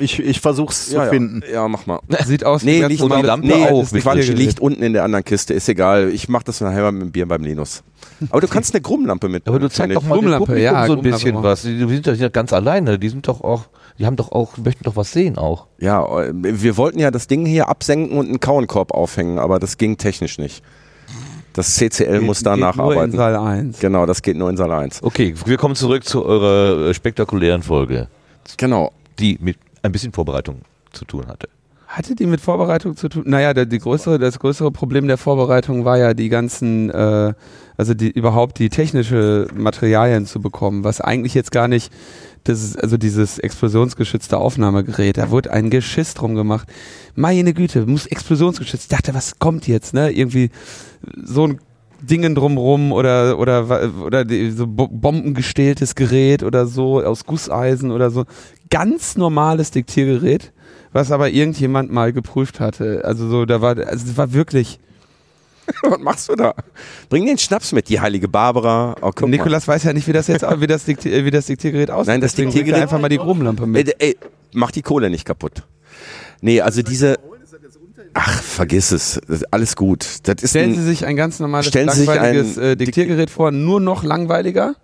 Ich, 0.01 0.19
ich 0.19 0.41
versuch's 0.41 0.87
zu 0.89 0.97
Ja, 0.97 1.05
ja. 1.05 1.11
finden. 1.11 1.43
ja, 1.53 1.69
mach 1.69 1.87
mal. 1.87 2.01
Sieht 2.27 2.45
aus 2.45 2.63
Nee, 2.65 2.83
wie 2.83 2.87
liegt, 2.87 3.01
normales 3.01 3.27
Lampe 3.27 3.47
nee, 3.47 3.85
nee, 3.93 4.01
Quatsch, 4.01 4.29
liegt 4.29 4.59
unten 4.61 4.83
in 4.83 4.93
der 4.95 5.05
anderen 5.05 5.25
Kiste, 5.25 5.55
ist 5.55 5.69
egal. 5.69 6.09
Ich 6.11 6.29
mach 6.29 6.43
das 6.43 6.61
nachher 6.61 6.91
mit 6.91 7.03
dem 7.03 7.13
Bier 7.13 7.29
beim 7.29 7.43
Linus. 7.45 7.83
Aber 8.31 8.41
du 8.41 8.49
kannst 8.51 8.75
eine 8.75 8.81
Grummlampe 8.81 9.29
mit. 9.29 9.47
Aber 9.47 9.59
du 9.59 9.69
zeig 9.69 9.93
doch 9.93 10.03
mal 10.03 10.15
Grummlampe, 10.17 10.59
ja, 10.61 10.73
so 10.87 10.93
ein 10.95 11.03
Grummlampe 11.03 11.11
bisschen 11.11 11.43
was. 11.43 11.63
Die, 11.63 11.77
die 11.79 11.89
sind 11.95 12.07
doch 12.07 12.17
nicht 12.17 12.33
ganz 12.33 12.53
alleine. 12.53 12.99
Die 12.99 13.09
sind 13.11 13.29
doch 13.29 13.43
auch, 13.43 13.65
die 13.99 14.07
haben 14.07 14.17
doch 14.17 14.33
auch, 14.33 14.57
möchten 14.57 14.85
doch 14.85 14.97
was 14.97 15.13
sehen 15.13 15.37
auch. 15.39 15.67
Ja, 15.79 16.07
wir 16.33 16.77
wollten 16.77 16.99
ja 16.99 17.11
das 17.11 17.27
Ding 17.27 17.45
hier 17.47 17.69
absenken 17.69 18.19
und 18.19 18.27
einen 18.29 18.41
Kauenkorb 18.41 18.93
aufhängen, 18.93 19.39
aber 19.39 19.59
das 19.59 19.77
ging 19.79 19.99
technisch 19.99 20.39
nicht. 20.39 20.63
Das 21.53 21.75
CCL 21.75 22.21
muss 22.21 22.43
da 22.43 22.55
Geht 22.55 22.61
Nur 22.61 22.71
in 22.71 22.77
nacharbeiten. 22.79 23.17
Saal 23.17 23.37
1. 23.37 23.81
Genau, 23.81 24.07
das 24.07 24.23
geht 24.23 24.37
nur 24.37 24.49
in 24.49 24.57
Saal 24.57 24.71
1. 24.73 25.03
Okay, 25.03 25.35
wir 25.45 25.57
kommen 25.57 25.75
zurück 25.75 26.05
zu 26.05 26.25
eurer 26.25 26.89
äh, 26.91 26.95
spektakulären 26.95 27.63
Folge, 27.65 28.07
Genau. 28.57 28.93
die 29.19 29.37
mit 29.41 29.57
ein 29.83 29.93
bisschen 29.93 30.13
Vorbereitung 30.13 30.63
zu 30.93 31.05
tun 31.05 31.27
hatte. 31.27 31.49
Hatte 31.87 32.15
die 32.15 32.27
mit 32.27 32.41
Vorbereitung 32.41 32.97
zu 32.97 33.09
tun? 33.09 33.25
Naja, 33.27 33.53
der, 33.53 33.67
die 33.67 33.79
größere, 33.79 34.21
das 34.21 34.39
größere 34.39 34.71
Problem 34.71 35.09
der 35.09 35.19
Vorbereitung 35.19 35.85
war 35.85 35.99
ja 35.99 36.15
die 36.15 36.29
ganzen, 36.29 36.89
äh, 36.89 37.35
also 37.77 37.95
die 37.95 38.11
überhaupt 38.11 38.61
die 38.61 38.69
technische 38.69 39.49
Materialien 39.55 40.25
zu 40.25 40.41
bekommen, 40.41 40.85
was 40.85 41.01
eigentlich 41.01 41.35
jetzt 41.35 41.51
gar 41.51 41.67
nicht, 41.67 41.93
das 42.45 42.63
ist 42.63 42.81
also 42.81 42.97
dieses 42.97 43.41
explosionsgeschützte 43.41 44.39
Aufnahmegerät, 44.39 45.19
da 45.19 45.31
wurde 45.31 45.53
ein 45.53 45.69
Geschiss 45.69 46.15
drum 46.15 46.37
gemacht. 46.37 46.69
Meine 47.17 47.55
Güte, 47.55 47.85
muss 47.87 48.07
explosionsgeschützt. 48.07 48.85
Ich 48.85 48.97
dachte, 48.97 49.13
was 49.13 49.41
kommt 49.41 49.67
jetzt, 49.67 49.93
ne? 49.93 50.13
Irgendwie 50.13 50.51
so 51.25 51.49
ein 51.49 51.59
Dingen 52.03 52.35
drumrum 52.35 52.93
oder 52.93 53.39
oder 53.39 53.91
oder 54.03 54.25
die, 54.25 54.53
so 54.53 54.67
bo- 54.67 54.89
bombengestähltes 54.89 55.95
Gerät 55.97 56.43
oder 56.43 56.67
so 56.67 57.03
aus 57.03 57.27
Gusseisen 57.27 57.91
oder 57.91 58.11
so 58.11 58.25
ganz 58.71 59.17
normales 59.17 59.71
Diktiergerät, 59.71 60.53
was 60.93 61.11
aber 61.13 61.31
irgendjemand 61.31 61.93
mal 61.93 62.13
geprüft 62.13 62.61
hatte. 62.61 63.05
Also 63.05 63.29
so 63.29 63.45
da 63.45 63.61
war 63.61 63.77
also 63.77 64.07
es 64.07 64.17
war 64.17 64.33
wirklich 64.33 64.79
Was 65.83 66.01
machst 66.01 66.29
du 66.29 66.35
da? 66.35 66.55
Bring 67.09 67.27
den 67.27 67.39
Schnaps 67.39 67.73
mit, 67.73 67.89
die 67.89 68.01
heilige 68.01 68.29
Barbara. 68.29 68.97
Oh, 69.03 69.13
Nikolas 69.27 69.69
weiß 69.69 69.85
ja 69.85 69.93
nicht, 69.93 70.07
wie 70.09 70.13
das 70.13 70.27
jetzt 70.27 70.43
wie 70.43 70.67
das, 70.67 70.85
Dikti 70.85 71.13
äh, 71.13 71.25
wie 71.25 71.31
das 71.31 71.47
Diktiergerät 71.47 71.91
aussieht. 71.91 72.09
Nein, 72.09 72.21
das 72.21 72.33
Deswegen 72.33 72.51
er 72.51 72.55
Diktiergerät- 72.55 72.83
einfach 72.83 73.01
mal 73.01 73.09
die 73.09 73.19
Grubenlampe 73.19 73.67
mit. 73.67 73.89
Ey, 73.89 73.95
ey, 74.11 74.17
mach 74.53 74.71
die 74.71 74.83
Kohle 74.83 75.11
nicht 75.11 75.25
kaputt. 75.25 75.63
Nee, 76.41 76.61
also 76.61 76.83
diese. 76.83 77.19
Ach, 78.15 78.43
vergiss 78.43 78.91
es. 78.91 79.21
Das 79.29 79.37
ist 79.43 79.53
alles 79.53 79.77
gut. 79.77 80.05
Das 80.25 80.43
ist 80.43 80.51
Stellen 80.51 80.71
ein, 80.73 80.77
Sie 80.77 80.83
sich 80.83 81.07
ein 81.07 81.15
ganz 81.15 81.39
normales 81.39 81.73
langweiliges 81.73 82.59
ein 82.59 82.65
äh, 82.65 82.77
Diktiergerät 82.77 83.31
vor, 83.31 83.53
nur 83.53 83.81
noch 83.81 84.03
langweiliger. 84.03 84.75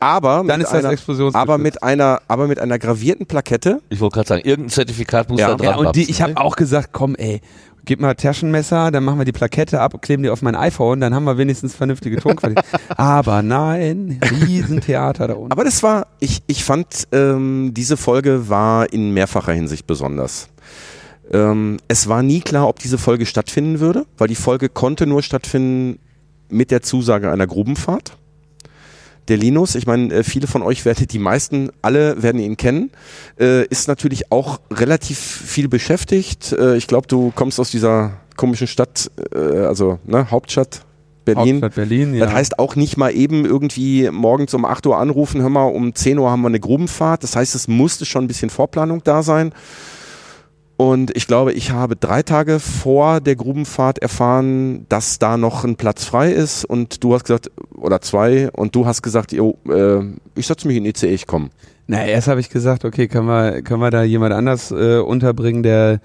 Aber 0.00 0.36
Dann 0.46 0.58
mit 0.58 0.66
ist 0.66 0.72
das 0.72 0.84
einer, 0.84 0.92
explosionsgeschützt. 0.92 1.36
aber 1.40 1.58
mit 1.58 1.82
einer, 1.82 2.20
aber 2.26 2.46
mit 2.48 2.58
einer 2.58 2.78
gravierten 2.78 3.26
Plakette. 3.26 3.80
Ich 3.90 4.00
wollte 4.00 4.14
gerade 4.14 4.28
sagen, 4.28 4.42
irgendein 4.44 4.70
Zertifikat 4.70 5.28
muss 5.28 5.38
Ja. 5.40 5.48
da 5.48 5.54
dran 5.56 5.66
Ja, 5.66 5.76
und 5.76 5.94
die, 5.96 6.10
ich 6.10 6.22
habe 6.22 6.32
ne? 6.32 6.40
auch 6.40 6.56
gesagt, 6.56 6.88
komm, 6.92 7.14
ey, 7.16 7.40
gib 7.84 8.00
mal 8.00 8.14
Taschenmesser, 8.14 8.90
dann 8.90 9.04
machen 9.04 9.18
wir 9.18 9.24
die 9.24 9.32
Plakette 9.32 9.80
ab, 9.80 10.00
kleben 10.02 10.22
die 10.22 10.30
auf 10.30 10.42
mein 10.42 10.54
iPhone, 10.54 11.00
dann 11.00 11.14
haben 11.14 11.24
wir 11.24 11.38
wenigstens 11.38 11.74
vernünftige 11.74 12.16
Tonqualität. 12.18 12.64
Aber 12.96 13.42
nein, 13.42 14.20
Riesentheater 14.46 15.28
da 15.28 15.34
unten. 15.34 15.52
Aber 15.52 15.64
das 15.64 15.82
war, 15.82 16.06
ich, 16.18 16.42
ich 16.46 16.64
fand, 16.64 17.08
ähm, 17.12 17.72
diese 17.74 17.96
Folge 17.96 18.48
war 18.48 18.92
in 18.92 19.12
mehrfacher 19.12 19.52
Hinsicht 19.52 19.86
besonders. 19.86 20.48
Ähm, 21.32 21.78
es 21.88 22.08
war 22.08 22.22
nie 22.22 22.40
klar, 22.40 22.68
ob 22.68 22.78
diese 22.80 22.98
Folge 22.98 23.24
stattfinden 23.26 23.80
würde, 23.80 24.04
weil 24.18 24.28
die 24.28 24.34
Folge 24.34 24.68
konnte 24.68 25.06
nur 25.06 25.22
stattfinden 25.22 25.98
mit 26.48 26.70
der 26.70 26.82
Zusage 26.82 27.30
einer 27.30 27.46
Grubenfahrt. 27.46 28.16
Der 29.28 29.36
Linus, 29.36 29.74
ich 29.74 29.86
meine, 29.86 30.12
äh, 30.12 30.24
viele 30.24 30.46
von 30.46 30.62
euch 30.62 30.84
werdet, 30.84 31.12
die 31.12 31.18
meisten, 31.18 31.70
alle 31.82 32.22
werden 32.22 32.40
ihn 32.40 32.56
kennen, 32.56 32.90
äh, 33.38 33.64
ist 33.66 33.88
natürlich 33.88 34.32
auch 34.32 34.60
relativ 34.70 35.18
viel 35.18 35.68
beschäftigt. 35.68 36.52
Äh, 36.52 36.76
ich 36.76 36.86
glaube, 36.86 37.06
du 37.06 37.32
kommst 37.34 37.60
aus 37.60 37.70
dieser 37.70 38.12
komischen 38.36 38.66
Stadt, 38.66 39.10
äh, 39.34 39.38
also 39.38 39.98
ne, 40.06 40.30
Hauptstadt 40.30 40.84
Berlin. 41.24 41.56
Hauptstadt 41.56 41.74
Berlin, 41.74 42.14
ja. 42.14 42.24
Das 42.24 42.34
heißt 42.34 42.58
auch 42.58 42.76
nicht 42.76 42.96
mal 42.96 43.14
eben 43.14 43.44
irgendwie 43.44 44.10
morgens 44.10 44.54
um 44.54 44.64
8 44.64 44.86
Uhr 44.86 44.98
anrufen, 44.98 45.42
hör 45.42 45.50
mal, 45.50 45.64
um 45.64 45.94
10 45.94 46.18
Uhr 46.18 46.30
haben 46.30 46.42
wir 46.42 46.48
eine 46.48 46.60
Grubenfahrt. 46.60 47.22
Das 47.22 47.36
heißt, 47.36 47.54
es 47.54 47.68
musste 47.68 48.06
schon 48.06 48.24
ein 48.24 48.28
bisschen 48.28 48.50
Vorplanung 48.50 49.02
da 49.04 49.22
sein. 49.22 49.52
Und 50.80 51.14
ich 51.14 51.26
glaube, 51.26 51.52
ich 51.52 51.72
habe 51.72 51.94
drei 51.94 52.22
Tage 52.22 52.58
vor 52.58 53.20
der 53.20 53.36
Grubenfahrt 53.36 53.98
erfahren, 53.98 54.86
dass 54.88 55.18
da 55.18 55.36
noch 55.36 55.62
ein 55.62 55.76
Platz 55.76 56.06
frei 56.06 56.32
ist. 56.32 56.64
Und 56.64 57.04
du 57.04 57.12
hast 57.12 57.24
gesagt, 57.24 57.50
oder 57.74 58.00
zwei, 58.00 58.48
und 58.52 58.74
du 58.74 58.86
hast 58.86 59.02
gesagt, 59.02 59.32
jo, 59.32 59.58
äh, 59.68 59.98
ich 60.36 60.46
setze 60.46 60.66
mich 60.66 60.78
in 60.78 60.86
ICE, 60.86 61.08
ich 61.08 61.26
komme. 61.26 61.50
Na, 61.86 62.06
erst 62.06 62.28
habe 62.28 62.40
ich 62.40 62.48
gesagt, 62.48 62.86
okay, 62.86 63.08
können 63.08 63.26
wir, 63.26 63.60
können 63.60 63.82
wir 63.82 63.90
da 63.90 64.04
jemand 64.04 64.32
anders 64.32 64.70
äh, 64.70 65.00
unterbringen, 65.00 65.62
der, 65.62 66.00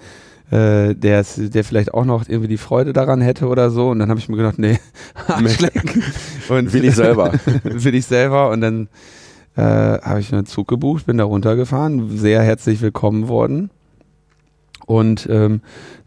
äh, 0.50 0.94
der, 0.94 1.24
der 1.24 1.64
vielleicht 1.64 1.94
auch 1.94 2.04
noch 2.04 2.28
irgendwie 2.28 2.48
die 2.48 2.58
Freude 2.58 2.92
daran 2.92 3.22
hätte 3.22 3.46
oder 3.46 3.70
so. 3.70 3.88
Und 3.88 4.00
dann 4.00 4.10
habe 4.10 4.20
ich 4.20 4.28
mir 4.28 4.36
gedacht, 4.36 4.58
nee. 4.58 4.78
Und 6.50 6.70
Will 6.74 6.84
ich 6.84 6.94
selber. 6.94 7.32
will 7.64 7.94
ich 7.94 8.04
selber. 8.04 8.50
Und 8.50 8.60
dann 8.60 8.88
äh, 9.56 9.62
habe 9.62 10.20
ich 10.20 10.34
einen 10.34 10.44
Zug 10.44 10.68
gebucht, 10.68 11.06
bin 11.06 11.16
da 11.16 11.24
runtergefahren, 11.24 12.18
sehr 12.18 12.42
herzlich 12.42 12.82
willkommen 12.82 13.28
worden. 13.28 13.70
Und 14.86 15.28
ähm, 15.30 15.60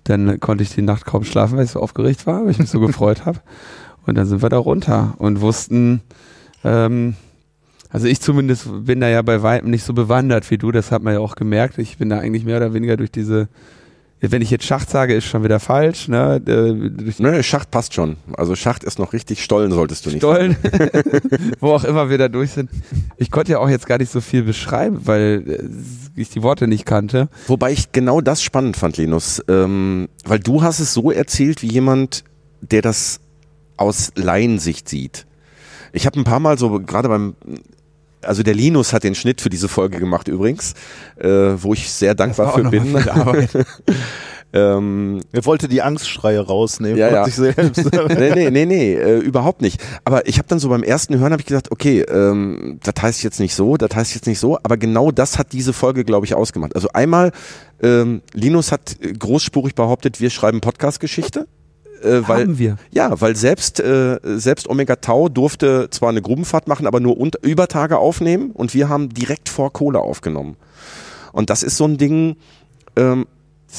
dann 0.06 0.39
konnte 0.39 0.63
ich 0.63 0.74
die 0.74 0.82
Nacht 0.82 1.06
kaum 1.06 1.24
schlafen, 1.24 1.58
weil 1.58 1.65
ich 1.65 1.72
so 1.72 1.82
aufgeregt 1.82 2.26
war, 2.26 2.44
weil 2.44 2.52
ich 2.52 2.60
mich 2.60 2.70
so 2.70 2.80
gefreut 2.80 3.26
habe. 3.26 3.39
Und 4.06 4.15
dann 4.18 4.26
sind 4.26 4.42
wir 4.42 4.50
da 4.50 4.58
runter 4.58 5.15
und 5.20 5.42
wussten, 5.42 6.02
ähm, 6.63 7.15
also 7.89 8.08
ich 8.08 8.22
zumindest 8.22 8.86
bin 8.86 9.02
da 9.02 9.08
ja 9.10 9.22
bei 9.22 9.44
weitem 9.44 9.70
nicht 9.70 9.84
so 9.84 9.94
bewandert 9.94 10.50
wie 10.52 10.58
du, 10.58 10.72
das 10.72 10.92
hat 10.92 11.04
man 11.04 11.13
ja 11.13 11.20
auch 11.20 11.36
gemerkt. 11.36 11.78
Ich 11.78 11.98
bin 11.98 12.10
da 12.10 12.20
eigentlich 12.20 12.46
mehr 12.46 12.58
oder 12.58 12.74
weniger 12.74 12.98
durch 12.98 13.12
diese, 13.12 13.50
wenn 14.21 14.41
ich 14.41 14.51
jetzt 14.51 14.65
Schacht 14.65 14.89
sage, 14.89 15.13
ist 15.13 15.25
schon 15.25 15.43
wieder 15.43 15.60
falsch, 15.60 16.08
ne? 16.08 16.41
Äh, 16.45 17.21
Ne, 17.21 17.41
Schacht 17.43 17.71
passt 17.71 17.93
schon. 17.93 18.17
Also 18.36 18.55
Schacht 18.55 18.84
ist 18.84 18.99
noch 18.99 19.13
richtig, 19.13 19.43
Stollen 19.43 19.71
solltest 19.71 20.05
du 20.05 20.10
nicht. 20.10 20.19
Stollen, 20.19 20.58
wo 21.60 21.71
auch 21.71 21.84
immer 21.84 22.10
wir 22.10 22.17
da 22.17 22.27
durch 22.27 22.51
sind. 22.51 22.69
Ich 23.17 23.32
konnte 23.32 23.53
ja 23.53 23.60
auch 23.60 23.69
jetzt 23.69 23.88
gar 23.88 23.97
nicht 23.97 24.12
so 24.12 24.21
viel 24.21 24.43
beschreiben, 24.43 25.01
weil 25.05 25.43
äh, 25.47 26.19
ich 26.19 26.29
die 26.29 26.43
Worte 26.43 26.67
nicht 26.67 26.86
kannte. 26.86 27.29
Wobei 27.47 27.71
ich 27.71 27.91
genau 27.91 28.19
das 28.21 28.41
spannend 28.43 28.75
fand, 28.77 28.97
Linus. 28.97 29.41
Ähm, 29.47 30.10
weil 30.25 30.39
du 30.39 30.62
hast 30.63 30.79
es 30.79 30.93
so 30.93 31.12
erzählt 31.12 31.62
wie 31.62 31.71
jemand, 31.71 32.23
der 32.62 32.82
das 32.82 33.21
aus 33.77 34.12
Laiensicht 34.15 34.89
sieht. 34.89 35.25
Ich 35.93 36.05
habe 36.05 36.19
ein 36.19 36.25
paar 36.25 36.39
Mal 36.39 36.58
so, 36.58 36.79
gerade 36.82 37.08
beim, 37.08 37.36
also 38.21 38.43
der 38.43 38.53
Linus 38.53 38.93
hat 38.93 39.03
den 39.03 39.15
Schnitt 39.15 39.41
für 39.41 39.49
diese 39.49 39.67
Folge 39.67 39.99
gemacht 39.99 40.27
übrigens, 40.27 40.73
äh, 41.17 41.27
wo 41.27 41.73
ich 41.73 41.91
sehr 41.91 42.15
dankbar 42.15 42.47
war 42.47 42.53
auch 42.53 42.58
für 42.58 42.69
bin. 42.69 42.95
ähm, 44.53 45.21
Er 45.32 45.45
wollte 45.45 45.67
die 45.67 45.82
Angstschreie 45.82 46.39
rausnehmen 46.39 46.97
Ja, 46.97 47.10
ja. 47.10 47.25
sich 47.25 47.36
selbst. 47.36 47.89
nee, 48.10 48.32
nee, 48.34 48.49
nee, 48.49 48.65
nee, 48.65 48.93
äh, 48.95 49.19
überhaupt 49.19 49.62
nicht. 49.62 49.82
Aber 50.03 50.27
ich 50.27 50.38
habe 50.38 50.47
dann 50.47 50.60
so 50.60 50.69
beim 50.69 50.84
ersten 50.84 51.17
Hören 51.19 51.32
habe 51.32 51.41
ich 51.41 51.47
gesagt, 51.47 51.71
okay, 51.71 52.01
ähm, 52.01 52.79
das 52.84 53.01
heißt 53.01 53.23
jetzt 53.23 53.39
nicht 53.39 53.55
so, 53.55 53.77
das 53.77 53.95
heißt 53.95 54.15
jetzt 54.15 54.27
nicht 54.27 54.39
so, 54.39 54.58
aber 54.63 54.77
genau 54.77 55.12
das 55.12 55.38
hat 55.38 55.53
diese 55.53 55.73
Folge, 55.73 56.03
glaube 56.03 56.25
ich, 56.25 56.34
ausgemacht. 56.34 56.75
Also 56.75 56.89
einmal, 56.93 57.32
ähm, 57.82 58.21
Linus 58.34 58.71
hat 58.71 58.97
großspurig 59.17 59.75
behauptet, 59.75 60.19
wir 60.19 60.29
schreiben 60.29 60.62
Podcast-Geschichte. 60.62 61.47
Äh, 62.04 62.28
weil, 62.28 62.42
Haben 62.44 62.60
wir. 62.60 62.78
Ja, 62.92 63.20
weil 63.22 63.36
selbst, 63.36 63.80
äh, 63.80 64.20
selbst 64.24 64.70
Omega 64.70 64.96
Tau 64.98 65.30
durfte 65.30 65.90
zwar 65.90 66.10
eine 66.10 66.22
Grubenfahrt 66.22 66.68
machen, 66.68 66.88
aber 66.88 67.00
nur 67.00 67.18
unter, 67.18 67.40
über 67.44 67.68
Tage 67.68 67.98
aufnehmen 67.98 68.52
und 68.52 68.74
wir 68.74 68.90
haben 68.90 69.10
direkt 69.10 69.50
vor 69.50 69.72
Kohle 69.74 70.00
aufgenommen. 70.00 70.56
Und 71.32 71.50
das 71.50 71.64
ist 71.64 71.78
so 71.78 71.86
ein 71.86 71.98
Ding, 71.98 72.38
ähm, 72.96 73.28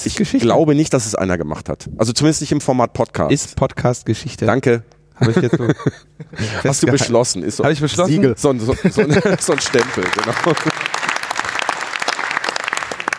ich 0.04 0.14
Geschichte. 0.14 0.46
glaube 0.46 0.74
nicht, 0.74 0.92
dass 0.94 1.06
es 1.06 1.14
einer 1.16 1.36
gemacht 1.36 1.68
hat. 1.68 1.88
Also 1.98 2.12
zumindest 2.12 2.42
nicht 2.42 2.52
im 2.52 2.60
Format 2.60 2.92
Podcast. 2.92 3.32
Ist 3.32 3.56
Podcast-Geschichte. 3.56 4.46
Danke. 4.46 4.84
Habe 5.16 5.32
ich 5.32 5.36
jetzt 5.38 5.56
so 5.58 5.66
Hast 6.68 6.82
du 6.82 6.86
beschlossen. 6.86 7.42
Ist 7.42 7.56
so, 7.56 7.64
Habe 7.64 7.72
ich 7.72 7.80
beschlossen? 7.80 8.12
Siegel. 8.12 8.34
So, 8.38 8.50
ein- 8.50 8.60
so, 8.60 8.72
so, 8.74 8.88
so 9.40 9.52
ein 9.52 9.60
Stempel, 9.60 10.04
genau. 10.14 10.54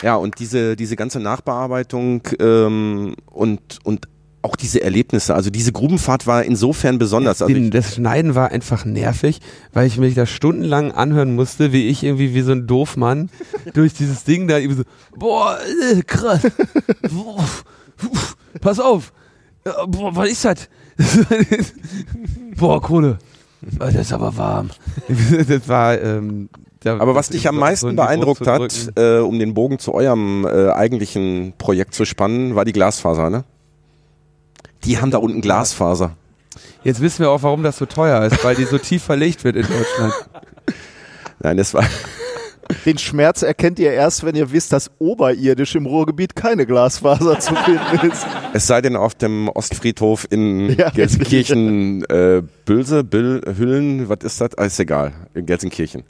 Ja, 0.02 0.16
und 0.16 0.40
diese, 0.40 0.76
diese 0.76 0.96
ganze 0.96 1.20
Nachbearbeitung 1.20 2.24
ähm, 2.40 3.16
und, 3.28 3.62
und 3.84 4.08
auch 4.44 4.56
diese 4.56 4.82
Erlebnisse, 4.82 5.36
also 5.36 5.50
diese 5.50 5.72
Grubenfahrt 5.72 6.26
war 6.28 6.44
insofern 6.44 6.98
besonders. 6.98 7.42
Also 7.42 7.54
Den, 7.54 7.66
ich, 7.66 7.70
das 7.72 7.96
Schneiden 7.96 8.34
war 8.36 8.50
einfach 8.52 8.86
nervig, 8.86 9.40
weil 9.74 9.86
ich 9.88 9.98
mich 9.98 10.16
da 10.16 10.26
stundenlang 10.26 10.92
anhören 10.92 11.36
musste, 11.36 11.72
wie 11.74 11.88
ich 11.90 12.04
irgendwie 12.04 12.34
wie 12.34 12.42
so 12.42 12.52
ein 12.52 12.66
Doofmann 12.68 13.30
durch 13.74 13.94
dieses 13.94 14.24
Ding 14.24 14.48
da 14.48 14.58
irgendwie 14.58 14.78
so, 14.78 14.84
boah, 15.20 15.58
äh, 15.94 16.02
krass, 16.02 16.42
boah, 17.12 17.46
pass 18.62 18.80
auf, 18.80 19.14
Ja, 19.66 19.86
boah, 19.86 20.16
was 20.16 20.30
ist 20.32 20.46
das? 20.46 20.70
boah, 22.58 22.82
Kohle, 22.82 23.20
Ah, 23.78 23.92
das 23.92 23.96
ist 24.08 24.14
aber 24.14 24.36
warm. 24.38 24.72
das 25.48 25.68
war, 25.68 26.02
ähm, 26.02 26.50
da- 26.80 26.98
aber 26.98 27.14
was 27.14 27.30
dich 27.30 27.48
am 27.48 27.56
so 27.56 27.62
meisten 27.62 27.88
Niveau 27.90 28.02
beeindruckt 28.04 28.48
hat, 28.48 28.92
äh, 28.96 29.20
um 29.20 29.38
den 29.38 29.54
Bogen 29.54 29.78
zu 29.78 29.94
eurem 29.94 30.46
äh, 30.48 30.70
eigentlichen 30.72 31.54
Projekt 31.60 31.94
zu 31.94 32.06
spannen, 32.06 32.56
war 32.56 32.66
die 32.66 32.74
Glasfaser, 32.74 33.30
ne? 33.30 33.44
Die 34.84 35.00
haben 35.00 35.12
da 35.12 35.18
unten 35.18 35.42
Glasfaser. 35.42 36.16
Jetzt 36.84 37.02
wissen 37.02 37.20
wir 37.20 37.30
auch, 37.30 37.44
warum 37.44 37.64
das 37.64 37.78
so 37.78 37.86
teuer 37.86 38.24
ist, 38.26 38.44
weil 38.44 38.56
die 38.56 38.66
so 38.66 38.78
tief 38.78 39.04
verlegt 39.04 39.44
wird 39.44 39.56
in 39.56 39.68
Deutschland. 39.68 40.14
Nein, 41.40 41.58
das 41.58 41.74
war, 41.74 41.86
Den 42.86 42.98
Schmerz 42.98 43.42
erkennt 43.42 43.80
ihr 43.80 43.92
erst, 43.92 44.26
wenn 44.26 44.36
ihr 44.36 44.52
wisst, 44.52 44.74
dass 44.74 44.92
oberirdisch 45.00 45.76
im 45.76 45.86
Ruhrgebiet 45.86 46.36
keine 46.36 46.66
Glasfaser 46.66 47.40
zu 47.40 47.56
finden 47.56 48.12
ist. 48.12 48.26
Es 48.54 48.68
sei 48.68 48.82
denn 48.82 48.98
auf 48.98 49.16
dem 49.16 49.48
Ostfriedhof 49.48 50.28
in 50.30 50.76
Ja, 50.76 50.90
Gelsenkirchen, 50.90 52.04
äh, 52.10 52.44
Bülse, 52.66 53.06
Bill, 53.06 53.42
Hüllen, 53.58 54.10
was 54.10 54.20
ist 54.24 54.42
das? 54.42 54.58
Ah, 54.58 54.66
ist 54.66 54.78
egal, 54.78 55.14
in 55.34 55.46
Gelsenkirchen. 55.46 56.04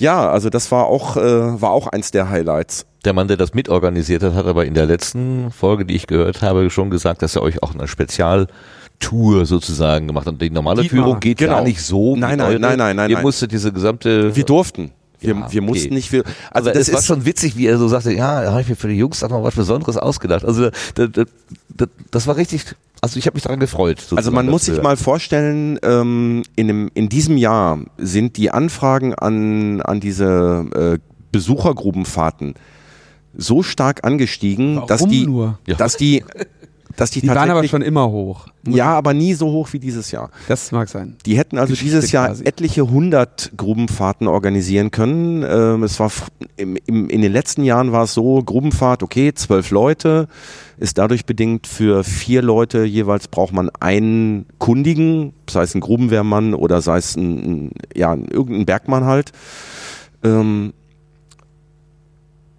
Ja, 0.00 0.30
also 0.30 0.50
das 0.50 0.70
war 0.72 0.86
auch, 0.86 1.16
äh, 1.16 1.20
war 1.60 1.70
auch 1.70 1.86
eins 1.86 2.10
der 2.10 2.28
Highlights. 2.28 2.86
Der 3.04 3.12
Mann, 3.12 3.28
der 3.28 3.36
das 3.36 3.54
mitorganisiert 3.54 4.22
hat, 4.22 4.34
hat 4.34 4.46
aber 4.46 4.64
in 4.66 4.74
der 4.74 4.86
letzten 4.86 5.50
Folge, 5.52 5.84
die 5.86 5.94
ich 5.94 6.06
gehört 6.06 6.42
habe, 6.42 6.68
schon 6.70 6.90
gesagt, 6.90 7.22
dass 7.22 7.36
er 7.36 7.42
euch 7.42 7.62
auch 7.62 7.72
eine 7.74 7.86
Spezialtour 7.86 9.46
sozusagen 9.46 10.06
gemacht 10.06 10.26
hat. 10.26 10.34
Und 10.34 10.42
die 10.42 10.50
normale 10.50 10.82
Dietmar. 10.82 11.04
Führung 11.04 11.20
geht 11.20 11.38
Genau. 11.38 11.54
gar 11.54 11.62
nicht 11.62 11.82
so. 11.82 12.16
Nein, 12.16 12.38
nein, 12.38 12.60
nein, 12.60 12.78
nein, 12.78 12.96
nein, 12.96 13.10
Ihr 13.10 13.16
nein. 13.16 13.22
musstet 13.24 13.52
diese 13.52 13.72
gesamte. 13.72 14.34
Wir 14.34 14.44
durften. 14.44 14.90
Wir, 15.20 15.34
Ja, 15.34 15.36
wir 15.40 15.44
okay. 15.46 15.60
mussten 15.60 15.94
nicht 15.94 16.08
viel. 16.10 16.22
also 16.50 16.68
Also 16.68 16.70
das 16.70 16.88
es 16.88 16.92
war 16.94 17.00
ist 17.00 17.06
schon 17.06 17.24
witzig, 17.26 17.56
wie 17.56 17.66
er 17.66 17.76
so 17.78 17.88
sagte, 17.88 18.12
ja, 18.12 18.42
da 18.42 18.50
habe 18.52 18.62
ich 18.62 18.68
mir 18.68 18.76
für 18.76 18.88
die 18.88 18.96
Jungs 18.96 19.22
auch 19.22 19.28
noch 19.28 19.42
was 19.42 19.54
Besonderes 19.54 19.96
ausgedacht. 19.98 20.44
Also 20.44 20.70
das, 20.94 21.10
das, 21.12 21.26
das, 21.68 21.88
das 22.10 22.26
war 22.26 22.36
richtig, 22.36 22.64
also 23.00 23.18
ich 23.18 23.26
habe 23.26 23.34
mich 23.34 23.44
daran 23.44 23.60
gefreut. 23.60 24.06
Also 24.14 24.30
man 24.30 24.46
muss 24.46 24.66
sich 24.66 24.82
mal 24.82 24.96
vorstellen, 24.96 25.78
ähm, 25.82 26.42
in, 26.56 26.68
dem, 26.68 26.90
in 26.94 27.08
diesem 27.08 27.36
Jahr 27.36 27.78
sind 27.96 28.36
die 28.36 28.50
Anfragen 28.50 29.14
an, 29.14 29.80
an 29.80 30.00
diese 30.00 30.66
äh, 30.74 30.98
Besuchergrubenfahrten 31.32 32.54
so 33.34 33.62
stark 33.62 34.04
angestiegen, 34.04 34.82
dass 34.86 35.00
Warum 35.00 35.10
die, 35.10 35.26
nur? 35.26 35.58
Dass 35.78 35.96
die, 35.96 36.24
dass 36.96 37.10
die, 37.10 37.20
Die 37.20 37.28
waren 37.28 37.48
aber 37.50 37.66
schon 37.68 37.82
immer 37.82 38.10
hoch. 38.10 38.48
ja, 38.66 38.92
aber 38.92 39.14
nie 39.14 39.34
so 39.34 39.46
hoch 39.46 39.72
wie 39.72 39.78
dieses 39.78 40.10
Jahr. 40.10 40.30
Das 40.48 40.72
mag 40.72 40.88
sein. 40.88 41.16
Die 41.24 41.38
hätten 41.38 41.56
also 41.56 41.70
Geschichte 41.72 41.96
dieses 41.96 42.12
Jahr 42.12 42.26
quasi. 42.26 42.44
etliche 42.44 42.90
hundert 42.90 43.52
Grubenfahrten 43.56 44.26
organisieren 44.26 44.90
können. 44.90 45.44
Ähm, 45.48 45.84
es 45.84 45.98
war 46.00 46.10
im, 46.56 46.76
im, 46.86 47.08
in 47.08 47.22
den 47.22 47.32
letzten 47.32 47.62
Jahren 47.62 47.92
war 47.92 48.04
es 48.04 48.14
so, 48.14 48.42
Grubenfahrt, 48.42 49.02
okay, 49.02 49.32
zwölf 49.32 49.70
Leute, 49.70 50.28
ist 50.80 50.96
dadurch 50.98 51.26
bedingt, 51.26 51.66
für 51.66 52.02
vier 52.04 52.40
Leute 52.42 52.84
jeweils 52.84 53.28
braucht 53.28 53.52
man 53.52 53.70
einen 53.80 54.46
Kundigen, 54.58 55.34
sei 55.48 55.62
es 55.62 55.74
ein 55.74 55.80
Grubenwehrmann 55.80 56.54
oder 56.54 56.80
sei 56.80 56.96
es 56.96 57.16
ein, 57.16 57.70
ja, 57.94 58.12
ein- 58.12 58.24
irgendein 58.24 58.64
Bergmann 58.66 59.04
halt. 59.04 59.30
Ähm, 60.24 60.72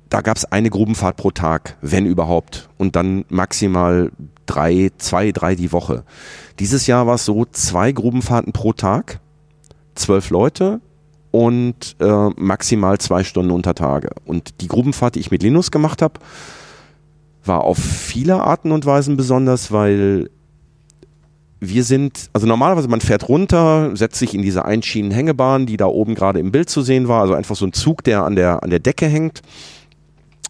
da 0.09 0.21
gab 0.21 0.37
es 0.37 0.45
eine 0.45 0.69
Grubenfahrt 0.69 1.17
pro 1.17 1.31
Tag, 1.31 1.77
wenn 1.81 2.05
überhaupt. 2.05 2.69
Und 2.77 2.95
dann 2.95 3.25
maximal 3.29 4.11
drei, 4.45 4.91
zwei, 4.97 5.31
drei 5.31 5.55
die 5.55 5.71
Woche. 5.71 6.03
Dieses 6.59 6.85
Jahr 6.85 7.07
war 7.07 7.15
es 7.15 7.25
so, 7.25 7.45
zwei 7.51 7.91
Grubenfahrten 7.91 8.53
pro 8.53 8.73
Tag, 8.73 9.19
zwölf 9.95 10.29
Leute 10.29 10.79
und 11.31 11.95
äh, 11.99 12.29
maximal 12.35 12.97
zwei 12.99 13.23
Stunden 13.23 13.51
unter 13.51 13.73
Tage. 13.73 14.09
Und 14.25 14.61
die 14.61 14.67
Grubenfahrt, 14.67 15.15
die 15.15 15.21
ich 15.21 15.31
mit 15.31 15.41
Linus 15.43 15.71
gemacht 15.71 16.01
habe, 16.03 16.19
war 17.43 17.63
auf 17.63 17.77
viele 17.77 18.41
Arten 18.41 18.71
und 18.71 18.85
Weisen 18.85 19.17
besonders, 19.17 19.71
weil 19.71 20.29
wir 21.59 21.83
sind, 21.83 22.29
also 22.33 22.47
normalerweise 22.47 22.87
man 22.87 23.01
fährt 23.01 23.29
runter, 23.29 23.95
setzt 23.95 24.17
sich 24.17 24.33
in 24.33 24.41
diese 24.41 24.65
Einschienen-Hängebahn, 24.65 25.67
die 25.67 25.77
da 25.77 25.85
oben 25.85 26.15
gerade 26.15 26.39
im 26.39 26.51
Bild 26.51 26.69
zu 26.69 26.81
sehen 26.81 27.07
war, 27.07 27.21
also 27.21 27.33
einfach 27.33 27.55
so 27.55 27.65
ein 27.65 27.73
Zug, 27.73 28.03
der 28.03 28.23
an 28.23 28.35
der, 28.35 28.63
an 28.63 28.69
der 28.69 28.79
Decke 28.79 29.07
hängt 29.07 29.41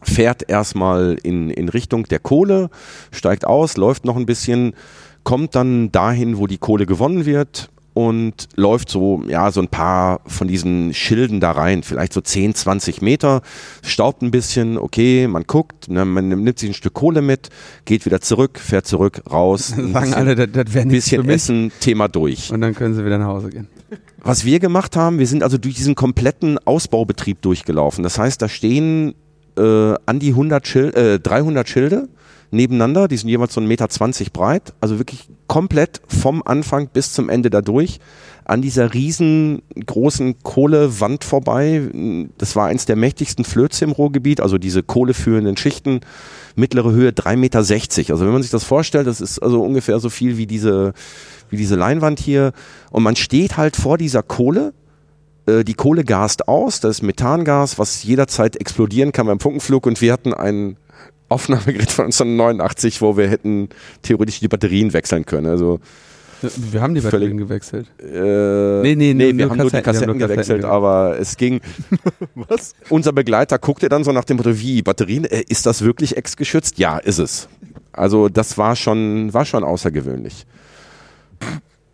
fährt 0.03 0.49
erstmal 0.49 1.17
in, 1.23 1.49
in 1.49 1.69
Richtung 1.69 2.05
der 2.05 2.19
Kohle, 2.19 2.69
steigt 3.11 3.45
aus, 3.45 3.77
läuft 3.77 4.05
noch 4.05 4.17
ein 4.17 4.25
bisschen, 4.25 4.73
kommt 5.23 5.55
dann 5.55 5.91
dahin, 5.91 6.37
wo 6.37 6.47
die 6.47 6.57
Kohle 6.57 6.85
gewonnen 6.85 7.25
wird 7.25 7.69
und 7.93 8.47
läuft 8.55 8.89
so, 8.89 9.21
ja, 9.27 9.51
so 9.51 9.61
ein 9.61 9.67
paar 9.67 10.21
von 10.25 10.47
diesen 10.47 10.93
Schilden 10.93 11.39
da 11.39 11.51
rein, 11.51 11.83
vielleicht 11.83 12.13
so 12.13 12.21
10, 12.21 12.55
20 12.55 13.01
Meter, 13.01 13.41
staubt 13.83 14.21
ein 14.21 14.31
bisschen, 14.31 14.77
okay, 14.77 15.27
man 15.27 15.43
guckt, 15.43 15.89
ne, 15.89 16.05
man 16.05 16.29
nimmt 16.29 16.59
sich 16.59 16.69
ein 16.69 16.73
Stück 16.73 16.93
Kohle 16.93 17.21
mit, 17.21 17.49
geht 17.85 18.05
wieder 18.05 18.21
zurück, 18.21 18.59
fährt 18.59 18.87
zurück, 18.87 19.21
raus, 19.29 19.73
ein 19.77 19.91
Sagen 19.91 20.05
bisschen, 20.05 20.13
alle, 20.13 20.35
das, 20.35 20.47
das 20.51 20.73
wäre 20.73 20.85
nichts 20.85 21.09
bisschen. 21.09 21.29
Essen, 21.29 21.71
Thema 21.79 22.07
durch. 22.07 22.51
Und 22.51 22.61
dann 22.61 22.75
können 22.75 22.93
sie 22.93 23.05
wieder 23.05 23.17
nach 23.17 23.27
Hause 23.27 23.49
gehen. 23.49 23.67
Was 24.23 24.45
wir 24.45 24.59
gemacht 24.59 24.95
haben, 24.95 25.19
wir 25.19 25.27
sind 25.27 25.43
also 25.43 25.57
durch 25.57 25.75
diesen 25.75 25.95
kompletten 25.95 26.59
Ausbaubetrieb 26.59 27.41
durchgelaufen. 27.41 28.03
Das 28.03 28.19
heißt, 28.19 28.41
da 28.41 28.47
stehen 28.47 29.15
äh, 29.57 29.95
an 30.05 30.19
die 30.19 30.29
100 30.29 30.67
Schil 30.67 30.89
äh, 30.95 31.19
300 31.19 31.67
Schilde 31.67 32.07
nebeneinander, 32.51 33.07
die 33.07 33.17
sind 33.17 33.29
jeweils 33.29 33.53
so 33.53 33.61
1,20 33.61 33.67
Meter 33.67 33.87
breit, 34.31 34.73
also 34.81 34.99
wirklich 34.99 35.29
komplett 35.47 36.01
vom 36.07 36.43
Anfang 36.45 36.87
bis 36.87 37.13
zum 37.13 37.29
Ende 37.29 37.49
dadurch 37.49 37.99
an 38.45 38.61
dieser 38.61 38.93
riesengroßen 38.93 40.43
Kohlewand 40.43 41.23
vorbei. 41.23 41.89
Das 42.37 42.55
war 42.55 42.67
eins 42.67 42.85
der 42.85 42.95
mächtigsten 42.95 43.45
Flöze 43.45 43.85
im 43.85 43.91
Ruhrgebiet, 43.91 44.41
also 44.41 44.57
diese 44.57 44.83
kohleführenden 44.83 45.57
Schichten, 45.57 46.01
mittlere 46.55 46.91
Höhe 46.91 47.11
3,60 47.11 47.35
Meter. 47.37 48.13
Also 48.13 48.25
wenn 48.25 48.33
man 48.33 48.41
sich 48.41 48.51
das 48.51 48.63
vorstellt, 48.63 49.07
das 49.07 49.21
ist 49.21 49.39
also 49.39 49.61
ungefähr 49.61 49.99
so 49.99 50.09
viel 50.09 50.37
wie 50.37 50.47
diese, 50.47 50.93
wie 51.49 51.57
diese 51.57 51.75
Leinwand 51.75 52.19
hier. 52.19 52.51
Und 52.89 53.03
man 53.03 53.15
steht 53.15 53.57
halt 53.57 53.75
vor 53.75 53.97
dieser 53.97 54.23
Kohle. 54.23 54.73
Äh, 55.45 55.63
die 55.63 55.75
Kohle 55.75 56.03
gast 56.03 56.47
aus, 56.47 56.79
das 56.79 56.97
ist 56.97 57.01
Methangas, 57.03 57.79
was 57.79 58.03
jederzeit 58.03 58.57
explodieren 58.57 59.11
kann 59.11 59.27
beim 59.27 59.39
Funkenflug. 59.39 59.85
Und 59.85 60.01
wir 60.01 60.11
hatten 60.11 60.33
ein 60.33 60.77
Aufnahmegerät 61.31 61.91
von 61.91 62.05
1989, 62.05 63.01
wo 63.01 63.17
wir 63.17 63.27
hätten 63.29 63.69
theoretisch 64.01 64.39
die 64.39 64.47
Batterien 64.47 64.93
wechseln 64.93 65.25
können. 65.25 65.47
Also 65.47 65.79
Wir 66.71 66.81
haben 66.81 66.95
die 66.95 67.01
Batterien 67.01 67.37
gewechselt. 67.37 67.87
äh, 67.99 68.81
Nee, 68.81 68.95
nee, 68.95 69.13
nur- 69.13 69.19
wir 69.27 69.33
nur 69.33 69.49
haben 69.51 69.57
nur 69.59 69.69
die 69.69 69.81
Kassetten, 69.81 69.81
wir 69.81 69.81
haben 69.81 69.83
Kassetten 69.83 70.07
nur 70.07 70.17
Kassetten 70.19 70.27
gewechselt, 70.27 70.61
gehabt. 70.61 70.73
aber 70.73 71.19
es 71.19 71.37
ging. 71.37 71.61
Was? 72.35 72.73
Unser 72.89 73.13
Begleiter 73.13 73.59
guckte 73.59 73.89
dann 73.89 74.03
so 74.03 74.11
nach 74.11 74.25
dem 74.25 74.37
Motto, 74.37 74.57
wie 74.59 74.81
Batterien, 74.81 75.25
äh, 75.25 75.43
ist 75.47 75.65
das 75.65 75.81
wirklich 75.83 76.17
ex-geschützt? 76.17 76.77
Ja, 76.79 76.97
ist 76.97 77.19
es. 77.19 77.47
Also 77.93 78.29
das 78.29 78.57
war 78.57 78.75
schon, 78.75 79.33
war 79.33 79.45
schon 79.45 79.63
außergewöhnlich. 79.63 80.45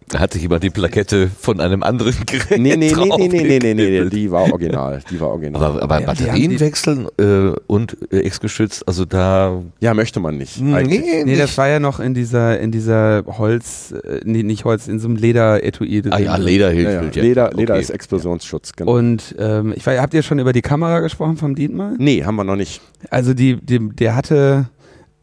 Da 0.09 0.19
hatte 0.19 0.37
ich 0.37 0.45
immer 0.45 0.59
die 0.59 0.69
Plakette 0.69 1.29
von 1.39 1.59
einem 1.59 1.83
anderen 1.83 2.15
Gerät. 2.25 2.59
Nee, 2.61 2.77
nee, 2.77 2.91
drauf 2.91 3.17
nee, 3.17 3.27
nee, 3.27 3.41
nee, 3.41 3.59
nee, 3.59 3.73
nee, 3.73 4.01
nee, 4.01 4.09
die 4.09 4.31
war 4.31 4.43
original. 4.51 5.01
Die 5.11 5.19
war 5.19 5.29
original. 5.29 5.61
Aber, 5.61 5.83
aber 5.83 5.99
ja, 5.99 6.05
Batterien 6.05 6.57
wechseln 6.61 7.07
äh, 7.17 7.51
und 7.67 7.97
äh, 8.11 8.19
Ex-geschützt, 8.21 8.87
also 8.87 9.03
da. 9.03 9.61
Ja, 9.81 9.93
möchte 9.93 10.21
man 10.21 10.37
nicht. 10.37 10.61
Eigentlich. 10.61 11.01
Nee, 11.01 11.23
nee, 11.25 11.35
das 11.35 11.57
war 11.57 11.67
ja 11.67 11.81
noch 11.81 11.99
in 11.99 12.13
dieser, 12.13 12.57
in 12.57 12.71
dieser 12.71 13.25
Holz, 13.25 13.91
äh, 13.91 14.21
nee, 14.23 14.43
nicht 14.43 14.63
Holz, 14.63 14.87
in 14.87 14.99
so 14.99 15.09
einem 15.09 15.17
Leder-Etui. 15.17 16.03
Ah 16.09 16.19
ja, 16.19 16.37
Leder 16.37 16.69
hilft. 16.69 16.91
Ja, 16.91 17.01
ja. 17.01 17.09
ja. 17.11 17.21
Leder, 17.21 17.51
Leder 17.53 17.73
okay. 17.73 17.83
ist 17.83 17.89
Explosionsschutz, 17.89 18.73
genau. 18.77 18.95
Und 18.95 19.35
ähm, 19.37 19.73
ich 19.75 19.85
weiß, 19.85 19.99
habt 19.99 20.13
ihr 20.13 20.23
schon 20.23 20.39
über 20.39 20.53
die 20.53 20.61
Kamera 20.61 21.01
gesprochen 21.01 21.35
vom 21.35 21.53
Dietmar? 21.53 21.95
Nee, 21.97 22.23
haben 22.23 22.37
wir 22.37 22.45
noch 22.45 22.55
nicht. 22.55 22.79
Also 23.09 23.33
die, 23.33 23.57
die 23.57 23.89
der 23.89 24.15
hatte, 24.15 24.69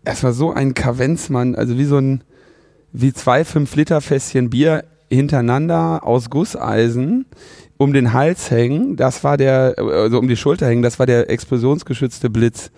es 0.04 0.22
war 0.22 0.34
so 0.34 0.52
ein 0.52 0.74
Kavenzmann, 0.74 1.54
also 1.54 1.78
wie 1.78 1.84
so 1.84 1.96
ein 1.96 2.22
wie 2.94 3.12
zwei 3.12 3.44
5 3.44 3.74
Liter 3.74 4.00
Fässchen 4.00 4.50
Bier 4.50 4.84
hintereinander 5.10 6.04
aus 6.04 6.30
Gusseisen 6.30 7.26
um 7.76 7.92
den 7.92 8.12
Hals 8.12 8.52
hängen, 8.52 8.96
das 8.96 9.24
war 9.24 9.36
der, 9.36 9.74
also 9.76 10.18
um 10.20 10.28
die 10.28 10.36
Schulter 10.36 10.68
hängen, 10.68 10.82
das 10.82 11.00
war 11.00 11.06
der 11.06 11.28
explosionsgeschützte 11.28 12.30
Blitz. 12.30 12.70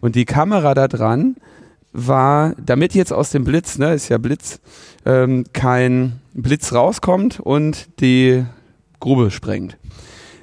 Und 0.00 0.14
die 0.14 0.24
Kamera 0.24 0.72
da 0.74 0.86
dran 0.86 1.34
war, 1.92 2.54
damit 2.64 2.94
jetzt 2.94 3.12
aus 3.12 3.30
dem 3.30 3.42
Blitz, 3.42 3.76
ne, 3.76 3.92
ist 3.92 4.08
ja 4.08 4.18
Blitz, 4.18 4.60
ähm, 5.04 5.44
kein 5.52 6.20
Blitz 6.32 6.72
rauskommt 6.72 7.40
und 7.40 8.00
die 8.00 8.44
Grube 9.00 9.32
sprengt. 9.32 9.76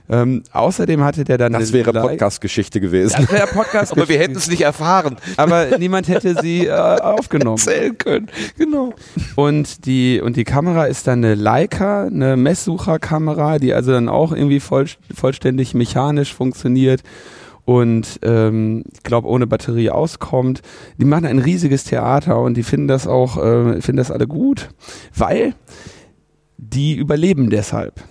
Ähm, 0.10 0.44
außerdem 0.52 1.04
hatte 1.04 1.24
der 1.24 1.38
dann 1.38 1.54
Das 1.54 1.72
wäre 1.72 1.94
Podcast-Geschichte 1.94 2.82
gewesen. 2.82 3.16
Das 3.22 3.32
wäre 3.32 3.48
Podcast, 3.48 3.92
Aber 3.98 4.10
wir 4.10 4.18
hätten 4.18 4.36
es 4.36 4.50
nicht 4.50 4.62
erfahren. 4.62 5.16
aber 5.38 5.78
niemand 5.78 6.08
hätte 6.10 6.36
sie 6.42 6.68
äh, 6.68 6.72
aufgenommen. 6.72 7.58
Erzählen 7.58 7.98
können. 7.98 8.28
Genau. 8.58 8.94
Und 9.36 9.86
die, 9.86 10.20
und 10.22 10.36
die 10.36 10.44
Kamera 10.44 10.86
ist 10.86 11.08
dann 11.08 11.24
eine 11.24 11.36
Leica, 11.36 12.06
eine 12.06 12.36
Messsucherkamera, 12.36 13.60
die 13.60 13.74
also 13.74 13.92
dann 13.92 14.10
auch 14.10 14.34
irgendwie 14.34 14.60
voll, 14.60 14.88
vollständig 15.14 15.74
mechanisch 15.74 16.34
funktioniert 16.34 17.02
und 17.66 18.20
ähm, 18.24 18.84
ich 18.94 19.04
glaube 19.04 19.28
ohne 19.28 19.48
Batterie 19.48 19.90
auskommt. 19.90 20.62
Die 20.98 21.06
machen 21.06 21.26
ein 21.26 21.40
riesiges 21.40 21.86
Theater 21.86 22.42
und 22.42 22.56
die 22.56 22.64
finden 22.64 22.88
das 22.88 23.08
auch, 23.08 23.38
äh, 23.38 23.82
finden 23.82 23.98
das 23.98 24.12
alle 24.12 24.28
gut, 24.28 24.70
weil 25.16 25.56
die 26.58 26.96
überleben 26.96 27.50
deshalb. 27.50 28.04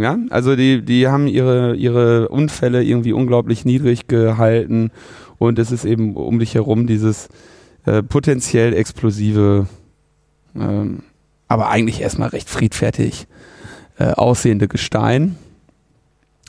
Ja, 0.00 0.18
also 0.30 0.54
die, 0.56 0.84
die 0.84 1.08
haben 1.08 1.26
ihre, 1.26 1.74
ihre 1.74 2.28
Unfälle 2.28 2.82
irgendwie 2.82 3.12
unglaublich 3.12 3.64
niedrig 3.64 4.06
gehalten 4.06 4.90
und 5.38 5.58
es 5.58 5.72
ist 5.72 5.84
eben 5.84 6.16
um 6.16 6.38
dich 6.38 6.54
herum 6.54 6.86
dieses 6.86 7.28
äh, 7.84 8.02
potenziell 8.02 8.74
explosive, 8.74 9.66
ähm, 10.54 11.00
aber 11.48 11.70
eigentlich 11.70 12.00
erstmal 12.00 12.28
recht 12.28 12.48
friedfertig 12.48 13.26
äh, 13.98 14.12
aussehende 14.12 14.68
Gestein. 14.68 15.36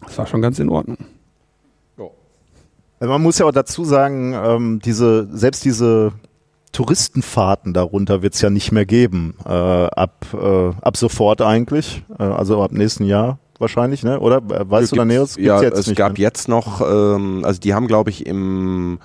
Das 0.06 0.18
war 0.18 0.28
schon 0.28 0.42
ganz 0.42 0.60
in 0.60 0.70
Ordnung. 0.70 0.98
Man 3.00 3.22
muss 3.22 3.40
ja 3.40 3.46
auch 3.46 3.54
dazu 3.54 3.86
sagen, 3.86 4.34
ähm, 4.34 4.80
diese, 4.84 5.30
selbst 5.32 5.64
diese 5.64 6.12
Touristenfahrten 6.72 7.74
darunter 7.74 8.22
wird 8.22 8.36
es 8.36 8.42
ja 8.42 8.50
nicht 8.50 8.72
mehr 8.72 8.86
geben. 8.86 9.36
Äh, 9.46 9.50
ab, 9.52 10.26
äh, 10.34 10.70
ab 10.82 10.98
sofort 10.98 11.42
eigentlich. 11.42 12.04
Äh, 12.18 12.24
also 12.24 12.62
ab 12.64 12.72
nächsten 12.72 13.06
Jahr 13.06 13.40
wahrscheinlich, 13.58 14.04
ne? 14.04 14.20
Oder? 14.20 14.38
Äh, 14.38 14.70
Weißt 14.70 14.92
du 14.92 14.96
da 14.96 15.04
Näheres? 15.06 15.36
Gibt's 15.36 15.46
Ja, 15.48 15.62
jetzt 15.62 15.80
es 15.80 15.88
nicht 15.88 15.98
gab 15.98 16.14
mehr. 16.14 16.22
jetzt 16.22 16.48
noch, 16.48 16.82
ähm, 16.82 17.42
also 17.44 17.60
die 17.60 17.74
haben, 17.74 17.88
glaube 17.88 18.10
ich, 18.12 18.26
im 18.26 19.00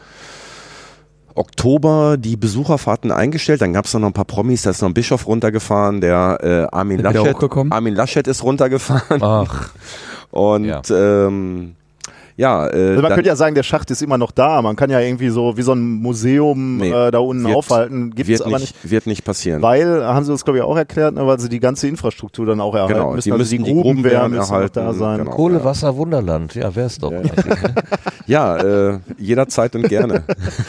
Oktober 1.34 2.16
die 2.16 2.36
Besucherfahrten 2.36 3.10
eingestellt. 3.10 3.60
Dann 3.60 3.72
gab 3.72 3.86
es 3.86 3.94
noch 3.94 4.06
ein 4.06 4.12
paar 4.12 4.24
Promis, 4.24 4.62
da 4.62 4.70
ist 4.70 4.82
noch 4.82 4.88
ein 4.88 4.94
Bischof 4.94 5.26
runtergefahren, 5.26 6.00
der 6.00 6.38
äh, 6.70 6.76
Armin 6.76 7.00
Laschet. 7.00 7.36
Armin 7.70 7.94
Laschet 7.94 8.26
ist 8.28 8.44
runtergefahren. 8.44 9.20
Ach. 9.22 9.70
Und 10.30 10.64
Ja. 10.66 10.82
ähm, 10.90 11.74
ja, 12.36 12.66
äh, 12.68 12.90
Also 12.90 13.02
man 13.02 13.12
könnte 13.14 13.28
ja 13.28 13.36
sagen, 13.36 13.54
der 13.54 13.62
Schacht 13.62 13.90
ist 13.92 14.02
immer 14.02 14.18
noch 14.18 14.32
da. 14.32 14.60
Man 14.60 14.74
kann 14.76 14.90
ja 14.90 14.98
irgendwie 15.00 15.28
so 15.28 15.56
wie 15.56 15.62
so 15.62 15.72
ein 15.72 15.80
Museum 16.02 16.78
Nee, 16.78 16.90
äh, 16.90 17.10
da 17.12 17.18
unten 17.18 17.44
wird- 17.44 17.56
aufhalten. 17.56 18.10
Gibt 18.10 18.28
es 18.28 18.40
wird, 18.40 18.42
aber 18.48 18.58
nicht, 18.58 18.74
nicht. 18.82 18.90
wird 18.90 19.06
nicht 19.06 19.24
passieren. 19.24 19.62
Weil, 19.62 20.04
haben 20.04 20.24
sie 20.24 20.32
uns 20.32 20.44
glaube 20.44 20.58
ich 20.58 20.64
auch 20.64 20.76
erklärt, 20.76 21.14
ne, 21.14 21.26
weil 21.26 21.38
sie 21.38 21.48
die 21.48 21.60
ganze 21.60 21.86
Infrastruktur 21.86 22.44
dann 22.46 22.60
auch 22.60 22.74
erhalten 22.74 22.94
Genau, 22.94 23.12
müssen. 23.12 23.24
die 23.28 23.32
also 23.32 23.40
müssen 23.42 23.50
die 23.50 23.56
die 23.58 23.72
Gruben 23.72 23.82
Gruben 23.82 24.02
müssen 24.02 24.36
noch 24.36 24.50
erhalten, 24.50 24.74
da 24.74 24.92
sein. 24.92 25.18
genau. 25.18 25.30
Kohle, 25.30 25.62
Wasser, 25.64 25.96
Wunderland. 25.96 26.54
Ja, 26.54 26.74
wär's 26.74 26.98
doch. 26.98 27.12
Ja, 28.26 28.56
äh, 28.56 28.98
jederzeit 29.18 29.74
und 29.76 29.86
gerne. 29.88 30.22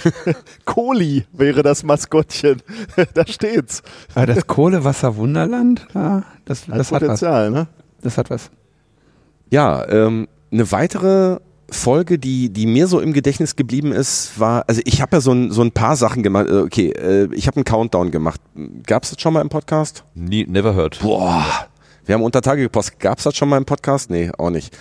Kohli 0.65 1.25
wäre 1.31 1.63
das 1.63 1.83
Maskottchen. 1.83 2.61
da 3.13 3.25
steht's. 3.25 3.81
Aber 4.13 4.25
das 4.25 4.45
Kohlewasser-Wunderland, 4.47 5.87
ja, 5.93 6.23
das, 6.45 6.67
Hat 6.67 6.77
das 6.77 6.87
hat 6.87 6.93
was. 6.93 6.99
Potenzial, 6.99 7.51
ne? 7.51 7.67
Das 8.01 8.17
hat 8.17 8.29
was. 8.29 8.51
Ja, 9.49 9.87
ähm, 9.87 10.27
eine 10.51 10.69
weitere 10.71 11.37
Folge, 11.75 12.17
die, 12.17 12.49
die 12.49 12.65
mir 12.65 12.87
so 12.87 12.99
im 12.99 13.13
Gedächtnis 13.13 13.55
geblieben 13.55 13.91
ist, 13.91 14.39
war, 14.39 14.63
also 14.67 14.81
ich 14.85 15.01
habe 15.01 15.17
ja 15.17 15.21
so 15.21 15.31
ein, 15.31 15.51
so 15.51 15.61
ein 15.61 15.71
paar 15.71 15.95
Sachen 15.95 16.23
gemacht. 16.23 16.47
Äh, 16.47 16.65
Okay, 16.65 16.89
äh, 16.89 17.27
ich 17.33 17.47
habe 17.47 17.57
einen 17.57 17.65
Countdown 17.65 18.11
gemacht. 18.11 18.41
Gab 18.87 19.03
es 19.03 19.11
das 19.11 19.21
schon 19.21 19.33
mal 19.33 19.41
im 19.41 19.49
Podcast? 19.49 20.03
Nie, 20.15 20.45
never 20.47 20.75
heard. 20.75 20.99
Boah, 20.99 21.45
wir 22.05 22.15
haben 22.15 22.23
unter 22.23 22.41
Tage 22.41 22.63
gepostet. 22.63 22.99
Gab 22.99 23.19
es 23.19 23.23
das 23.23 23.35
schon 23.35 23.49
mal 23.49 23.57
im 23.57 23.65
Podcast? 23.65 24.09
Nee, 24.09 24.31
auch 24.37 24.49
nicht. 24.49 24.75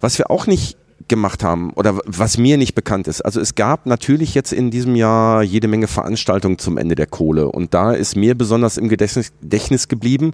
Was 0.00 0.18
wir 0.18 0.30
auch 0.30 0.46
nicht 0.46 0.76
gemacht 1.08 1.44
haben 1.44 1.70
oder 1.74 1.98
was 2.06 2.38
mir 2.38 2.56
nicht 2.56 2.74
bekannt 2.74 3.08
ist. 3.08 3.20
Also 3.20 3.40
es 3.40 3.54
gab 3.54 3.86
natürlich 3.86 4.34
jetzt 4.34 4.52
in 4.52 4.70
diesem 4.70 4.96
Jahr 4.96 5.42
jede 5.42 5.68
Menge 5.68 5.86
Veranstaltungen 5.86 6.58
zum 6.58 6.78
Ende 6.78 6.94
der 6.94 7.06
Kohle 7.06 7.48
und 7.48 7.74
da 7.74 7.92
ist 7.92 8.16
mir 8.16 8.34
besonders 8.34 8.78
im 8.78 8.88
Gedächtnis, 8.88 9.32
Gedächtnis 9.40 9.88
geblieben 9.88 10.32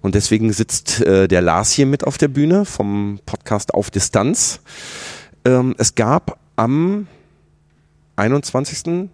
und 0.00 0.14
deswegen 0.14 0.52
sitzt 0.52 1.00
äh, 1.02 1.28
der 1.28 1.42
Lars 1.42 1.70
hier 1.72 1.86
mit 1.86 2.04
auf 2.04 2.18
der 2.18 2.28
Bühne 2.28 2.64
vom 2.64 3.20
Podcast 3.24 3.74
Auf 3.74 3.90
Distanz. 3.90 4.60
Ähm, 5.44 5.74
es 5.78 5.94
gab 5.94 6.38
am 6.56 7.06
21. 8.16 9.08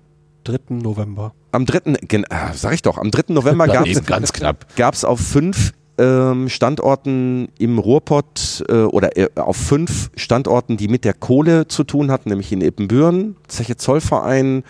3. 0.45 0.59
November. 0.71 1.33
Am 1.53 1.67
3. 1.67 1.95
Gen 2.03 2.25
äh, 2.25 2.53
sag 2.55 2.75
ich 2.75 2.83
doch, 2.83 2.99
am 2.99 3.11
3. 3.11 3.33
November 3.33 3.67
gab 3.69 3.87
es 3.87 3.97
Eben 3.99 4.07
ganz 4.07 4.33
knapp. 4.33 4.67
gab 4.77 4.95
es 4.95 5.05
auf 5.05 5.21
fünf 5.21 5.73
ähm, 5.99 6.49
Standorten 6.49 7.49
im 7.59 7.79
Ruhrpott 7.79 8.65
äh, 8.69 8.83
oder 8.83 9.17
äh, 9.17 9.29
auf 9.37 9.57
fünf 9.57 10.11
Standorten, 10.17 10.77
die 10.77 10.89
mit 10.89 11.05
der 11.05 11.15
Kohle 11.15 11.69
zu 11.69 11.85
tun 11.85 12.11
hatten, 12.11 12.29
nämlich 12.29 12.53
in 12.53 12.61
Ippenbüren, 12.61 13.37
Zeche 13.49 13.77
Zollverein, 13.77 14.63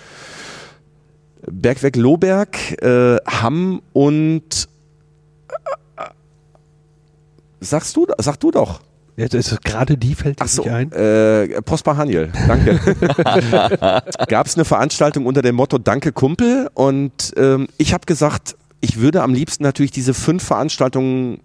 Bergwerk 1.50 1.96
Lohberg, 1.96 2.82
äh, 2.82 3.16
Hamm 3.26 3.82
und 3.92 4.68
äh, 5.48 6.02
sagst 7.60 7.96
du, 7.96 8.06
sag 8.18 8.36
du 8.38 8.50
doch. 8.50 8.80
Jetzt 9.16 9.34
ist 9.34 9.64
gerade 9.64 9.96
die 9.96 10.14
fällt 10.14 10.38
Ach 10.40 10.48
so, 10.48 10.62
nicht 10.62 10.72
ein. 10.72 10.92
äh, 10.92 11.62
Prosper 11.62 11.96
Haniel, 11.96 12.30
danke. 12.46 12.78
Gab 14.28 14.46
es 14.46 14.56
eine 14.56 14.66
Veranstaltung 14.66 15.24
unter 15.24 15.40
dem 15.40 15.54
Motto 15.54 15.78
Danke 15.78 16.12
Kumpel 16.12 16.68
und 16.74 17.32
ähm, 17.36 17.68
ich 17.78 17.94
habe 17.94 18.04
gesagt, 18.04 18.56
ich 18.80 19.00
würde 19.00 19.22
am 19.22 19.32
liebsten 19.32 19.62
natürlich 19.62 19.90
diese 19.90 20.12
fünf 20.12 20.44
Veranstaltungen 20.44 21.40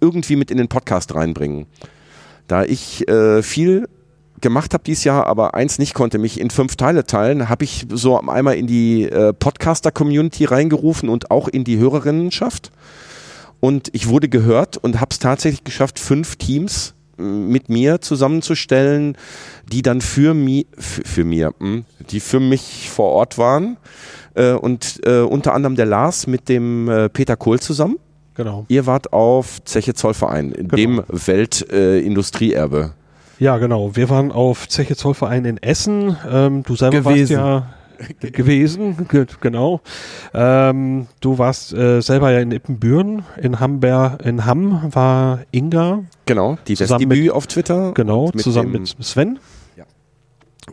irgendwie 0.00 0.34
mit 0.34 0.50
in 0.50 0.58
den 0.58 0.68
Podcast 0.68 1.14
reinbringen. 1.14 1.66
Da 2.48 2.64
ich 2.64 3.08
äh, 3.08 3.42
viel 3.42 3.88
gemacht 4.40 4.74
habe 4.74 4.84
dieses 4.84 5.04
Jahr, 5.04 5.26
aber 5.26 5.54
eins 5.54 5.78
nicht 5.78 5.94
konnte, 5.94 6.18
mich 6.18 6.38
in 6.38 6.50
fünf 6.50 6.76
Teile 6.76 7.06
teilen, 7.06 7.48
habe 7.48 7.64
ich 7.64 7.86
so 7.90 8.18
einmal 8.20 8.56
in 8.56 8.66
die 8.66 9.04
äh, 9.04 9.32
Podcaster-Community 9.32 10.44
reingerufen 10.44 11.08
und 11.08 11.30
auch 11.30 11.48
in 11.48 11.64
die 11.64 11.78
Hörerinnenschaft. 11.78 12.70
Und 13.60 13.88
ich 13.92 14.08
wurde 14.08 14.28
gehört 14.28 14.76
und 14.76 15.00
habe 15.00 15.12
es 15.12 15.18
tatsächlich 15.20 15.64
geschafft, 15.64 15.98
fünf 15.98 16.36
Teams 16.36 16.93
mit 17.16 17.68
mir 17.68 18.00
zusammenzustellen, 18.00 19.16
die 19.70 19.82
dann 19.82 20.00
für, 20.00 20.34
mi 20.34 20.66
für, 20.78 21.02
für 21.04 21.24
mir, 21.24 21.54
hm, 21.58 21.84
die 22.10 22.20
für 22.20 22.40
mich 22.40 22.90
vor 22.90 23.10
Ort 23.10 23.38
waren. 23.38 23.76
Äh, 24.34 24.52
und 24.52 25.00
äh, 25.06 25.20
unter 25.20 25.54
anderem 25.54 25.76
der 25.76 25.86
Lars 25.86 26.26
mit 26.26 26.48
dem 26.48 26.88
äh, 26.88 27.08
Peter 27.08 27.36
Kohl 27.36 27.60
zusammen. 27.60 27.98
Genau. 28.34 28.66
Ihr 28.68 28.86
wart 28.86 29.12
auf 29.12 29.62
Zeche 29.64 29.94
Zollverein, 29.94 30.52
dem 30.58 31.02
Weltindustrieerbe. 31.08 32.04
Industrieerbe. 32.04 32.94
Ja, 33.38 33.58
genau. 33.58 33.94
Wir 33.94 34.10
waren 34.10 34.32
auf 34.32 34.68
Zeche 34.68 34.96
Zollverein 34.96 35.44
in 35.44 35.62
Essen. 35.62 36.16
Ähm, 36.28 36.62
du 36.64 36.74
selber 36.74 36.98
Gewesen. 36.98 37.36
warst 37.36 37.64
ja 37.64 37.74
gewesen, 38.20 39.06
Ge- 39.08 39.26
genau. 39.40 39.80
Ähm, 40.32 41.06
du 41.20 41.38
warst 41.38 41.72
äh, 41.72 42.00
selber 42.00 42.30
ja 42.32 42.40
in 42.40 42.50
Ippenbüren, 42.52 43.24
in 43.40 43.60
Hamburg, 43.60 44.22
in 44.24 44.44
Hamm 44.46 44.82
war 44.94 45.40
Inga, 45.52 46.04
genau, 46.26 46.58
die 46.66 46.74
Zusammen 46.76 47.10
Westdebüt 47.10 47.30
auf 47.32 47.46
Twitter. 47.46 47.92
genau, 47.92 48.30
mit 48.34 48.40
zusammen 48.42 48.72
mit 48.72 48.96
Sven. 49.04 49.38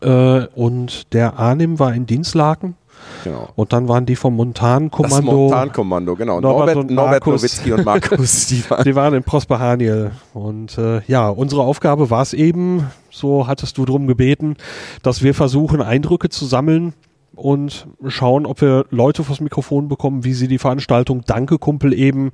Äh, 0.01 0.45
und 0.55 1.13
der 1.13 1.37
Arnim 1.37 1.77
war 1.79 1.93
in 1.93 2.05
Dienstlaken 2.05 2.75
Genau. 3.23 3.49
und 3.55 3.73
dann 3.73 3.87
waren 3.89 4.05
die 4.05 4.15
vom 4.15 4.33
Das 4.33 4.37
Montankommando. 4.37 5.31
Montankommando, 5.31 6.15
genau. 6.15 6.39
Norbert 6.39 6.75
Norbert, 6.75 6.77
und 6.77 6.91
Norbert 6.91 7.11
Markus. 7.25 7.41
Nowitzki 7.41 7.73
und 7.73 7.83
Markus, 7.85 8.45
die 8.47 8.69
waren 8.69 8.83
Die 8.83 8.95
waren 8.95 9.13
in 9.15 9.23
Prosper 9.23 9.59
Haniel. 9.59 10.11
Und 10.33 10.77
äh, 10.77 11.01
ja, 11.07 11.27
unsere 11.27 11.63
Aufgabe 11.63 12.09
war 12.11 12.21
es 12.21 12.33
eben, 12.33 12.87
so 13.09 13.47
hattest 13.47 13.77
du 13.79 13.85
drum 13.85 14.05
gebeten, 14.07 14.55
dass 15.01 15.23
wir 15.23 15.33
versuchen, 15.33 15.81
Eindrücke 15.81 16.29
zu 16.29 16.45
sammeln 16.45 16.93
und 17.35 17.87
schauen, 18.07 18.45
ob 18.45 18.61
wir 18.61 18.85
Leute 18.89 19.23
vors 19.23 19.39
Mikrofon 19.39 19.87
bekommen, 19.87 20.23
wie 20.23 20.33
sie 20.33 20.47
die 20.47 20.57
Veranstaltung 20.57 21.23
Danke 21.25 21.57
Kumpel 21.57 21.93
eben, 21.93 22.31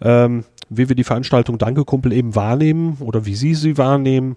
ähm, 0.00 0.44
wie 0.68 0.88
wir 0.88 0.96
die 0.96 1.04
Veranstaltung 1.04 1.58
Danke 1.58 1.84
Kumpel 1.84 2.12
eben 2.12 2.34
wahrnehmen 2.34 2.96
oder 3.00 3.24
wie 3.26 3.34
sie 3.34 3.54
sie 3.54 3.78
wahrnehmen. 3.78 4.36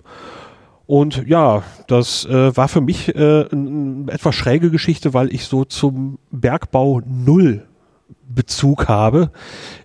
Und 0.87 1.25
ja, 1.27 1.63
das 1.87 2.25
äh, 2.25 2.55
war 2.55 2.67
für 2.67 2.81
mich 2.81 3.15
äh, 3.15 3.45
eine 3.51 4.05
etwas 4.09 4.35
schräge 4.35 4.69
Geschichte, 4.69 5.13
weil 5.13 5.33
ich 5.33 5.45
so 5.45 5.65
zum 5.65 6.19
Bergbau 6.31 7.01
null 7.05 7.65
Bezug 8.27 8.87
habe. 8.87 9.31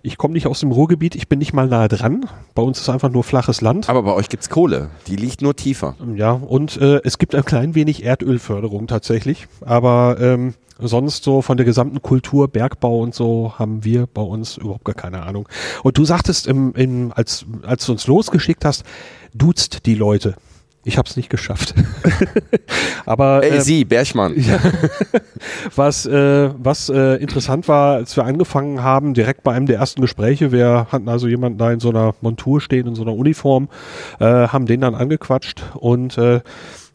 Ich 0.01 0.17
komme 0.17 0.33
nicht 0.33 0.47
aus 0.47 0.59
dem 0.59 0.71
Ruhrgebiet, 0.71 1.15
ich 1.15 1.27
bin 1.27 1.39
nicht 1.39 1.53
mal 1.53 1.67
nahe 1.67 1.87
dran. 1.87 2.25
Bei 2.55 2.61
uns 2.61 2.79
ist 2.79 2.89
einfach 2.89 3.09
nur 3.09 3.23
flaches 3.23 3.61
Land. 3.61 3.89
Aber 3.89 4.03
bei 4.03 4.13
euch 4.13 4.29
gibt's 4.29 4.49
Kohle. 4.49 4.89
Die 5.07 5.15
liegt 5.15 5.41
nur 5.41 5.55
tiefer. 5.55 5.95
Ja, 6.15 6.31
und 6.31 6.77
äh, 6.77 7.01
es 7.03 7.17
gibt 7.17 7.35
ein 7.35 7.45
klein 7.45 7.75
wenig 7.75 8.03
Erdölförderung 8.03 8.87
tatsächlich. 8.87 9.47
Aber 9.61 10.17
ähm, 10.19 10.53
sonst 10.79 11.23
so 11.23 11.41
von 11.41 11.57
der 11.57 11.65
gesamten 11.65 12.01
Kultur, 12.01 12.47
Bergbau 12.47 12.99
und 12.99 13.15
so 13.15 13.53
haben 13.57 13.83
wir 13.83 14.07
bei 14.07 14.21
uns 14.21 14.57
überhaupt 14.57 14.85
gar 14.85 14.95
keine 14.95 15.23
Ahnung. 15.23 15.47
Und 15.83 15.97
du 15.97 16.05
sagtest, 16.05 16.47
im, 16.47 16.73
im, 16.73 17.13
als, 17.15 17.45
als 17.63 17.85
du 17.85 17.93
uns 17.93 18.07
losgeschickt 18.07 18.65
hast, 18.65 18.83
duzt 19.33 19.85
die 19.85 19.95
Leute. 19.95 20.35
Ich 20.83 20.97
habe 20.97 21.07
es 21.07 21.15
nicht 21.15 21.29
geschafft. 21.29 21.75
Aber 23.05 23.43
Ey, 23.43 23.57
ähm, 23.57 23.61
Sie, 23.61 23.85
Bergmann. 23.85 24.33
Ja. 24.41 24.59
was 25.75 26.05
äh, 26.05 26.49
was 26.57 26.89
äh, 26.89 27.15
interessant 27.21 27.67
war, 27.67 27.95
als 27.95 28.15
wir 28.15 28.25
angefangen 28.25 28.81
haben, 28.83 29.13
direkt 29.13 29.43
bei 29.43 29.53
einem 29.53 29.67
der 29.67 29.77
ersten 29.77 30.01
Gespräche, 30.01 30.51
wir 30.51 30.87
hatten 30.91 31.07
also 31.07 31.27
jemanden 31.27 31.57
da 31.59 31.71
in 31.71 31.79
so 31.79 31.89
einer 31.89 32.15
Montur 32.21 32.61
stehen, 32.61 32.87
in 32.87 32.95
so 32.95 33.03
einer 33.03 33.13
Uniform, 33.13 33.69
äh, 34.19 34.25
haben 34.25 34.65
den 34.65 34.81
dann 34.81 34.95
angequatscht 34.95 35.63
und 35.75 36.17
äh, 36.17 36.41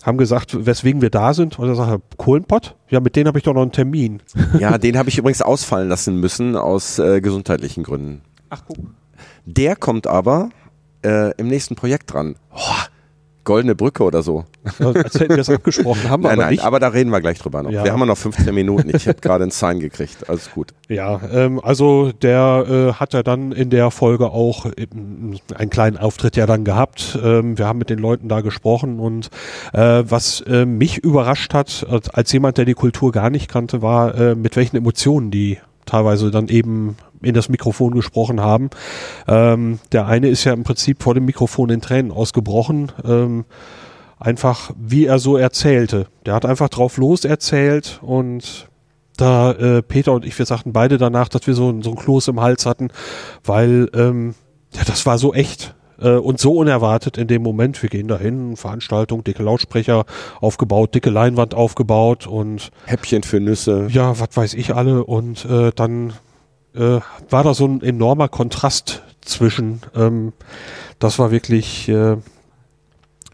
haben 0.04 0.18
gesagt, 0.18 0.66
weswegen 0.66 1.02
wir 1.02 1.10
da 1.10 1.34
sind. 1.34 1.58
Und 1.58 1.68
er 1.68 1.74
sagte, 1.74 2.00
Kohlenpott? 2.16 2.76
Ja, 2.90 3.00
mit 3.00 3.16
denen 3.16 3.26
habe 3.28 3.38
ich 3.38 3.44
doch 3.44 3.54
noch 3.54 3.62
einen 3.62 3.72
Termin. 3.72 4.20
Ja, 4.58 4.78
den 4.78 4.96
habe 4.96 5.08
ich 5.08 5.18
übrigens 5.18 5.42
ausfallen 5.42 5.88
lassen 5.88 6.18
müssen 6.18 6.56
aus 6.56 6.98
äh, 6.98 7.20
gesundheitlichen 7.20 7.82
Gründen. 7.82 8.22
Ach, 8.50 8.62
guck. 8.66 8.78
Der 9.44 9.76
kommt 9.76 10.06
aber 10.06 10.50
äh, 11.04 11.32
im 11.36 11.48
nächsten 11.48 11.74
Projekt 11.74 12.12
dran. 12.12 12.36
Oh, 12.54 12.58
Goldene 13.46 13.76
Brücke 13.76 14.02
oder 14.02 14.22
so. 14.22 14.44
Als 14.80 15.14
hätten 15.14 15.30
wir 15.30 15.38
es 15.38 15.48
abgesprochen, 15.48 16.10
haben 16.10 16.24
wir 16.24 16.30
Nein, 16.30 16.38
aber 16.38 16.42
nein, 16.42 16.50
nicht. 16.50 16.64
aber 16.64 16.80
da 16.80 16.88
reden 16.88 17.10
wir 17.10 17.20
gleich 17.20 17.38
drüber 17.38 17.62
noch. 17.62 17.70
Ja. 17.70 17.84
Wir 17.84 17.92
haben 17.92 18.00
ja 18.00 18.06
noch 18.06 18.18
15 18.18 18.52
Minuten. 18.54 18.90
Ich 18.94 19.06
habe 19.06 19.20
gerade 19.20 19.44
ein 19.44 19.52
Sign 19.52 19.78
gekriegt. 19.78 20.28
Alles 20.28 20.50
gut. 20.50 20.74
Ja, 20.88 21.20
ähm, 21.32 21.60
also 21.62 22.10
der 22.10 22.66
äh, 22.68 22.92
hat 22.94 23.14
ja 23.14 23.22
dann 23.22 23.52
in 23.52 23.70
der 23.70 23.90
Folge 23.92 24.30
auch 24.30 24.66
einen 24.66 25.70
kleinen 25.70 25.96
Auftritt 25.96 26.36
ja 26.36 26.44
dann 26.46 26.64
gehabt. 26.64 27.18
Ähm, 27.22 27.56
wir 27.56 27.66
haben 27.66 27.78
mit 27.78 27.88
den 27.88 28.00
Leuten 28.00 28.28
da 28.28 28.40
gesprochen 28.40 28.98
und 28.98 29.30
äh, 29.72 30.02
was 30.04 30.40
äh, 30.40 30.66
mich 30.66 30.98
überrascht 30.98 31.54
hat, 31.54 31.86
als, 31.88 32.10
als 32.10 32.32
jemand, 32.32 32.58
der 32.58 32.64
die 32.64 32.74
Kultur 32.74 33.12
gar 33.12 33.30
nicht 33.30 33.48
kannte, 33.48 33.80
war, 33.80 34.14
äh, 34.16 34.34
mit 34.34 34.56
welchen 34.56 34.76
Emotionen 34.76 35.30
die 35.30 35.58
teilweise 35.86 36.32
dann 36.32 36.48
eben 36.48 36.96
in 37.22 37.34
das 37.34 37.48
Mikrofon 37.48 37.92
gesprochen 37.94 38.40
haben. 38.40 38.70
Ähm, 39.26 39.78
der 39.92 40.06
eine 40.06 40.28
ist 40.28 40.44
ja 40.44 40.52
im 40.52 40.64
Prinzip 40.64 41.02
vor 41.02 41.14
dem 41.14 41.24
Mikrofon 41.24 41.70
in 41.70 41.80
Tränen 41.80 42.12
ausgebrochen. 42.12 42.92
Ähm, 43.04 43.44
einfach, 44.18 44.70
wie 44.78 45.06
er 45.06 45.18
so 45.18 45.36
erzählte. 45.36 46.06
Der 46.24 46.34
hat 46.34 46.46
einfach 46.46 46.68
drauf 46.68 46.96
los 46.96 47.24
erzählt 47.24 48.00
und 48.02 48.68
da 49.16 49.52
äh, 49.52 49.82
Peter 49.82 50.12
und 50.12 50.24
ich, 50.24 50.38
wir 50.38 50.46
sagten 50.46 50.72
beide 50.72 50.98
danach, 50.98 51.28
dass 51.28 51.46
wir 51.46 51.54
so, 51.54 51.82
so 51.82 51.90
ein 51.90 51.96
Kloß 51.96 52.28
im 52.28 52.40
Hals 52.40 52.66
hatten, 52.66 52.88
weil 53.44 53.88
ähm, 53.94 54.34
ja, 54.74 54.82
das 54.84 55.06
war 55.06 55.18
so 55.18 55.32
echt 55.32 55.74
äh, 56.00 56.10
und 56.10 56.38
so 56.38 56.52
unerwartet 56.56 57.18
in 57.18 57.26
dem 57.26 57.42
Moment. 57.42 57.82
Wir 57.82 57.88
gehen 57.88 58.08
dahin, 58.08 58.56
Veranstaltung, 58.56 59.24
dicke 59.24 59.42
Lautsprecher 59.42 60.04
aufgebaut, 60.40 60.94
dicke 60.94 61.10
Leinwand 61.10 61.54
aufgebaut 61.54 62.26
und 62.26 62.70
Häppchen 62.84 63.22
für 63.22 63.40
Nüsse. 63.40 63.88
ja, 63.90 64.18
was 64.18 64.28
weiß 64.34 64.54
ich 64.54 64.74
alle. 64.74 65.04
Und 65.04 65.44
äh, 65.46 65.72
dann 65.74 66.12
äh, 66.76 67.00
war 67.30 67.44
da 67.44 67.54
so 67.54 67.66
ein 67.66 67.82
enormer 67.82 68.28
Kontrast 68.28 69.02
zwischen. 69.22 69.80
Ähm, 69.94 70.32
das 70.98 71.18
war 71.18 71.30
wirklich, 71.30 71.88
äh, 71.88 72.16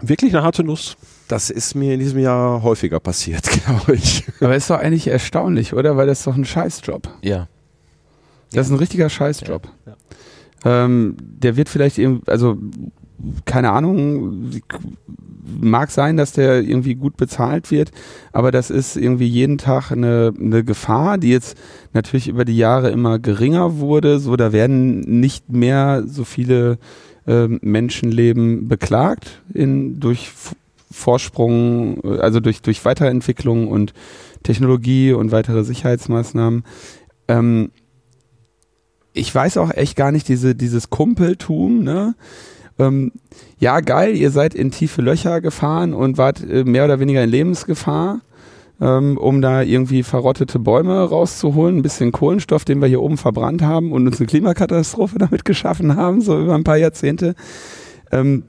wirklich 0.00 0.34
eine 0.34 0.42
harte 0.42 0.64
Nuss. 0.64 0.96
Das 1.28 1.50
ist 1.50 1.74
mir 1.74 1.94
in 1.94 2.00
diesem 2.00 2.18
Jahr 2.18 2.62
häufiger 2.62 3.00
passiert, 3.00 3.48
glaube 3.64 3.94
ich. 3.94 4.24
Aber 4.40 4.56
ist 4.56 4.70
doch 4.70 4.78
eigentlich 4.78 5.06
erstaunlich, 5.06 5.74
oder? 5.74 5.96
Weil 5.96 6.06
das 6.06 6.20
ist 6.20 6.26
doch 6.26 6.36
ein 6.36 6.44
Scheißjob. 6.44 7.08
Ja. 7.22 7.48
Das 8.52 8.66
ist 8.66 8.72
ein 8.72 8.78
richtiger 8.78 9.08
Scheißjob. 9.08 9.66
Ähm, 10.64 11.16
der 11.18 11.56
wird 11.56 11.68
vielleicht 11.68 11.98
irgendwie, 11.98 12.30
also 12.30 12.58
keine 13.44 13.70
Ahnung, 13.70 14.50
mag 15.60 15.90
sein, 15.90 16.16
dass 16.16 16.32
der 16.32 16.62
irgendwie 16.62 16.94
gut 16.94 17.16
bezahlt 17.16 17.70
wird, 17.70 17.90
aber 18.32 18.50
das 18.50 18.70
ist 18.70 18.96
irgendwie 18.96 19.26
jeden 19.26 19.58
Tag 19.58 19.90
eine, 19.90 20.32
eine 20.38 20.64
Gefahr, 20.64 21.18
die 21.18 21.30
jetzt 21.30 21.56
natürlich 21.92 22.28
über 22.28 22.44
die 22.44 22.56
Jahre 22.56 22.90
immer 22.90 23.18
geringer 23.18 23.78
wurde. 23.78 24.18
So, 24.18 24.36
da 24.36 24.52
werden 24.52 25.00
nicht 25.00 25.50
mehr 25.50 26.04
so 26.06 26.24
viele 26.24 26.78
ähm, 27.26 27.58
Menschenleben 27.62 28.68
beklagt 28.68 29.42
in, 29.52 30.00
durch 30.00 30.30
Vorsprung, 30.90 32.02
äh, 32.04 32.18
also 32.18 32.40
durch, 32.40 32.62
durch 32.62 32.84
Weiterentwicklung 32.84 33.68
und 33.68 33.92
Technologie 34.42 35.12
und 35.12 35.32
weitere 35.32 35.64
Sicherheitsmaßnahmen. 35.64 36.64
Ähm, 37.28 37.70
ich 39.12 39.34
weiß 39.34 39.58
auch 39.58 39.70
echt 39.70 39.96
gar 39.96 40.10
nicht, 40.10 40.28
diese, 40.28 40.54
dieses 40.54 40.90
Kumpeltum, 40.90 41.82
ne? 41.82 42.14
Ähm, 42.78 43.12
ja, 43.58 43.80
geil, 43.80 44.16
ihr 44.16 44.30
seid 44.30 44.54
in 44.54 44.70
tiefe 44.70 45.02
Löcher 45.02 45.40
gefahren 45.40 45.94
und 45.94 46.18
wart 46.18 46.42
äh, 46.42 46.64
mehr 46.64 46.84
oder 46.84 47.00
weniger 47.00 47.22
in 47.22 47.30
Lebensgefahr, 47.30 48.20
ähm, 48.80 49.18
um 49.18 49.42
da 49.42 49.62
irgendwie 49.62 50.02
verrottete 50.02 50.58
Bäume 50.58 51.00
rauszuholen, 51.02 51.78
ein 51.78 51.82
bisschen 51.82 52.12
Kohlenstoff, 52.12 52.64
den 52.64 52.80
wir 52.80 52.88
hier 52.88 53.02
oben 53.02 53.18
verbrannt 53.18 53.62
haben 53.62 53.92
und 53.92 54.06
uns 54.06 54.18
eine 54.18 54.26
Klimakatastrophe 54.26 55.18
damit 55.20 55.44
geschaffen 55.44 55.96
haben, 55.96 56.20
so 56.20 56.40
über 56.40 56.54
ein 56.54 56.64
paar 56.64 56.78
Jahrzehnte. 56.78 57.34
Ähm, 58.10 58.44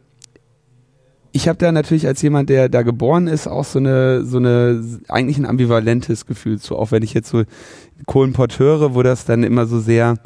ich 1.35 1.47
habe 1.47 1.57
da 1.57 1.71
natürlich 1.71 2.05
als 2.05 2.21
jemand, 2.21 2.49
der 2.49 2.69
da 2.69 2.83
geboren 2.83 3.25
ist, 3.27 3.47
auch 3.47 3.65
so 3.65 3.79
eine, 3.79 4.23
so 4.23 4.37
eine, 4.37 4.83
eigentlich 5.07 5.39
ein 5.39 5.47
ambivalentes 5.47 6.27
Gefühl 6.27 6.59
zu, 6.59 6.77
auch 6.77 6.91
wenn 6.91 7.01
ich 7.01 7.15
jetzt 7.15 7.29
so 7.29 7.41
Kohlenpott 8.05 8.59
höre, 8.59 8.93
wo 8.93 9.01
das 9.01 9.25
dann 9.25 9.43
immer 9.43 9.65
so 9.65 9.79
sehr, 9.79 10.19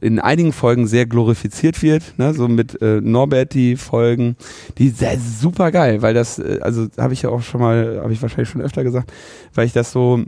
in 0.00 0.18
einigen 0.18 0.52
Folgen 0.52 0.86
sehr 0.86 1.04
glorifiziert 1.04 1.82
wird, 1.82 2.18
ne? 2.18 2.32
so 2.32 2.48
mit 2.48 2.80
äh, 2.80 3.02
Norbert 3.02 3.52
die 3.52 3.76
Folgen, 3.76 4.36
die 4.78 4.88
sehr 4.88 5.18
super 5.18 5.70
geil, 5.70 6.00
weil 6.00 6.14
das, 6.14 6.38
äh, 6.38 6.58
also 6.62 6.86
habe 6.96 7.12
ich 7.12 7.22
ja 7.22 7.30
auch 7.30 7.42
schon 7.42 7.60
mal, 7.60 8.00
habe 8.02 8.12
ich 8.12 8.22
wahrscheinlich 8.22 8.48
schon 8.48 8.62
öfter 8.62 8.82
gesagt, 8.82 9.12
weil 9.54 9.66
ich 9.66 9.74
das 9.74 9.92
so 9.92 10.24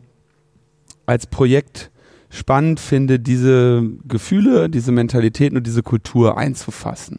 als 1.07 1.27
Projekt 1.27 1.91
spannend 2.29 2.81
finde, 2.81 3.19
diese 3.19 3.83
Gefühle, 4.07 4.69
diese 4.69 4.93
Mentalitäten 4.93 5.57
und 5.57 5.67
diese 5.67 5.83
Kultur 5.83 6.37
einzufassen. 6.37 7.19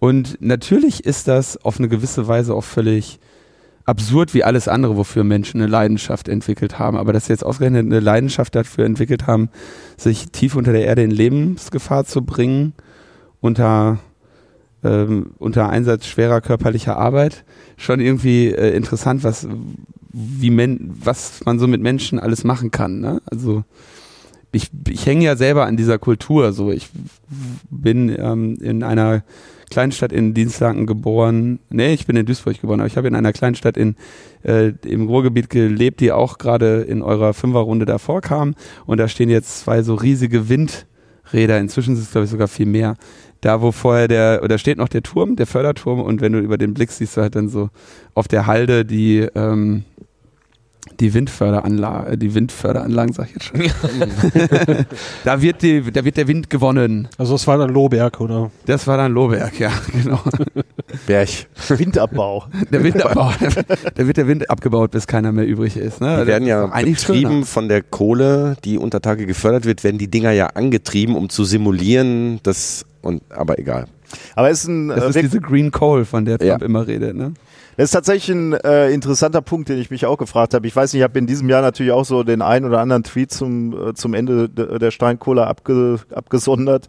Und 0.00 0.38
natürlich 0.40 1.04
ist 1.04 1.28
das 1.28 1.56
auf 1.56 1.78
eine 1.78 1.88
gewisse 1.88 2.26
Weise 2.26 2.54
auch 2.54 2.64
völlig 2.64 3.20
absurd 3.84 4.34
wie 4.34 4.44
alles 4.44 4.68
andere, 4.68 4.96
wofür 4.96 5.24
Menschen 5.24 5.60
eine 5.60 5.70
Leidenschaft 5.70 6.28
entwickelt 6.28 6.78
haben. 6.78 6.96
Aber 6.96 7.12
dass 7.12 7.26
sie 7.26 7.32
jetzt 7.32 7.44
ausgerechnet 7.44 7.86
eine 7.86 8.00
Leidenschaft 8.00 8.54
dafür 8.54 8.84
entwickelt 8.84 9.26
haben, 9.26 9.48
sich 9.96 10.30
tief 10.30 10.54
unter 10.54 10.72
der 10.72 10.84
Erde 10.84 11.02
in 11.02 11.10
Lebensgefahr 11.10 12.04
zu 12.04 12.22
bringen, 12.22 12.74
unter, 13.40 13.98
ähm, 14.84 15.32
unter 15.38 15.68
Einsatz 15.68 16.06
schwerer 16.06 16.40
körperlicher 16.40 16.96
Arbeit, 16.96 17.44
schon 17.76 18.00
irgendwie 18.00 18.48
äh, 18.48 18.74
interessant, 18.76 19.24
was, 19.24 19.48
wie 20.12 20.50
men 20.50 20.94
was 21.02 21.44
man 21.44 21.58
so 21.58 21.66
mit 21.66 21.80
Menschen 21.80 22.18
alles 22.20 22.44
machen 22.44 22.70
kann. 22.70 23.00
Ne? 23.00 23.20
Also 23.26 23.64
ich, 24.52 24.70
ich 24.88 25.06
hänge 25.06 25.24
ja 25.24 25.36
selber 25.36 25.66
an 25.66 25.76
dieser 25.76 25.98
Kultur. 25.98 26.52
So, 26.52 26.70
ich 26.70 26.88
bin 27.70 28.14
ähm, 28.16 28.56
in 28.60 28.82
einer 28.82 29.24
Kleinstadt 29.72 30.12
in 30.12 30.34
Dienstlaken 30.34 30.86
geboren. 30.86 31.58
Nee, 31.70 31.94
ich 31.94 32.06
bin 32.06 32.14
in 32.14 32.26
Duisburg 32.26 32.60
geboren, 32.60 32.80
aber 32.80 32.86
ich 32.86 32.98
habe 32.98 33.08
in 33.08 33.14
einer 33.14 33.32
Kleinstadt 33.32 33.78
in, 33.78 33.96
äh, 34.44 34.72
im 34.84 35.08
Ruhrgebiet 35.08 35.48
gelebt, 35.48 36.00
die 36.00 36.12
auch 36.12 36.36
gerade 36.36 36.82
in 36.82 37.00
eurer 37.00 37.32
Fünferrunde 37.32 37.86
davor 37.86 38.20
kam. 38.20 38.54
Und 38.84 38.98
da 38.98 39.08
stehen 39.08 39.30
jetzt 39.30 39.60
zwei 39.60 39.82
so 39.82 39.94
riesige 39.94 40.50
Windräder. 40.50 41.58
Inzwischen 41.58 41.96
sind 41.96 42.04
es, 42.04 42.12
glaube 42.12 42.26
ich, 42.26 42.30
sogar 42.30 42.48
viel 42.48 42.66
mehr. 42.66 42.96
Da, 43.40 43.62
wo 43.62 43.72
vorher 43.72 44.08
der, 44.08 44.40
oder 44.44 44.58
steht 44.58 44.76
noch 44.76 44.88
der 44.88 45.02
Turm, 45.02 45.36
der 45.36 45.46
Förderturm, 45.46 46.00
und 46.00 46.20
wenn 46.20 46.32
du 46.32 46.38
über 46.38 46.58
den 46.58 46.74
Blick 46.74 46.90
siehst, 46.92 47.16
du 47.16 47.22
halt 47.22 47.34
dann 47.34 47.48
so 47.48 47.70
auf 48.14 48.28
der 48.28 48.46
Halde 48.46 48.84
die, 48.84 49.26
ähm, 49.34 49.84
die 51.00 51.14
Windförderanlage, 51.14 52.18
die 52.18 52.34
Windförderanlagen, 52.34 53.12
sag 53.12 53.28
ich 53.28 53.34
jetzt 53.34 53.44
schon. 53.44 53.60
da, 55.24 55.40
wird 55.40 55.62
die, 55.62 55.80
da 55.92 56.04
wird 56.04 56.16
der 56.16 56.28
Wind 56.28 56.50
gewonnen. 56.50 57.08
Also 57.18 57.34
das 57.34 57.46
war 57.46 57.56
dann 57.58 57.70
Lohberg, 57.70 58.20
oder? 58.20 58.50
Das 58.66 58.86
war 58.86 58.96
dann 58.96 59.12
Lohberg, 59.12 59.58
ja, 59.58 59.70
genau. 59.92 60.20
Berg. 61.06 61.28
Windabbau. 61.68 62.44
Der 62.70 62.84
Wind 62.84 63.04
abbaut, 63.04 63.36
da 63.94 64.06
wird 64.06 64.16
der 64.16 64.26
Wind 64.28 64.50
abgebaut, 64.50 64.90
bis 64.90 65.06
keiner 65.06 65.32
mehr 65.32 65.46
übrig 65.46 65.76
ist. 65.76 66.00
Ne? 66.00 66.20
Die 66.20 66.26
werden 66.26 66.46
ja 66.46 66.66
betrieben 66.66 67.30
schöner. 67.30 67.46
von 67.46 67.68
der 67.68 67.82
Kohle, 67.82 68.56
die 68.64 68.78
unter 68.78 69.00
Tage 69.00 69.26
gefördert 69.26 69.64
wird, 69.64 69.84
werden 69.84 69.98
die 69.98 70.08
Dinger 70.08 70.32
ja 70.32 70.48
angetrieben, 70.48 71.16
um 71.16 71.28
zu 71.28 71.44
simulieren, 71.44 72.40
das 72.42 72.84
und 73.00 73.22
aber 73.30 73.58
egal. 73.58 73.86
Aber 74.34 74.50
es 74.50 74.62
ist 74.62 74.68
ein 74.68 74.88
Das 74.88 75.04
äh, 75.04 75.08
ist 75.08 75.22
diese 75.22 75.40
Green 75.40 75.70
Coal, 75.70 76.04
von 76.04 76.24
der 76.24 76.38
Trump 76.38 76.60
Ja. 76.60 76.66
immer 76.66 76.86
redet. 76.86 77.16
Ne? 77.16 77.32
Das 77.76 77.84
ist 77.86 77.92
tatsächlich 77.92 78.36
ein 78.36 78.52
äh, 78.52 78.90
interessanter 78.90 79.40
Punkt, 79.40 79.70
den 79.70 79.78
ich 79.78 79.90
mich 79.90 80.04
auch 80.04 80.18
gefragt 80.18 80.52
habe. 80.52 80.66
Ich 80.66 80.76
weiß 80.76 80.92
nicht, 80.92 81.00
ich 81.00 81.04
habe 81.04 81.18
in 81.18 81.26
diesem 81.26 81.48
Jahr 81.48 81.62
natürlich 81.62 81.92
auch 81.92 82.04
so 82.04 82.22
den 82.22 82.42
ein 82.42 82.66
oder 82.66 82.80
anderen 82.80 83.02
Tweet 83.02 83.32
zum, 83.32 83.88
äh, 83.88 83.94
zum 83.94 84.12
Ende 84.12 84.50
de, 84.50 84.78
der 84.78 84.90
Steinkohle 84.90 85.46
abge, 85.46 85.98
abgesondert. 86.14 86.88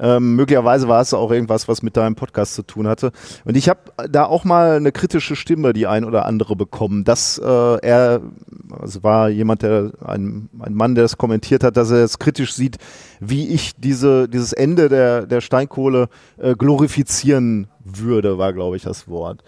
Ähm, 0.00 0.36
möglicherweise 0.36 0.88
war 0.88 1.02
es 1.02 1.12
auch 1.12 1.30
irgendwas, 1.30 1.68
was 1.68 1.82
mit 1.82 1.98
deinem 1.98 2.14
Podcast 2.14 2.54
zu 2.54 2.62
tun 2.62 2.88
hatte. 2.88 3.12
Und 3.44 3.58
ich 3.58 3.68
habe 3.68 3.80
da 4.08 4.24
auch 4.24 4.44
mal 4.44 4.76
eine 4.76 4.90
kritische 4.90 5.36
Stimme, 5.36 5.74
die 5.74 5.86
ein 5.86 6.04
oder 6.04 6.24
andere 6.24 6.56
bekommen. 6.56 7.04
Dass 7.04 7.36
äh, 7.36 7.46
er, 7.46 8.22
also 8.70 9.02
war 9.02 9.28
jemand, 9.28 9.62
der 9.62 9.92
ein, 10.02 10.48
ein 10.60 10.72
Mann, 10.72 10.94
der 10.94 11.04
es 11.04 11.18
kommentiert 11.18 11.62
hat, 11.62 11.76
dass 11.76 11.90
er 11.90 12.04
es 12.04 12.18
kritisch 12.18 12.54
sieht, 12.54 12.78
wie 13.20 13.48
ich 13.48 13.72
diese, 13.76 14.30
dieses 14.30 14.54
Ende 14.54 14.88
der, 14.88 15.26
der 15.26 15.42
Steinkohle 15.42 16.08
äh, 16.38 16.54
glorifizieren 16.54 17.66
würde, 17.84 18.38
war, 18.38 18.54
glaube 18.54 18.76
ich, 18.76 18.82
das 18.82 19.08
Wort 19.08 19.42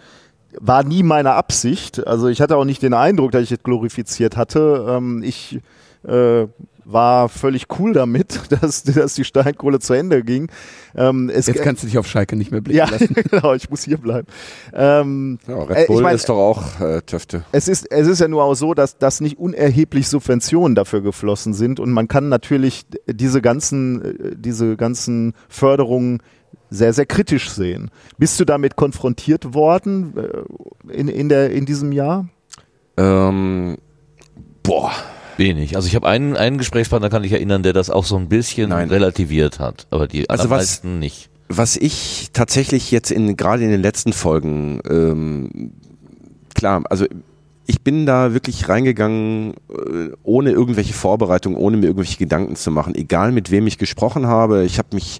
war 0.59 0.83
nie 0.83 1.03
meine 1.03 1.33
Absicht. 1.33 2.05
Also 2.07 2.27
ich 2.27 2.41
hatte 2.41 2.57
auch 2.57 2.65
nicht 2.65 2.81
den 2.81 2.93
Eindruck, 2.93 3.31
dass 3.31 3.43
ich 3.43 3.51
es 3.51 3.63
glorifiziert 3.63 4.37
hatte. 4.37 4.85
Ähm, 4.89 5.21
ich 5.23 5.59
äh, 6.07 6.47
war 6.87 7.29
völlig 7.29 7.65
cool 7.79 7.93
damit, 7.93 8.39
dass, 8.61 8.83
dass 8.83 9.15
die 9.15 9.23
Steinkohle 9.23 9.79
zu 9.79 9.93
Ende 9.93 10.23
ging. 10.23 10.51
Ähm, 10.95 11.31
Jetzt 11.33 11.51
kannst 11.55 11.81
du 11.81 11.87
dich 11.87 11.97
auf 11.97 12.05
Schalke 12.07 12.35
nicht 12.35 12.51
mehr 12.51 12.61
blicken 12.61 12.77
ja, 12.77 12.87
lassen. 12.87 13.15
genau, 13.31 13.53
ich 13.55 13.69
muss 13.71 13.83
hier 13.83 13.97
bleiben. 13.97 14.27
Ähm, 14.71 15.39
Ja, 15.47 15.55
Äh, 15.55 15.61
Red 15.63 15.77
ich 15.79 15.87
Bull 15.87 16.03
mein- 16.03 16.13
ist 16.15 16.29
doch 16.29 16.37
auch 16.37 16.79
äh, 16.79 17.01
Töfte. 17.01 17.43
es 17.51 17.67
ist, 17.67 17.91
es 17.91 18.07
ist 18.07 18.19
ja 18.19 18.27
nur 18.27 18.43
auch 18.43 18.53
so, 18.53 18.75
dass, 18.75 18.99
dass 18.99 19.19
nicht 19.19 19.39
unerheblich 19.39 20.07
Subventionen 20.07 20.75
dafür 20.75 21.01
geflossen 21.01 21.55
sind 21.55 21.79
und 21.79 21.91
man 21.91 22.07
kann 22.07 22.29
natürlich 22.29 22.85
diese 23.07 23.41
ganzen, 23.41 24.01
äh, 24.03 24.35
diese 24.35 24.77
ganzen 24.77 25.33
Förderungen 25.49 26.21
sehr, 26.69 26.93
sehr 26.93 27.05
kritisch 27.05 27.49
sehen. 27.49 27.89
Bist 28.17 28.39
du 28.39 28.45
damit 28.45 28.75
konfrontiert 28.75 29.53
worden 29.53 30.13
äh, 30.17 30.91
in, 30.93 31.07
in, 31.07 31.29
der, 31.29 31.51
in 31.51 31.65
diesem 31.65 31.91
Jahr? 31.91 32.27
Ähm, 32.97 33.77
boah, 34.63 34.91
Wenig. 35.37 35.75
Also 35.75 35.87
ich 35.87 35.95
habe 35.95 36.07
einen, 36.07 36.37
einen 36.37 36.57
Gesprächspartner, 36.57 37.09
kann 37.09 37.23
ich 37.25 37.33
erinnern, 37.33 37.61
der 37.61 37.73
das 37.73 37.89
auch 37.89 38.05
so 38.05 38.15
ein 38.15 38.29
bisschen 38.29 38.69
Nein. 38.69 38.89
relativiert 38.89 39.59
hat, 39.59 39.85
aber 39.91 40.07
die 40.07 40.29
Also 40.29 40.45
was- 40.45 40.51
allermeisten 40.51 40.99
nicht. 40.99 41.29
was 41.49 41.75
ich 41.75 42.29
tatsächlich 42.31 42.89
jetzt 42.91 43.11
in 43.11 43.35
gerade 43.35 43.63
in 43.63 43.69
den 43.69 43.81
letzten 43.81 44.13
Folgen 44.13 44.79
ähm, 44.89 45.71
klar, 46.53 46.83
also 46.89 47.05
ich 47.67 47.81
bin 47.81 48.05
da 48.05 48.33
wirklich 48.33 48.69
reingegangen, 48.69 49.55
äh, 49.69 50.11
ohne 50.23 50.51
irgendwelche 50.51 50.93
Vorbereitung, 50.93 51.57
ohne 51.57 51.75
mir 51.77 51.87
irgendwelche 51.87 52.17
Gedanken 52.17 52.55
zu 52.55 52.71
machen, 52.71 52.95
egal 52.95 53.31
mit 53.33 53.51
wem 53.51 53.67
ich 53.67 53.77
gesprochen 53.77 54.27
habe. 54.27 54.63
Ich 54.63 54.77
habe 54.77 54.89
mich 54.93 55.19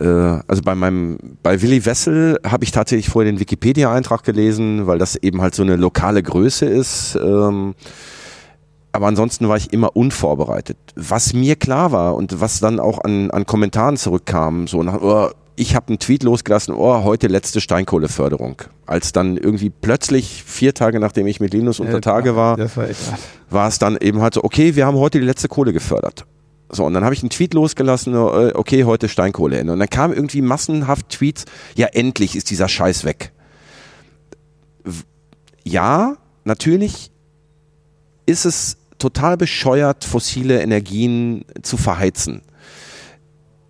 also 0.00 0.62
bei 0.62 0.74
meinem, 0.74 1.18
bei 1.42 1.60
Willi 1.60 1.84
Wessel 1.84 2.38
habe 2.46 2.64
ich 2.64 2.70
tatsächlich 2.70 3.08
vorher 3.08 3.30
den 3.30 3.40
Wikipedia-Eintrag 3.40 4.22
gelesen, 4.22 4.86
weil 4.86 4.98
das 4.98 5.16
eben 5.16 5.42
halt 5.42 5.54
so 5.54 5.62
eine 5.62 5.76
lokale 5.76 6.22
Größe 6.22 6.66
ist. 6.66 7.18
Ähm, 7.22 7.74
aber 8.92 9.06
ansonsten 9.06 9.48
war 9.48 9.56
ich 9.56 9.72
immer 9.72 9.96
unvorbereitet. 9.96 10.76
Was 10.96 11.32
mir 11.32 11.56
klar 11.56 11.92
war 11.92 12.14
und 12.14 12.40
was 12.40 12.60
dann 12.60 12.78
auch 12.78 13.02
an, 13.02 13.30
an 13.30 13.46
Kommentaren 13.46 13.96
zurückkam, 13.96 14.66
so 14.66 14.82
nach, 14.82 15.00
oh, 15.00 15.30
ich 15.56 15.74
habe 15.74 15.88
einen 15.88 15.98
Tweet 15.98 16.22
losgelassen, 16.22 16.74
oh, 16.74 17.04
heute 17.04 17.26
letzte 17.26 17.60
Steinkohleförderung. 17.60 18.62
Als 18.86 19.12
dann 19.12 19.36
irgendwie 19.36 19.70
plötzlich 19.70 20.42
vier 20.46 20.74
Tage 20.74 21.00
nachdem 21.00 21.26
ich 21.26 21.40
mit 21.40 21.52
Linus 21.52 21.80
unter 21.80 22.00
Tage 22.00 22.36
war, 22.36 22.56
war 23.50 23.68
es 23.68 23.78
dann 23.78 23.96
eben 23.98 24.20
halt 24.22 24.34
so, 24.34 24.44
okay, 24.44 24.74
wir 24.76 24.86
haben 24.86 24.96
heute 24.96 25.20
die 25.20 25.26
letzte 25.26 25.48
Kohle 25.48 25.72
gefördert. 25.72 26.24
So, 26.74 26.86
und 26.86 26.94
dann 26.94 27.04
habe 27.04 27.14
ich 27.14 27.22
einen 27.22 27.30
Tweet 27.30 27.52
losgelassen, 27.52 28.14
äh, 28.14 28.52
okay, 28.54 28.84
heute 28.84 29.08
Steinkohleende. 29.08 29.74
Und 29.74 29.78
dann 29.78 29.90
kam 29.90 30.12
irgendwie 30.12 30.40
massenhaft 30.40 31.10
Tweets, 31.10 31.44
ja, 31.76 31.86
endlich 31.88 32.34
ist 32.34 32.50
dieser 32.50 32.68
Scheiß 32.68 33.04
weg. 33.04 33.32
Ja, 35.64 36.16
natürlich 36.44 37.10
ist 38.24 38.46
es 38.46 38.78
total 38.98 39.36
bescheuert, 39.36 40.04
fossile 40.04 40.62
Energien 40.62 41.44
zu 41.62 41.76
verheizen. 41.76 42.40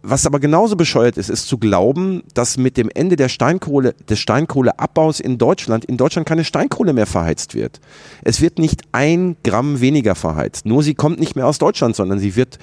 Was 0.05 0.27
aber 0.27 0.41
genauso 0.41 0.75
bescheuert 0.75 1.17
ist, 1.17 1.31
ist 1.31 1.47
zu 1.47 1.59
glauben, 1.59 2.25
dass 2.35 2.57
mit 2.57 2.77
dem 2.77 2.91
Ende 2.93 3.15
der 3.15 3.29
Steinkohle, 3.29 3.95
des 4.09 4.19
Steinkohleabbaus 4.19 5.21
in 5.21 5.39
Deutschland, 5.39 5.85
in 5.85 5.97
Deutschland 5.97 6.27
keine 6.27 6.45
Steinkohle 6.45 6.93
mehr 6.93 7.07
verheizt 7.07 7.55
wird. 7.55 7.81
Es 8.23 8.41
wird 8.41 8.59
nicht 8.59 8.83
ein 8.91 9.37
Gramm 9.45 9.81
weniger 9.81 10.17
verheizt. 10.17 10.67
Nur 10.67 10.83
sie 10.83 10.95
kommt 10.95 11.21
nicht 11.21 11.37
mehr 11.37 11.47
aus 11.47 11.59
Deutschland, 11.59 11.95
sondern 11.95 12.19
sie 12.19 12.35
wird, 12.35 12.59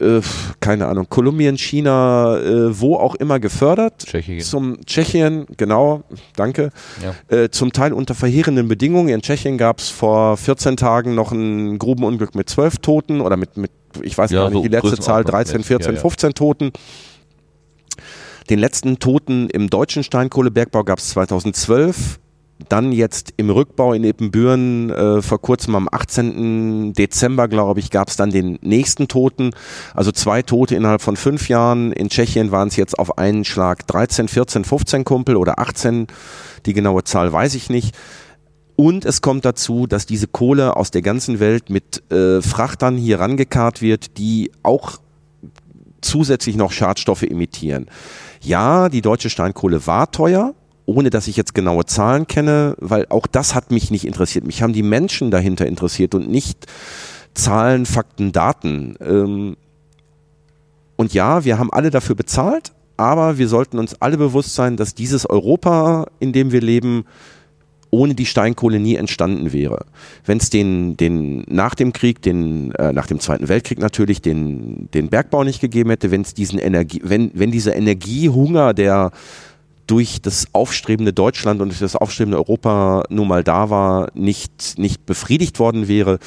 äh, 0.00 0.20
keine 0.60 0.86
Ahnung, 0.86 1.06
Kolumbien, 1.08 1.56
China, 1.56 2.38
äh, 2.38 2.78
wo 2.80 2.96
auch 2.96 3.14
immer 3.16 3.40
gefördert. 3.40 4.04
Tschechien. 4.06 4.40
Zum 4.40 4.84
Tschechien, 4.84 5.46
genau, 5.56 6.02
danke. 6.36 6.70
Ja. 7.02 7.36
Äh, 7.36 7.50
zum 7.50 7.72
Teil 7.72 7.92
unter 7.92 8.14
verheerenden 8.14 8.68
Bedingungen. 8.68 9.08
In 9.08 9.22
Tschechien 9.22 9.58
gab 9.58 9.78
es 9.80 9.88
vor 9.88 10.36
14 10.36 10.76
Tagen 10.76 11.14
noch 11.14 11.32
ein 11.32 11.78
Grubenunglück 11.78 12.34
mit 12.34 12.48
12 12.48 12.78
Toten 12.78 13.20
oder 13.20 13.36
mit, 13.36 13.56
mit 13.56 13.70
ich 14.02 14.16
weiß 14.16 14.30
Ja, 14.30 14.42
gar 14.42 14.50
nicht, 14.50 14.56
so 14.56 14.62
die 14.62 14.68
letzte 14.68 14.98
Zahl, 14.98 15.24
Größenordnung 15.24 15.32
13, 15.32 15.56
mäßig. 15.58 15.66
14, 15.66 15.90
Ja, 15.92 15.94
ja. 15.96 16.00
15 16.00 16.34
Toten. 16.34 16.72
Den 18.50 18.58
letzten 18.58 18.98
Toten 18.98 19.50
im 19.50 19.68
deutschen 19.68 20.02
Steinkohlebergbau 20.02 20.84
gab 20.84 20.98
es 20.98 21.10
2012. 21.10 22.18
Dann 22.68 22.92
jetzt 22.92 23.34
im 23.36 23.50
Rückbau 23.50 23.92
in 23.92 24.02
Epenbüren 24.02 24.90
äh, 24.90 25.22
vor 25.22 25.40
kurzem 25.40 25.76
am 25.76 25.88
18. 25.90 26.92
Dezember, 26.92 27.46
glaube 27.46 27.80
ich, 27.80 27.90
gab 27.90 28.08
es 28.08 28.16
dann 28.16 28.30
den 28.30 28.58
nächsten 28.62 29.06
Toten. 29.06 29.52
Also 29.94 30.10
zwei 30.10 30.42
Tote 30.42 30.74
innerhalb 30.74 31.00
von 31.00 31.16
fünf 31.16 31.48
Jahren. 31.48 31.92
In 31.92 32.08
Tschechien 32.08 32.50
waren 32.50 32.68
es 32.68 32.76
jetzt 32.76 32.98
auf 32.98 33.16
einen 33.16 33.44
Schlag 33.44 33.86
13, 33.86 34.26
14, 34.26 34.64
15 34.64 35.04
Kumpel 35.04 35.36
oder 35.36 35.60
18. 35.60 36.08
Die 36.66 36.72
genaue 36.72 37.04
Zahl 37.04 37.32
weiß 37.32 37.54
ich 37.54 37.70
nicht. 37.70 37.94
Und 38.74 39.04
es 39.04 39.22
kommt 39.22 39.44
dazu, 39.44 39.86
dass 39.86 40.06
diese 40.06 40.28
Kohle 40.28 40.76
aus 40.76 40.90
der 40.90 41.02
ganzen 41.02 41.40
Welt 41.40 41.68
mit 41.68 42.10
äh, 42.12 42.40
Frachtern 42.42 42.96
hier 42.96 43.18
rangekarrt 43.18 43.82
wird, 43.82 44.18
die 44.18 44.52
auch 44.62 44.98
zusätzlich 46.00 46.56
noch 46.56 46.70
Schadstoffe 46.70 47.24
emittieren. 47.24 47.86
Ja, 48.40 48.88
die 48.88 49.02
deutsche 49.02 49.30
Steinkohle 49.30 49.86
war 49.86 50.12
teuer, 50.12 50.54
ohne 50.88 51.10
dass 51.10 51.28
ich 51.28 51.36
jetzt 51.36 51.54
genaue 51.54 51.84
Zahlen 51.84 52.26
kenne, 52.26 52.74
weil 52.78 53.04
auch 53.10 53.26
das 53.26 53.54
hat 53.54 53.70
mich 53.70 53.90
nicht 53.90 54.06
interessiert. 54.06 54.46
Mich 54.46 54.62
haben 54.62 54.72
die 54.72 54.82
Menschen 54.82 55.30
dahinter 55.30 55.66
interessiert 55.66 56.14
und 56.14 56.30
nicht 56.30 56.64
Zahlen, 57.34 57.84
Fakten, 57.84 58.32
Daten. 58.32 58.96
Ähm, 59.02 59.58
und 60.96 61.12
ja, 61.12 61.44
wir 61.44 61.58
haben 61.58 61.70
alle 61.70 61.90
dafür 61.90 62.14
bezahlt, 62.14 62.72
aber 62.96 63.36
wir 63.36 63.48
sollten 63.48 63.78
uns 63.78 64.00
alle 64.00 64.16
bewusst 64.16 64.54
sein, 64.54 64.78
dass 64.78 64.94
dieses 64.94 65.28
Europa, 65.28 66.06
in 66.20 66.32
dem 66.32 66.52
wir 66.52 66.62
leben, 66.62 67.04
ohne 67.90 68.14
die 68.14 68.26
Steinkohle 68.26 68.80
nie 68.80 68.96
entstanden 68.96 69.52
wäre. 69.52 69.84
Wenn 70.24 70.38
es 70.38 70.48
den, 70.48 70.96
den 70.96 71.44
nach 71.48 71.74
dem 71.74 71.92
Krieg, 71.92 72.22
den 72.22 72.72
äh, 72.72 72.94
nach 72.94 73.06
dem 73.06 73.20
Zweiten 73.20 73.48
Weltkrieg 73.48 73.78
natürlich 73.78 74.22
den, 74.22 74.88
den 74.94 75.08
Bergbau 75.08 75.44
nicht 75.44 75.60
gegeben 75.60 75.90
hätte, 75.90 76.10
wenn 76.10 76.22
es 76.22 76.32
diesen 76.32 76.58
Energie, 76.58 77.00
wenn 77.04 77.30
wenn 77.34 77.50
dieser 77.50 77.76
Energiehunger, 77.76 78.72
der 78.72 79.10
durch 79.88 80.22
das 80.22 80.46
aufstrebende 80.52 81.12
Deutschland 81.12 81.60
und 81.60 81.70
durch 81.70 81.80
das 81.80 81.96
aufstrebende 81.96 82.38
Europa 82.38 83.02
nun 83.08 83.26
mal 83.26 83.42
da 83.42 83.70
war, 83.70 84.10
nicht 84.14 84.78
nicht 84.78 85.04
befriedigt 85.06 85.58
worden 85.58 85.88
wäre, 85.88 86.20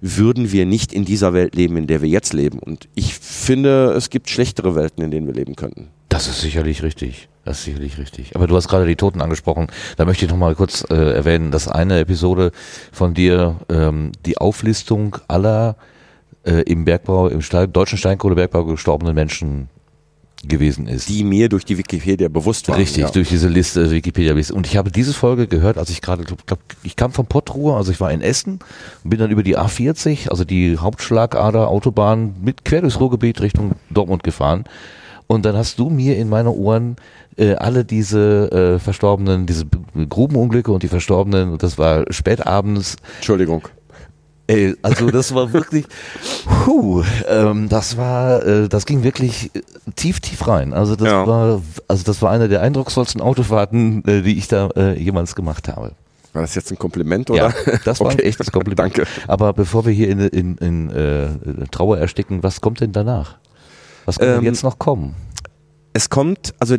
würden 0.00 0.52
wir 0.52 0.66
nicht 0.66 0.92
in 0.92 1.04
dieser 1.04 1.32
Welt 1.32 1.54
leben, 1.54 1.76
in 1.76 1.86
der 1.86 2.02
wir 2.02 2.08
jetzt 2.08 2.32
leben. 2.32 2.58
Und 2.58 2.88
ich 2.94 3.14
finde, 3.14 3.92
es 3.92 4.10
gibt 4.10 4.28
schlechtere 4.28 4.74
Welten, 4.74 5.02
in 5.02 5.10
denen 5.10 5.26
wir 5.26 5.34
leben 5.34 5.56
könnten. 5.56 5.88
Das 6.08 6.28
ist 6.28 6.40
sicherlich 6.40 6.82
richtig. 6.82 7.28
Das 7.44 7.58
ist 7.58 7.64
sicherlich 7.64 7.98
richtig. 7.98 8.36
Aber 8.36 8.46
du 8.46 8.54
hast 8.54 8.68
gerade 8.68 8.86
die 8.86 8.96
Toten 8.96 9.20
angesprochen. 9.20 9.66
Da 9.96 10.04
möchte 10.04 10.24
ich 10.24 10.30
noch 10.30 10.38
mal 10.38 10.54
kurz 10.54 10.84
äh, 10.88 10.94
erwähnen, 10.94 11.50
dass 11.50 11.68
eine 11.68 11.98
Episode 11.98 12.52
von 12.92 13.14
dir 13.14 13.56
ähm, 13.68 14.12
die 14.24 14.38
Auflistung 14.38 15.16
aller 15.26 15.76
äh, 16.44 16.62
im 16.62 16.84
Bergbau, 16.84 17.28
im 17.28 17.42
Stein, 17.42 17.72
deutschen 17.72 17.98
Steinkohlebergbau 17.98 18.64
gestorbenen 18.64 19.14
Menschen 19.14 19.68
gewesen 20.48 20.86
ist. 20.86 21.08
Die 21.08 21.24
mir 21.24 21.48
durch 21.48 21.64
die 21.64 21.78
Wikipedia 21.78 22.28
bewusst 22.28 22.68
waren. 22.68 22.76
Richtig, 22.76 23.02
ja. 23.02 23.10
durch 23.10 23.28
diese 23.28 23.48
Liste, 23.48 23.90
Wikipedia-Liste. 23.90 24.54
Und 24.54 24.66
ich 24.66 24.76
habe 24.76 24.90
diese 24.90 25.12
Folge 25.12 25.46
gehört, 25.46 25.78
als 25.78 25.90
ich 25.90 26.00
gerade, 26.00 26.24
glaub, 26.24 26.58
ich 26.82 26.96
kam 26.96 27.12
von 27.12 27.26
Pottruhe, 27.26 27.74
also 27.74 27.92
ich 27.92 28.00
war 28.00 28.12
in 28.12 28.20
Essen 28.20 28.58
und 29.02 29.10
bin 29.10 29.18
dann 29.18 29.30
über 29.30 29.42
die 29.42 29.58
A40, 29.58 30.28
also 30.28 30.44
die 30.44 30.78
Hauptschlagader, 30.78 31.68
Autobahn, 31.68 32.34
mit 32.42 32.64
quer 32.64 32.80
durchs 32.80 33.00
Ruhrgebiet 33.00 33.40
Richtung 33.40 33.72
Dortmund 33.90 34.22
gefahren. 34.22 34.64
Und 35.26 35.44
dann 35.44 35.56
hast 35.56 35.78
du 35.78 35.88
mir 35.88 36.16
in 36.16 36.28
meine 36.28 36.50
Ohren 36.50 36.96
äh, 37.36 37.54
alle 37.54 37.84
diese 37.84 38.50
äh, 38.52 38.78
Verstorbenen, 38.78 39.46
diese 39.46 39.64
Grubenunglücke 40.08 40.70
und 40.70 40.82
die 40.82 40.88
Verstorbenen, 40.88 41.52
und 41.52 41.62
das 41.62 41.78
war 41.78 42.04
spätabends, 42.10 42.96
Entschuldigung. 43.16 43.62
Ey, 44.46 44.74
also 44.82 45.08
das 45.10 45.34
war 45.34 45.52
wirklich, 45.54 45.86
puh, 46.64 47.02
ähm, 47.28 47.68
das 47.70 47.96
war, 47.96 48.44
äh, 48.44 48.68
das 48.68 48.84
ging 48.84 49.02
wirklich 49.02 49.50
äh, 49.54 49.60
tief, 49.96 50.20
tief 50.20 50.46
rein. 50.46 50.74
Also 50.74 50.96
das 50.96 51.08
Ja. 51.08 51.26
war, 51.26 51.62
also 51.88 52.04
das 52.04 52.20
war 52.20 52.30
eine 52.30 52.48
der 52.48 52.60
eindrucksvollsten 52.60 53.22
Autofahrten, 53.22 54.04
äh, 54.06 54.20
die 54.22 54.36
ich 54.36 54.48
da 54.48 54.68
äh, 54.76 54.98
jemals 55.00 55.34
gemacht 55.34 55.68
habe. 55.68 55.92
War 56.34 56.42
das 56.42 56.54
jetzt 56.56 56.70
ein 56.70 56.78
Kompliment 56.78 57.30
oder? 57.30 57.54
Ja, 57.66 57.76
das 57.84 58.00
war 58.00 58.08
Okay. 58.08 58.16
ein 58.22 58.26
echtes 58.26 58.50
Kompliment. 58.52 58.78
Danke. 58.80 59.04
Aber 59.28 59.52
bevor 59.54 59.86
wir 59.86 59.92
hier 59.92 60.10
in, 60.10 60.18
in, 60.20 60.56
in 60.58 60.90
äh, 60.90 61.28
Trauer 61.70 61.96
ersticken, 61.98 62.42
was 62.42 62.60
kommt 62.60 62.80
denn 62.80 62.92
danach? 62.92 63.36
Was 64.04 64.18
kann 64.18 64.28
denn 64.28 64.38
Ähm, 64.40 64.44
jetzt 64.44 64.62
noch 64.62 64.78
kommen? 64.78 65.14
Es 65.94 66.10
kommt, 66.10 66.52
also 66.58 66.76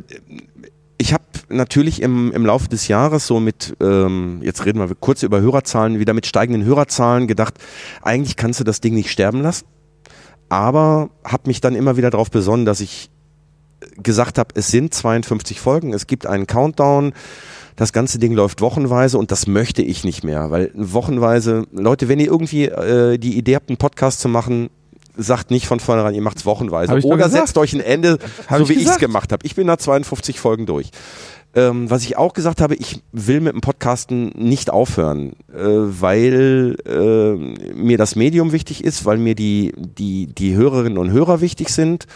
ich 0.98 1.14
habe 1.14 1.24
natürlich 1.50 2.02
im, 2.02 2.32
im 2.32 2.46
Laufe 2.46 2.70
des 2.70 2.88
Jahres 2.88 3.28
so 3.28 3.40
mit, 3.40 3.76
ähm, 3.82 4.40
jetzt 4.42 4.66
reden 4.66 4.80
wir 4.80 4.96
kurz 4.96 5.24
über 5.24 5.42
Hörerzahlen, 5.42 6.00
wieder 6.00 6.14
mit 6.14 6.26
steigenden 6.26 6.64
Hörerzahlen 6.64 7.28
gedacht, 7.28 7.56
eigentlich 8.02 8.36
kannst 8.36 8.60
du 8.60 8.64
das 8.64 8.82
Ding 8.82 8.94
nicht 8.94 9.12
sterben 9.12 9.42
lassen. 9.42 9.66
Aber 10.48 11.10
habe 11.24 11.48
mich 11.48 11.60
dann 11.60 11.76
immer 11.76 11.98
wieder 11.98 12.12
darauf 12.12 12.32
besonnen, 12.32 12.66
dass 12.66 12.80
ich 12.80 13.10
gesagt 14.02 14.38
habe, 14.38 14.50
es 14.56 14.70
sind 14.70 14.94
52 14.94 15.60
Folgen, 15.60 15.94
es 15.94 16.08
gibt 16.08 16.26
einen 16.26 16.48
Countdown, 16.48 17.14
das 17.76 17.92
ganze 17.92 18.20
Ding 18.20 18.34
läuft 18.34 18.62
wochenweise 18.62 19.18
und 19.18 19.32
das 19.32 19.48
möchte 19.48 19.82
ich 19.82 20.04
nicht 20.04 20.24
mehr, 20.24 20.50
weil 20.50 20.72
wochenweise, 20.76 21.66
Leute, 21.72 22.08
wenn 22.08 22.20
ihr 22.20 22.28
irgendwie 22.28 22.66
äh, 22.66 23.18
die 23.18 23.38
Idee 23.38 23.56
habt, 23.56 23.70
einen 23.70 23.78
Podcast 23.78 24.22
zu 24.22 24.30
machen, 24.30 24.70
sagt 25.18 25.52
nicht 25.52 25.68
von 25.68 25.80
vornherein, 25.80 26.14
ihr 26.16 26.22
macht's 26.22 26.46
wochenweise. 26.46 26.98
Ich 26.98 27.06
Oder 27.06 27.30
setzt 27.30 27.58
euch 27.58 27.74
ein 27.74 27.82
Ende, 27.82 28.18
Hab 28.48 28.58
so 28.60 28.64
ich 28.64 28.70
wie 28.70 28.74
ich's 28.74 28.84
gesagt. 28.84 29.02
gemacht 29.02 29.32
habe. 29.32 29.46
Ich 29.46 29.56
bin 29.56 29.68
nach 29.68 29.78
52 29.78 30.40
Folgen 30.40 30.66
durch. 30.66 30.92
Ähm, 31.56 31.90
was 31.90 32.04
ich 32.04 32.18
auch 32.18 32.34
gesagt 32.34 32.60
habe, 32.60 32.76
ich 32.76 33.02
will 33.14 33.40
mit 33.40 33.54
dem 33.54 33.62
Podcasten 33.62 34.34
nicht 34.36 34.70
aufhören, 34.70 35.34
äh, 35.54 35.64
weil 35.64 36.76
äh, 36.86 37.74
mir 37.74 37.98
das 37.98 38.18
Medium 38.18 38.52
wichtig 38.52 38.84
ist, 38.84 39.06
weil 39.06 39.18
mir 39.18 39.36
die, 39.36 39.74
die, 39.78 40.28
die 40.28 40.56
Hörerinnen 40.56 40.98
und 40.98 41.12
Hörer 41.12 41.40
wichtig 41.40 41.70
sind 41.70 42.08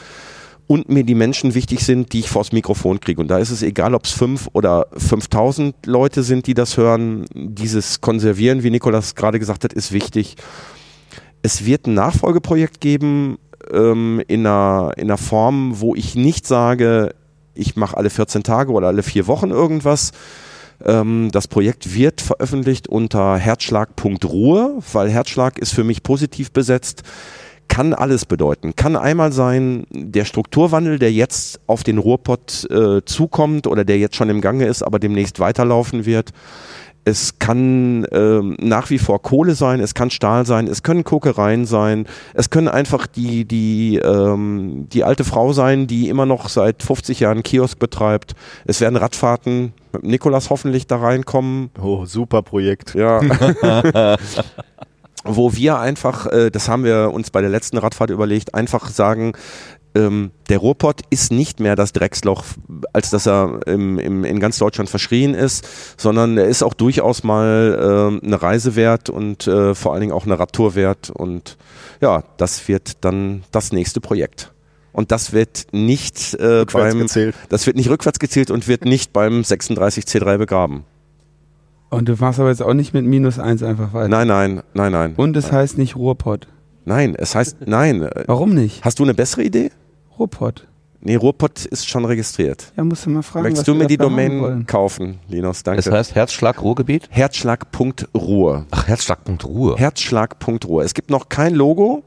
und 0.67 0.89
mir 0.89 1.05
die 1.05 1.15
Menschen 1.15 1.55
wichtig 1.55 1.79
sind, 1.79 2.11
die 2.11 2.19
ich 2.19 2.29
vors 2.29 2.51
Mikrofon 2.51 2.99
kriege. 2.99 3.21
Und 3.21 3.29
da 3.29 3.39
ist 3.39 3.49
es 3.49 3.63
egal, 3.63 3.95
ob 3.95 4.03
es 4.03 4.11
fünf 4.11 4.49
oder 4.51 4.87
5000 4.97 5.85
Leute 5.85 6.21
sind, 6.21 6.45
die 6.45 6.53
das 6.53 6.75
hören. 6.75 7.25
Dieses 7.33 8.01
Konservieren, 8.01 8.61
wie 8.61 8.69
Nikolas 8.69 9.15
gerade 9.15 9.39
gesagt 9.39 9.63
hat, 9.63 9.71
ist 9.71 9.93
wichtig. 9.93 10.35
Es 11.41 11.65
wird 11.65 11.87
ein 11.87 11.93
Nachfolgeprojekt 11.93 12.81
geben 12.81 13.37
ähm, 13.71 14.21
in, 14.27 14.45
einer, 14.45 14.93
in 14.97 15.05
einer 15.05 15.17
Form, 15.17 15.79
wo 15.79 15.95
ich 15.95 16.15
nicht 16.15 16.45
sage, 16.45 17.13
ich 17.53 17.75
mache 17.75 17.97
alle 17.97 18.09
14 18.09 18.43
Tage 18.43 18.71
oder 18.71 18.87
alle 18.87 19.03
vier 19.03 19.27
Wochen 19.27 19.51
irgendwas. 19.51 20.11
Ähm, 20.83 21.29
das 21.31 21.47
Projekt 21.47 21.93
wird 21.93 22.21
veröffentlicht 22.21 22.87
unter 22.87 23.37
herzschlag.ruhe, 23.37 24.79
weil 24.93 25.09
Herzschlag 25.09 25.59
ist 25.59 25.73
für 25.73 25.83
mich 25.83 26.03
positiv 26.03 26.51
besetzt. 26.51 27.03
Kann 27.67 27.93
alles 27.93 28.25
bedeuten. 28.25 28.75
Kann 28.75 28.95
einmal 28.95 29.31
sein, 29.31 29.85
der 29.91 30.25
Strukturwandel, 30.25 30.97
der 30.97 31.11
jetzt 31.11 31.59
auf 31.67 31.83
den 31.83 31.99
Ruhrpott 31.99 32.67
äh, 32.71 33.03
zukommt 33.05 33.67
oder 33.67 33.85
der 33.85 33.99
jetzt 33.99 34.15
schon 34.15 34.29
im 34.29 34.41
Gange 34.41 34.65
ist, 34.65 34.81
aber 34.81 34.97
demnächst 34.97 35.39
weiterlaufen 35.39 36.05
wird. 36.05 36.31
Es 37.09 37.39
kann 37.39 38.05
ähm, 38.11 38.55
nach 38.59 38.91
wie 38.91 38.99
vor 38.99 39.19
Kohle 39.21 39.55
sein, 39.55 39.79
es 39.79 39.95
kann 39.95 40.11
Stahl 40.11 40.45
sein, 40.45 40.67
es 40.67 40.83
können 40.83 41.03
Kokereien 41.03 41.65
sein, 41.65 42.05
es 42.35 42.51
können 42.51 42.67
einfach 42.67 43.07
die, 43.07 43.45
die, 43.45 43.97
ähm, 43.97 44.87
die 44.93 45.03
alte 45.03 45.23
Frau 45.23 45.51
sein, 45.51 45.87
die 45.87 46.07
immer 46.07 46.27
noch 46.27 46.49
seit 46.49 46.83
50 46.83 47.21
Jahren 47.21 47.41
Kiosk 47.41 47.79
betreibt. 47.79 48.35
Es 48.65 48.79
werden 48.79 48.95
Radfahrten 48.95 49.73
mit 49.93 50.03
Nikolas 50.03 50.51
hoffentlich 50.51 50.85
da 50.85 50.97
reinkommen. 50.97 51.71
Oh, 51.81 52.05
super 52.05 52.43
Projekt. 52.43 52.93
Ja. 52.93 53.21
Wo 55.23 55.53
wir 55.53 55.79
einfach, 55.79 56.27
äh, 56.27 56.51
das 56.51 56.69
haben 56.69 56.83
wir 56.83 57.11
uns 57.11 57.31
bei 57.31 57.41
der 57.41 57.49
letzten 57.49 57.77
Radfahrt 57.77 58.11
überlegt, 58.11 58.53
einfach 58.53 58.87
sagen, 58.89 59.33
ähm, 59.95 60.31
der 60.49 60.59
Ruhrpott 60.59 61.01
ist 61.09 61.31
nicht 61.31 61.59
mehr 61.59 61.75
das 61.75 61.93
Drecksloch, 61.93 62.43
als 62.93 63.09
dass 63.09 63.27
er 63.27 63.61
im, 63.65 63.97
im, 63.97 64.23
in 64.23 64.39
ganz 64.39 64.57
Deutschland 64.57 64.89
verschrien 64.89 65.33
ist, 65.33 65.67
sondern 65.97 66.37
er 66.37 66.45
ist 66.45 66.63
auch 66.63 66.73
durchaus 66.73 67.23
mal 67.23 68.19
äh, 68.21 68.25
eine 68.25 68.41
Reise 68.41 68.75
wert 68.75 69.09
und 69.09 69.47
äh, 69.47 69.73
vor 69.73 69.93
allen 69.93 70.01
Dingen 70.01 70.13
auch 70.13 70.25
eine 70.25 70.39
Radtour 70.39 70.75
wert. 70.75 71.09
Und 71.09 71.57
ja, 72.01 72.23
das 72.37 72.67
wird 72.67 73.03
dann 73.03 73.43
das 73.51 73.71
nächste 73.71 73.99
Projekt. 74.01 74.51
Und 74.91 75.11
das 75.11 75.33
wird 75.33 75.67
nicht 75.71 76.33
äh, 76.35 76.45
Rückwärts 76.45 76.93
beim, 76.93 76.99
gezählt. 76.99 77.35
das 77.49 77.65
wird 77.65 77.77
nicht 77.77 77.89
rückwärts 77.89 78.19
gezählt 78.19 78.51
und 78.51 78.67
wird 78.67 78.85
nicht 78.85 79.13
beim 79.13 79.41
36C3 79.41 80.37
begraben. 80.37 80.83
Und 81.89 82.07
du 82.07 82.15
machst 82.15 82.39
aber 82.39 82.49
jetzt 82.49 82.61
auch 82.61 82.73
nicht 82.73 82.93
mit 82.93 83.05
minus 83.05 83.39
eins 83.39 83.63
einfach 83.63 83.93
weiter. 83.93 84.09
Nein, 84.09 84.27
nein, 84.27 84.61
nein, 84.73 84.91
nein. 84.91 85.13
Und 85.15 85.35
es 85.35 85.51
heißt 85.51 85.77
nicht 85.77 85.95
Ruhrpott. 85.95 86.47
Nein, 86.85 87.15
es 87.15 87.35
heißt, 87.35 87.57
nein. 87.65 88.07
Warum 88.25 88.53
nicht? 88.53 88.83
Hast 88.83 88.99
du 88.99 89.03
eine 89.03 89.13
bessere 89.13 89.43
Idee? 89.43 89.71
Ruhrpott. 90.19 90.67
Nee, 91.01 91.15
Ruhrpott 91.15 91.65
ist 91.65 91.87
schon 91.87 92.03
registriert. 92.03 92.73
Ja, 92.75 92.83
musst 92.83 93.05
du 93.05 93.09
mal 93.09 93.21
fragen. 93.21 93.43
Möchtest 93.43 93.67
was 93.67 93.73
du 93.73 93.79
mir 93.79 93.87
die 93.87 93.97
Domain 93.97 94.65
kaufen, 94.65 95.19
Linus? 95.29 95.63
Danke. 95.63 95.81
Das 95.81 95.91
heißt 95.91 96.13
Herzschlag 96.13 96.61
Ruhrgebiet? 96.61 97.07
Herzschlag.ruhr. 97.09 98.65
Ach, 98.69 98.87
Herzschlag.ruhe. 98.87 99.77
Herzschlag.ruhr. 99.77 100.83
Es 100.83 100.93
gibt 100.93 101.09
noch 101.09 101.29
kein 101.29 101.55
Logo. 101.55 102.03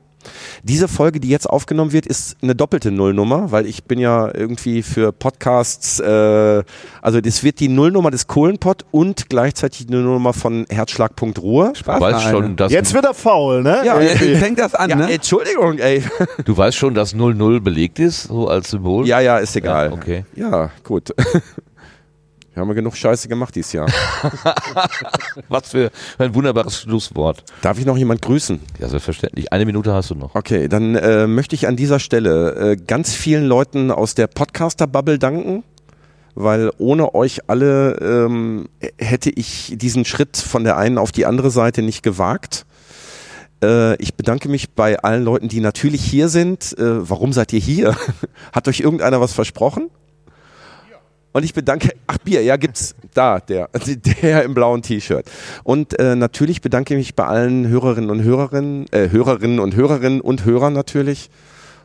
Diese 0.63 0.89
Folge, 0.89 1.21
die 1.21 1.29
jetzt 1.29 1.49
aufgenommen 1.49 1.93
wird, 1.93 2.07
ist 2.07 2.37
eine 2.43 2.55
doppelte 2.55 2.91
Nullnummer, 2.91 3.51
weil 3.51 3.67
ich 3.67 3.85
bin 3.85 3.99
ja 3.99 4.31
irgendwie 4.35 4.83
für 4.83 5.13
Podcasts, 5.13 6.01
äh, 6.01 6.63
also 7.01 7.21
das 7.21 7.43
wird 7.43 7.61
die 7.61 7.69
Nullnummer 7.69 8.11
des 8.11 8.27
Kohlenpott 8.27 8.85
und 8.91 9.29
gleichzeitig 9.29 9.87
die 9.87 9.93
Nullnummer 9.93 10.33
von 10.33 10.67
Herzschlag.ruhr. 10.69 11.75
Spaß 11.75 11.99
Du 11.99 12.05
weißt 12.05 12.23
schon, 12.29 12.57
dass, 12.57 12.73
Jetzt 12.73 12.95
wird 12.95 13.05
er 13.05 13.15
faul, 13.15 13.63
ne? 13.63 13.83
Ja, 13.85 14.01
Irgendwie. 14.01 14.37
Fängt 14.37 14.59
das 14.59 14.75
an, 14.75 14.91
Ja, 14.91 14.97
ne? 14.97 15.13
Entschuldigung, 15.13 15.79
ey. 15.79 16.03
du 16.45 16.57
weißt 16.57 16.77
schon, 16.77 16.95
dass 16.95 17.15
00 17.15 17.61
belegt 17.61 17.99
ist, 17.99 18.25
so 18.25 18.49
als 18.49 18.71
Symbol? 18.71 19.07
Ja, 19.07 19.21
ja, 19.21 19.39
ist 19.39 19.57
egal. 19.57 19.89
Ja, 19.89 19.93
okay. 19.93 20.25
Ja, 20.35 20.71
gut. 20.85 21.13
Wir 22.55 22.61
haben 22.61 22.69
ja 22.69 22.75
genug 22.75 22.97
Scheiße 22.97 23.29
gemacht 23.29 23.55
dieses 23.55 23.73
Jahr. 23.73 23.87
Was 25.49 25.71
für 25.71 25.91
ein 26.19 26.35
wunderbares 26.35 26.81
Schlusswort. 26.81 27.45
Darf 27.63 27.79
ich 27.79 27.87
noch 27.87 27.97
jemand 27.97 28.21
grüßen? 28.21 28.61
Ja, 28.79 28.89
selbstverständlich. 28.89 29.53
Eine 29.53 29.65
Minute 29.65 29.95
hast 29.95 30.11
du 30.11 30.15
noch. 30.15 30.35
Okay, 30.35 30.69
dann 30.69 30.95
äh, 30.97 31.27
möchte 31.27 31.55
ich 31.55 31.67
an 31.67 31.77
dieser 31.77 31.99
Stelle 31.99 32.73
äh, 32.73 32.77
ganz 32.77 33.15
vielen 33.15 33.47
Leuten 33.47 33.91
aus 33.91 34.15
der 34.15 34.27
Podcaster-Bubble 34.27 35.19
danken, 35.19 35.65
weil 36.35 36.71
ohne 36.77 37.15
euch 37.15 37.49
alle 37.49 37.95
ähm, 38.03 38.69
hätte 38.99 39.31
ich 39.31 39.73
diesen 39.77 40.05
Schritt 40.05 40.37
von 40.37 40.65
der 40.65 40.77
einen 40.77 40.99
auf 40.99 41.11
die 41.11 41.25
andere 41.25 41.51
Seite 41.51 41.81
nicht 41.81 42.03
gewagt. 42.03 42.67
Äh, 43.65 43.97
ich 43.97 44.15
bedanke 44.15 44.51
mich 44.51 44.75
bei 44.75 44.99
allen 44.99 45.25
Leuten, 45.25 45.49
die 45.49 45.61
natürlich 45.61 46.05
hier 46.05 46.29
sind. 46.29 46.77
Äh, 46.79 47.09
warum 47.09 47.33
seid 47.33 47.55
ihr 47.55 47.61
hier? 47.61 47.97
Hat 48.53 48.69
euch 48.69 48.81
irgendeiner 48.81 49.23
was 49.23 49.33
versprochen? 49.33 49.89
Und 51.33 51.45
ich 51.45 51.55
bedanke, 51.55 51.91
ach 52.07 52.19
Bier, 52.19 52.43
ja 52.43 52.57
gibt's 52.57 52.95
da, 53.15 53.41
der, 53.41 53.69
der 54.23 54.45
im 54.45 54.55
blauen 54.55 54.83
T-Shirt. 54.83 55.25
Und 55.65 55.99
äh, 55.99 56.15
natürlich 56.15 56.61
bedanke 56.61 56.95
ich 56.95 56.99
mich 56.99 57.15
bei 57.15 57.25
allen 57.25 57.69
Hörerinnen 57.69 58.11
und 58.11 58.23
Hörerinnen, 58.23 58.87
äh, 58.93 59.09
Hörerinnen 59.11 59.59
und 59.59 59.75
Hörerinnen 59.75 60.21
und 60.21 60.45
Hörern 60.45 60.73
natürlich. 60.73 61.31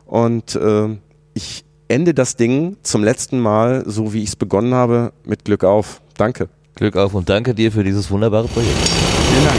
Und 0.06 0.54
äh, 0.54 0.96
ich 1.34 1.64
ende 1.88 2.14
das 2.14 2.36
Ding 2.36 2.76
zum 2.82 3.02
letzten 3.02 3.40
Mal, 3.40 3.84
so 3.86 4.12
wie 4.12 4.22
ich 4.22 4.30
es 4.30 4.36
begonnen 4.36 4.74
habe, 4.74 5.12
mit 5.24 5.44
Glück 5.44 5.64
auf. 5.64 6.00
Danke. 6.16 6.48
Glück 6.74 6.96
auf 6.96 7.14
und 7.14 7.28
danke 7.28 7.54
dir 7.54 7.72
für 7.72 7.82
dieses 7.82 8.10
wunderbare 8.10 8.46
Projekt. 8.46 8.76
Vielen 8.76 9.44
Dank. 9.44 9.58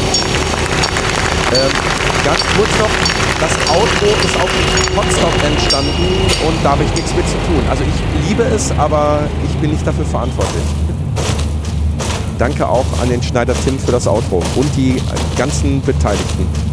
Ähm, 1.52 1.72
ganz 2.24 2.40
kurz 2.56 2.80
noch, 2.80 3.18
das 3.40 3.52
Outro 3.70 4.08
ist 4.26 4.36
auch 4.38 4.50
in 4.50 4.96
Potsdam 4.96 5.32
entstanden 5.46 6.08
und 6.46 6.56
da 6.64 6.72
habe 6.72 6.84
ich 6.84 6.94
nichts 6.94 7.14
mit 7.16 7.28
zu 7.28 7.38
tun. 7.48 7.64
Also 7.70 7.84
ich 7.84 8.28
liebe 8.28 8.44
es, 8.44 8.72
aber 8.78 9.22
ich 9.46 9.56
bin 9.58 9.72
nicht 9.72 9.86
dafür 9.86 10.06
verantwortlich. 10.06 10.64
Danke 12.38 12.68
auch 12.68 12.86
an 13.02 13.10
den 13.10 13.22
Schneider 13.22 13.54
Tim 13.64 13.78
für 13.80 13.92
das 13.92 14.08
Outro 14.08 14.42
und 14.56 14.76
die 14.76 15.02
ganzen 15.38 15.82
Beteiligten. 15.82 16.68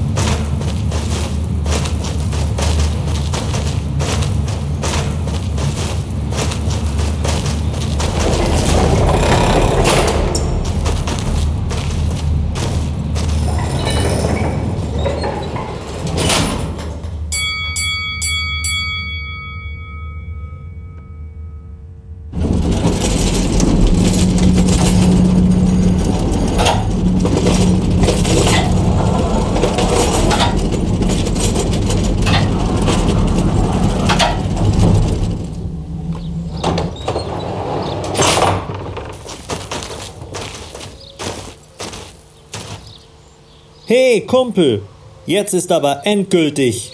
Kumpel, 44.47 44.82
jetzt 45.26 45.55
ist 45.55 45.72
aber 45.72 46.07
endgültig. 46.07 46.92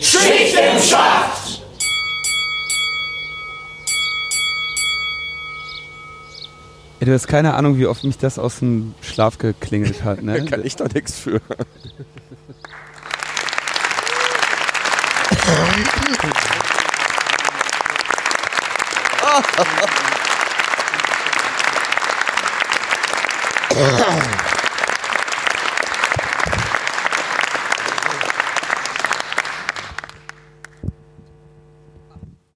Ey, 6.99 7.05
du 7.07 7.13
hast 7.13 7.27
keine 7.27 7.53
Ahnung, 7.53 7.77
wie 7.77 7.85
oft 7.85 8.05
mich 8.05 8.17
das 8.17 8.39
aus 8.39 8.61
dem 8.61 8.95
Schlaf 9.03 9.37
geklingelt 9.37 10.03
hat, 10.03 10.23
ne? 10.23 10.43
Kann 10.51 10.65
ich 10.65 10.77
da 10.77 10.87
nichts 10.95 11.19
für. 11.19 11.43